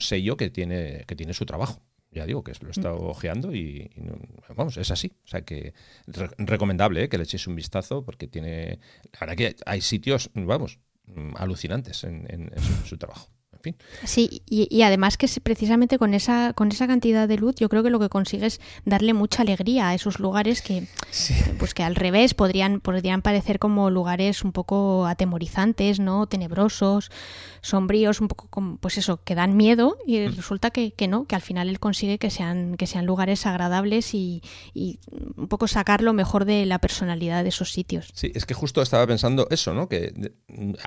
sello 0.01 0.36
que 0.36 0.51
tiene, 0.51 1.05
que 1.07 1.16
tiene 1.16 1.32
su 1.32 1.47
trabajo. 1.47 1.80
Ya 2.11 2.26
digo 2.26 2.43
que 2.43 2.53
lo 2.61 2.68
he 2.68 2.72
estado 2.72 2.97
ojeando 2.97 3.55
y, 3.55 3.91
vamos, 4.55 4.76
es 4.76 4.91
así. 4.91 5.12
O 5.24 5.28
sea 5.28 5.43
que 5.43 5.72
recomendable 6.39 7.05
¿eh? 7.05 7.09
que 7.09 7.16
le 7.16 7.24
echéis 7.24 7.47
un 7.47 7.55
vistazo 7.55 8.05
porque 8.05 8.26
tiene. 8.26 8.80
La 9.12 9.20
verdad 9.20 9.36
que 9.36 9.57
hay 9.66 9.80
sitios, 9.80 10.30
vamos, 10.34 10.78
alucinantes 11.36 12.05
en 12.05 12.51
su 12.84 12.97
trabajo. 12.97 13.30
Sí, 14.05 14.43
y, 14.49 14.83
además 14.83 15.17
que 15.17 15.29
precisamente 15.43 15.99
con 15.99 16.15
esa, 16.15 16.53
con 16.53 16.69
esa 16.71 16.87
cantidad 16.87 17.29
de 17.29 17.37
luz 17.37 17.57
yo 17.57 17.69
creo 17.69 17.83
que 17.83 17.91
lo 17.91 17.99
que 17.99 18.09
consigue 18.09 18.47
es 18.47 18.61
darle 18.85 19.15
mucha 19.15 19.43
alegría 19.43 19.89
a 19.89 19.95
esos 19.95 20.19
lugares 20.19 20.63
que, 20.63 20.87
pues 21.59 21.75
que 21.75 21.83
al 21.83 21.95
revés 21.95 22.35
podrían, 22.35 22.81
podrían 22.81 23.23
parecer 23.23 23.59
como 23.59 23.91
lugares 23.91 24.45
un 24.45 24.53
poco 24.53 25.07
atemorizantes, 25.07 26.01
¿no? 26.01 26.27
Tenebrosos, 26.27 27.11
sombríos, 27.61 28.21
un 28.21 28.29
poco 28.29 28.49
como, 28.49 28.77
pues 28.79 28.99
eso, 28.99 29.23
que 29.23 29.35
dan 29.35 29.57
miedo 29.57 29.97
y 30.07 30.21
mm. 30.21 30.37
resulta 30.37 30.71
que, 30.71 30.93
que, 30.93 31.09
no, 31.09 31.27
que 31.27 31.35
al 31.35 31.43
final 31.43 31.69
él 31.69 31.81
consigue 31.81 32.19
que 32.19 32.31
sean, 32.31 32.77
que 32.77 32.87
sean 32.87 33.07
lugares 33.07 33.47
agradables 33.47 34.15
y, 34.15 34.43
y, 34.75 34.99
un 35.37 35.49
poco 35.49 35.69
sacar 35.69 36.03
lo 36.03 36.13
mejor 36.13 36.45
de 36.45 36.67
la 36.67 36.79
personalidad 36.79 37.43
de 37.43 37.51
esos 37.51 37.73
sitios. 37.73 38.11
Sí, 38.15 38.33
es 38.35 38.47
que 38.47 38.55
justo 38.55 38.83
estaba 38.83 39.07
pensando 39.07 39.47
eso, 39.51 39.75
¿no? 39.75 39.89
Que, 39.89 40.33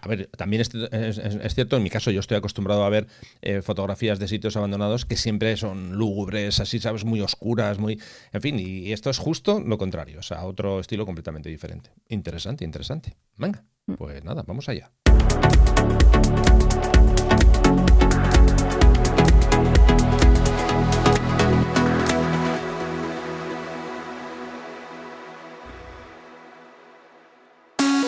a 0.02 0.08
ver, 0.08 0.28
también 0.38 0.62
es, 0.62 0.74
es 0.74 1.56
cierto, 1.56 1.78
en 1.78 1.84
mi 1.84 1.90
caso 1.90 2.12
yo 2.12 2.20
estoy 2.20 2.38
acostumbrado 2.38 2.61
a 2.70 2.90
ver 2.90 3.08
eh, 3.42 3.62
fotografías 3.62 4.20
de 4.20 4.28
sitios 4.28 4.56
abandonados 4.56 5.06
que 5.06 5.18
siempre 5.18 5.58
son 5.58 5.98
lúgubres, 5.98 6.60
así, 6.60 6.80
¿sabes? 6.80 7.06
Muy 7.06 7.22
oscuras, 7.22 7.80
muy... 7.80 8.00
En 8.32 8.42
fin, 8.42 8.60
y 8.60 8.92
esto 8.92 9.10
es 9.10 9.18
justo 9.18 9.60
lo 9.60 9.78
contrario, 9.78 10.20
o 10.20 10.24
sea, 10.24 10.44
otro 10.46 10.80
estilo 10.80 11.06
completamente 11.06 11.50
diferente. 11.50 11.92
Interesante, 12.10 12.66
interesante. 12.66 13.16
Venga, 13.38 13.64
mm. 13.88 13.94
pues 13.94 14.24
nada, 14.24 14.44
vamos 14.46 14.70
allá. 14.70 14.92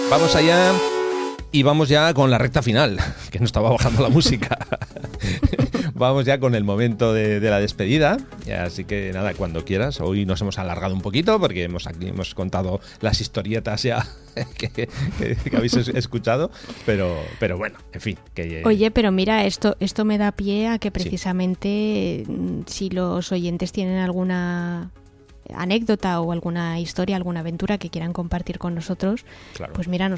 Vamos 0.09 0.35
allá 0.35 0.92
y 1.53 1.61
vamos 1.61 1.87
ya 1.87 2.13
con 2.15 2.31
la 2.31 2.39
recta 2.39 2.61
final, 2.61 2.97
que 3.31 3.39
no 3.39 3.45
estaba 3.45 3.69
bajando 3.69 4.01
la 4.01 4.09
música. 4.09 4.57
vamos 5.93 6.25
ya 6.25 6.39
con 6.39 6.55
el 6.55 6.63
momento 6.63 7.13
de, 7.13 7.39
la 7.39 7.59
despedida. 7.59 8.17
Así 8.59 8.83
que 8.83 9.11
nada, 9.13 9.35
cuando 9.35 9.63
quieras. 9.63 10.01
Hoy 10.01 10.25
nos 10.25 10.41
hemos 10.41 10.57
alargado 10.57 10.95
un 10.95 11.01
poquito 11.01 11.39
porque 11.39 11.63
hemos 11.63 11.85
aquí 11.85 12.07
hemos 12.07 12.33
contado 12.33 12.81
las 13.01 13.21
historietas 13.21 13.83
ya 13.83 14.05
que, 14.57 14.89
habéis 15.55 15.75
escuchado. 15.75 16.49
Pero, 16.87 17.15
pero 17.39 17.57
bueno, 17.57 17.77
en 17.93 18.01
fin. 18.01 18.17
Que, 18.33 18.63
Oye, 18.65 18.89
pero 18.89 19.11
mira, 19.11 19.45
esto, 19.45 19.77
esto 19.79 20.05
me 20.05 20.17
da 20.17 20.31
pie 20.31 20.67
a 20.67 20.79
que 20.79 20.89
precisamente 20.89 22.23
mm, 22.27 22.61
si 22.65 22.89
los 22.89 23.31
oyentes 23.31 23.71
tienen 23.71 23.99
alguna 23.99 24.89
anécdota 25.53 26.19
o 26.21 26.31
alguna 26.31 26.79
historia, 26.79 27.15
alguna 27.15 27.41
aventura 27.41 27.77
que 27.77 27.89
quieran 27.89 28.13
compartir 28.13 28.59
con 28.59 28.75
nosotros, 28.75 29.25
pues 29.73 29.87
mira, 29.87 30.13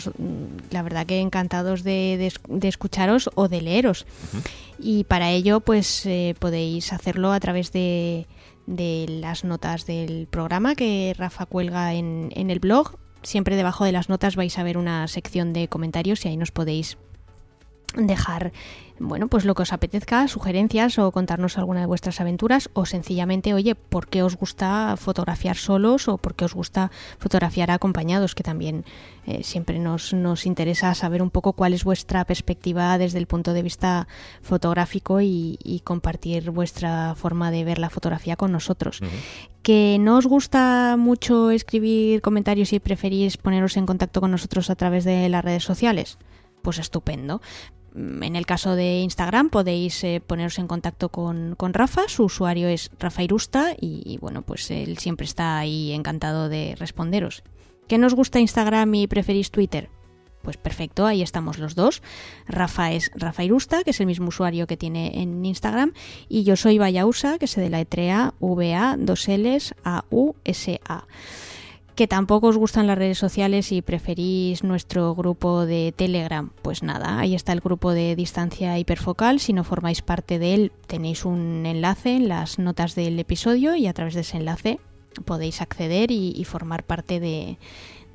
la 0.72 0.82
verdad 0.82 1.06
que 1.06 1.20
encantados 1.20 1.84
de, 1.84 2.32
escucharos 2.64 3.30
o 3.36 3.48
de 3.48 3.62
leeros. 3.62 4.06
Y 4.80 5.06
para 5.06 5.32
ello, 5.32 5.60
pues 5.60 6.06
eh, 6.06 6.36
podéis 6.40 6.94
hacerlo 6.94 7.32
a 7.32 7.40
través 7.40 7.72
de, 7.72 8.28
las 8.68 9.44
notas 9.44 9.86
del 9.86 10.28
programa 10.28 10.76
que 10.76 11.14
Rafa 11.18 11.46
cuelga 11.46 11.94
en, 11.94 12.32
en 12.36 12.50
el 12.50 12.60
blog. 12.60 12.98
Siempre 13.22 13.56
debajo 13.56 13.86
de 13.86 13.92
las 13.92 14.10
notas 14.10 14.36
vais 14.36 14.58
a 14.60 14.64
ver 14.64 14.78
una 14.78 15.08
sección 15.08 15.54
de 15.54 15.68
comentarios 15.68 16.24
y 16.26 16.30
ahí 16.30 16.38
nos 16.38 16.52
podéis 16.52 16.98
dejar 17.96 18.52
bueno, 18.98 19.28
pues 19.28 19.44
lo 19.44 19.56
que 19.56 19.64
os 19.64 19.74
apetezca, 19.74 20.26
sugerencias 20.30 20.98
o 21.00 21.12
contarnos 21.12 21.58
alguna 21.58 21.82
de 21.82 21.86
vuestras 21.86 22.22
aventuras 22.22 22.70
o 22.74 22.86
sencillamente, 22.86 23.54
oye, 23.54 23.76
¿por 23.76 24.08
qué 24.08 24.24
os 24.24 24.38
gusta 24.38 24.96
fotografiar 24.98 25.58
solos 25.58 26.08
o 26.08 26.18
por 26.18 26.34
qué 26.36 26.46
os 26.46 26.54
gusta 26.54 26.92
fotografiar 27.20 27.72
acompañados? 27.72 28.36
Que 28.36 28.44
también 28.44 28.86
eh, 29.26 29.44
siempre 29.44 29.80
nos, 29.80 30.14
nos 30.14 30.46
interesa 30.46 30.96
saber 30.96 31.22
un 31.22 31.30
poco 31.30 31.54
cuál 31.54 31.74
es 31.74 31.84
vuestra 31.84 32.24
perspectiva 32.24 32.98
desde 32.98 33.20
el 33.20 33.28
punto 33.28 33.52
de 33.52 33.64
vista 33.64 34.08
fotográfico 34.42 35.20
y, 35.22 35.82
compartir 35.84 36.52
vuestra 36.52 37.14
forma 37.16 37.52
de 37.52 37.64
ver 37.64 37.80
la 37.80 37.90
fotografía 37.90 38.38
con 38.38 38.52
nosotros. 38.52 39.02
Que 39.62 39.98
no 40.00 40.18
os 40.18 40.26
gusta 40.26 40.96
mucho 40.98 41.52
escribir 41.52 42.22
comentarios 42.22 42.72
y 42.74 42.80
preferís 42.80 43.38
poneros 43.38 43.78
en 43.78 43.86
contacto 43.86 44.22
con 44.22 44.32
nosotros 44.32 44.70
a 44.70 44.76
través 44.76 45.04
de 45.04 45.28
las 45.28 45.44
redes 45.44 45.64
sociales 45.64 46.18
pues 46.66 46.80
estupendo. 46.80 47.42
En 47.96 48.36
el 48.36 48.46
caso 48.46 48.76
de 48.76 49.00
Instagram 49.00 49.50
podéis 49.50 50.04
eh, 50.04 50.22
poneros 50.26 50.60
en 50.60 50.68
contacto 50.68 51.10
con, 51.10 51.56
Rafa, 51.58 52.10
su 52.10 52.26
usuario 52.26 52.68
es 52.68 52.92
Rafa 53.00 53.24
Irusta 53.24 53.74
y, 53.80 54.18
bueno, 54.20 54.42
pues 54.42 54.70
él 54.70 54.98
siempre 54.98 55.26
está 55.26 55.58
ahí 55.58 55.94
encantado 55.94 56.50
de 56.50 56.76
responderos. 56.78 57.44
¿Qué 57.88 57.98
nos 57.98 58.14
gusta 58.14 58.40
Instagram 58.40 58.94
y 58.96 59.08
preferís 59.08 59.50
Twitter? 59.50 59.90
Pues 60.42 60.58
perfecto, 60.58 61.06
ahí 61.06 61.22
estamos 61.22 61.58
los 61.58 61.74
dos. 61.74 62.04
Rafa 62.48 62.92
es 62.92 63.12
Rafa 63.16 63.44
Irusta, 63.44 63.84
que 63.84 63.92
es 63.92 64.00
el 64.02 64.08
mismo 64.08 64.28
usuario 64.28 64.68
que 64.68 64.78
tiene 64.78 65.22
en 65.22 65.44
Instagram, 65.46 65.94
y 66.28 66.44
yo 66.44 66.56
soy 66.56 66.78
Vayausa, 66.78 67.40
que 67.40 67.48
se 67.48 67.62
deletrea 67.62 68.34
V-A, 68.40 68.98
dos 69.00 69.28
L's, 69.28 69.74
A-U-S-A. 69.84 71.06
Que 71.96 72.08
tampoco 72.08 72.48
os 72.48 72.58
gustan 72.58 72.88
las 72.88 72.98
redes 72.98 73.18
sociales 73.18 73.72
y 73.72 73.82
preferís 73.82 74.64
nuestro 74.64 75.16
grupo 75.16 75.66
de 75.66 75.94
Telegram, 75.96 76.52
pues 76.62 76.84
nada, 76.84 77.20
ahí 77.20 77.36
está 77.36 77.54
el 77.54 77.62
grupo 77.62 77.92
de 77.94 78.16
distancia 78.16 78.78
hiperfocal. 78.78 79.40
Si 79.40 79.54
no 79.54 79.64
formáis 79.64 80.02
parte 80.02 80.38
de 80.38 80.54
él, 80.54 80.72
tenéis 80.88 81.26
un 81.26 81.66
enlace 81.66 82.18
en 82.18 82.28
las 82.28 82.60
notas 82.60 82.96
del 82.96 83.18
episodio 83.20 83.76
y 83.76 83.88
a 83.88 83.94
través 83.94 84.14
de 84.14 84.22
ese 84.22 84.38
enlace 84.38 84.80
podéis 85.24 85.62
acceder 85.62 86.12
y, 86.12 86.44
formar 86.44 86.84
parte 86.84 87.22
de, 87.22 87.58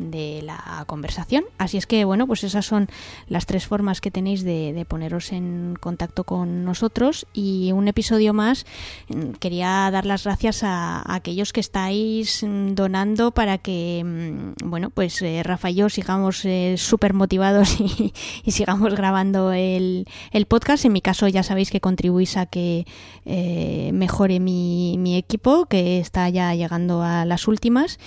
de 0.01 0.41
la 0.43 0.85
conversación. 0.87 1.45
Así 1.59 1.77
es 1.77 1.87
que, 1.87 2.05
bueno, 2.05 2.27
pues 2.27 2.43
esas 2.43 2.65
son 2.65 2.89
las 3.29 3.47
tres 3.47 3.67
formas 3.67 4.01
que 4.01 4.11
tenéis 4.11 4.43
de, 4.43 4.85
poneros 4.89 5.31
en 5.33 5.77
contacto 5.79 6.25
con 6.25 6.65
nosotros. 6.65 7.27
Y 7.35 7.71
un 7.73 7.87
episodio 7.87 8.33
más, 8.33 8.65
mm, 9.09 9.33
quería 9.33 9.89
dar 9.93 10.07
las 10.07 10.25
gracias 10.25 10.63
a, 10.65 11.03
aquellos 11.15 11.53
que 11.53 11.61
estáis 11.61 12.43
mm, 12.43 12.75
donando 12.75 13.31
para 13.33 13.59
que, 13.59 14.03
mm, 14.05 14.69
bueno, 14.71 14.91
pues 14.91 15.21
eh, 15.23 15.43
Rafa 15.45 15.71
y 15.71 15.75
yo 15.75 15.89
sigamos 15.91 16.45
eh, 16.45 16.77
súper 16.79 17.13
motivados 17.13 17.79
y, 18.45 18.51
sigamos 18.51 18.95
grabando 18.95 19.53
el, 19.53 20.07
podcast. 20.49 20.85
En 20.87 20.93
mi 20.93 21.03
caso, 21.03 21.29
ya 21.29 21.43
sabéis 21.43 21.71
que 21.71 21.81
contribuís 21.81 22.37
a 22.37 22.47
que 22.47 22.87
eh, 23.27 23.91
mejore 23.93 24.41
mi 24.41 25.17
equipo, 25.17 25.67
que 25.67 26.01
está 26.01 26.29
ya 26.31 26.55
llegando 26.55 27.03
a 27.03 27.25
las 27.27 27.47
últimas. 27.47 27.99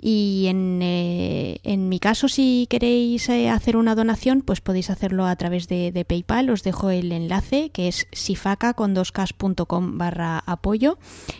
Y 0.00 0.46
en, 0.48 0.80
eh, 0.82 1.60
en 1.62 1.90
mi 1.90 1.98
caso, 1.98 2.28
si 2.28 2.66
queréis 2.70 3.28
eh, 3.28 3.50
hacer 3.50 3.76
una 3.76 3.94
donación, 3.94 4.40
pues 4.40 4.62
podéis 4.62 4.88
hacerlo 4.88 5.26
a 5.26 5.36
través 5.36 5.68
de, 5.68 6.04
PayPal. 6.08 6.48
Os 6.48 6.62
dejo 6.62 6.90
el 6.90 7.12
enlace 7.12 7.70
que 7.70 7.88
es 7.88 8.06
sifaca.com 8.12 9.98
barra 9.98 10.42
apoyo. 10.46 10.98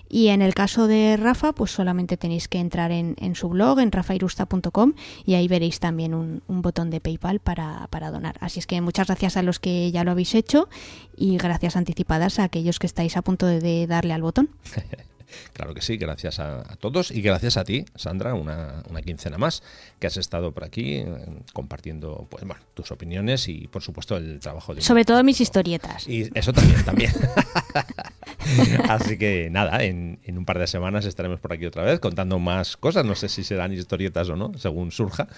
Y 0.08 0.28
en 0.28 0.42
el 0.42 0.54
caso 0.54 0.86
de 0.86 1.16
Rafa, 1.16 1.52
pues 1.52 1.70
solamente 1.70 2.18
tenéis 2.18 2.48
que 2.48 2.58
entrar 2.58 2.92
en, 2.92 3.16
en 3.18 3.34
su 3.34 3.48
blog, 3.48 3.80
en 3.80 3.92
rafairusta.com, 3.92 4.92
y 5.24 5.34
ahí 5.34 5.48
veréis 5.48 5.80
también 5.80 6.12
un, 6.12 6.42
un 6.46 6.62
botón 6.62 6.90
de 6.90 7.00
PayPal 7.00 7.40
para, 7.40 7.86
para 7.88 8.11
donar. 8.11 8.36
Así 8.40 8.58
es 8.58 8.66
que 8.66 8.80
muchas 8.82 9.06
gracias 9.06 9.36
a 9.38 9.42
los 9.42 9.58
que 9.58 9.90
ya 9.90 10.04
lo 10.04 10.11
habéis 10.11 10.34
hecho 10.34 10.68
y 11.16 11.36
gracias 11.38 11.76
anticipadas 11.76 12.38
a 12.38 12.44
aquellos 12.44 12.78
que 12.78 12.86
estáis 12.86 13.16
a 13.16 13.22
punto 13.22 13.46
de 13.46 13.86
darle 13.86 14.12
al 14.12 14.22
botón. 14.22 14.50
Claro 15.53 15.74
que 15.74 15.83
sí, 15.83 15.97
gracias 15.97 16.39
a, 16.39 16.62
todos 16.78 17.11
y 17.11 17.22
gracias 17.22 17.57
a 17.57 17.64
ti, 17.64 17.85
Sandra, 17.95 18.35
una, 18.35 18.83
quincena 19.05 19.39
más, 19.39 19.62
que 19.99 20.07
has 20.07 20.16
estado 20.16 20.53
por 20.53 20.64
aquí 20.64 20.97
eh, 20.97 21.07
compartiendo 21.53 22.26
pues, 22.31 22.45
bueno, 22.45 22.62
tus 22.74 22.91
opiniones 22.91 23.49
y, 23.49 23.66
por 23.68 23.83
supuesto, 23.83 24.16
el 24.16 24.41
trabajo 24.41 24.74
de... 24.74 24.81
Sobre 24.81 25.05
todo 25.05 25.22
mis 25.24 25.41
historietas. 25.41 26.07
Y 26.07 26.31
eso 26.35 26.53
también, 26.53 26.85
también. 26.85 27.12
Así 28.89 29.18
que 29.18 29.49
nada, 29.51 29.83
en, 29.85 30.18
un 30.26 30.45
par 30.45 30.59
de 30.59 30.66
semanas 30.66 31.05
estaremos 31.05 31.41
por 31.41 31.53
aquí 31.53 31.66
otra 31.66 31.85
vez 31.85 32.01
contando 32.01 32.39
más 32.39 32.76
cosas, 32.76 33.05
no 33.05 33.14
sé 33.14 33.28
si 33.28 33.45
serán 33.45 33.72
historietas 33.72 34.28
o 34.28 34.37
no, 34.37 34.53
según 34.57 34.91
surja. 34.91 35.28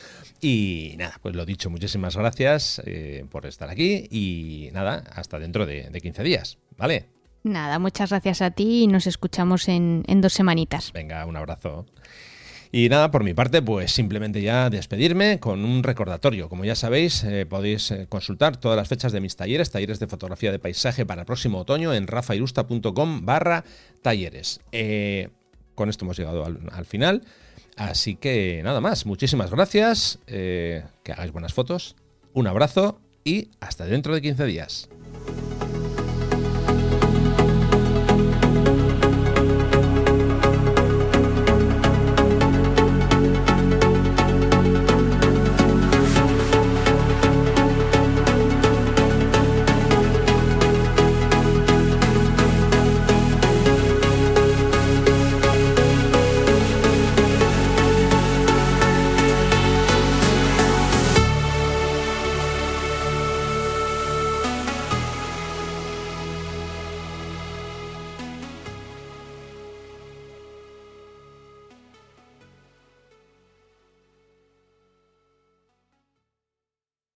Y 0.41 0.95
nada, 0.99 1.19
pues 1.23 1.35
lo 1.35 1.45
dicho, 1.45 1.71
muchísimas 1.71 2.17
gracias 2.17 2.83
eh, 2.85 3.25
por 3.31 3.47
estar 3.47 3.69
aquí 3.69 4.09
y 4.11 4.71
nada, 4.73 5.05
hasta 5.15 5.39
dentro 5.39 5.67
de, 5.67 5.91
de 5.91 6.01
15 6.01 6.23
días, 6.23 6.59
¿vale? 6.77 7.07
Nada, 7.45 7.79
muchas 7.79 8.11
gracias 8.11 8.41
a 8.41 8.53
ti 8.53 8.85
y 8.85 8.87
nos 8.87 9.07
escuchamos 9.07 9.69
en, 9.69 10.05
dos 10.21 10.33
semanitas. 10.33 10.93
Venga, 10.93 11.27
un 11.27 11.37
abrazo. 11.37 11.87
Y 12.71 12.89
nada, 12.89 13.11
por 13.11 13.25
mi 13.25 13.35
parte, 13.35 13.61
pues 13.61 13.93
simplemente 13.93 14.41
ya 14.41 14.71
despedirme 14.71 15.41
con 15.41 15.65
un 15.65 15.83
recordatorio. 15.83 16.49
Como 16.49 16.65
ya 16.65 16.75
sabéis, 16.75 17.23
eh, 17.25 17.45
podéis 17.45 17.91
eh, 17.91 18.07
consultar 18.09 18.57
todas 18.57 18.77
las 18.77 18.89
fechas 18.89 19.13
de 19.13 19.21
mis 19.21 19.37
talleres, 19.37 19.71
talleres 19.71 19.99
de 19.99 20.07
fotografía 20.07 20.53
de 20.53 20.59
paisaje 20.59 21.05
para 21.05 21.23
el 21.23 21.27
próximo 21.27 21.59
otoño 21.59 21.93
en 21.93 22.07
rafairusta.com 22.07 23.27
barra 23.27 23.65
talleres. 24.01 24.61
Eh, 24.71 25.29
con 25.75 25.91
esto 25.91 26.05
hemos 26.05 26.17
llegado 26.17 26.45
al, 26.45 26.85
final. 26.87 27.23
Así 27.77 28.15
que 28.15 28.63
nada 28.63 28.81
más, 28.81 29.05
muchísimas 29.05 29.51
gracias, 29.51 30.19
que 30.27 30.85
hagáis 31.07 31.33
buenas 31.33 31.55
fotos, 31.55 31.97
un 32.35 32.47
abrazo 32.47 33.01
y 33.25 33.49
hasta 33.61 33.87
dentro 33.87 34.15
de 34.15 34.21
15 34.21 34.45
días. 34.45 34.89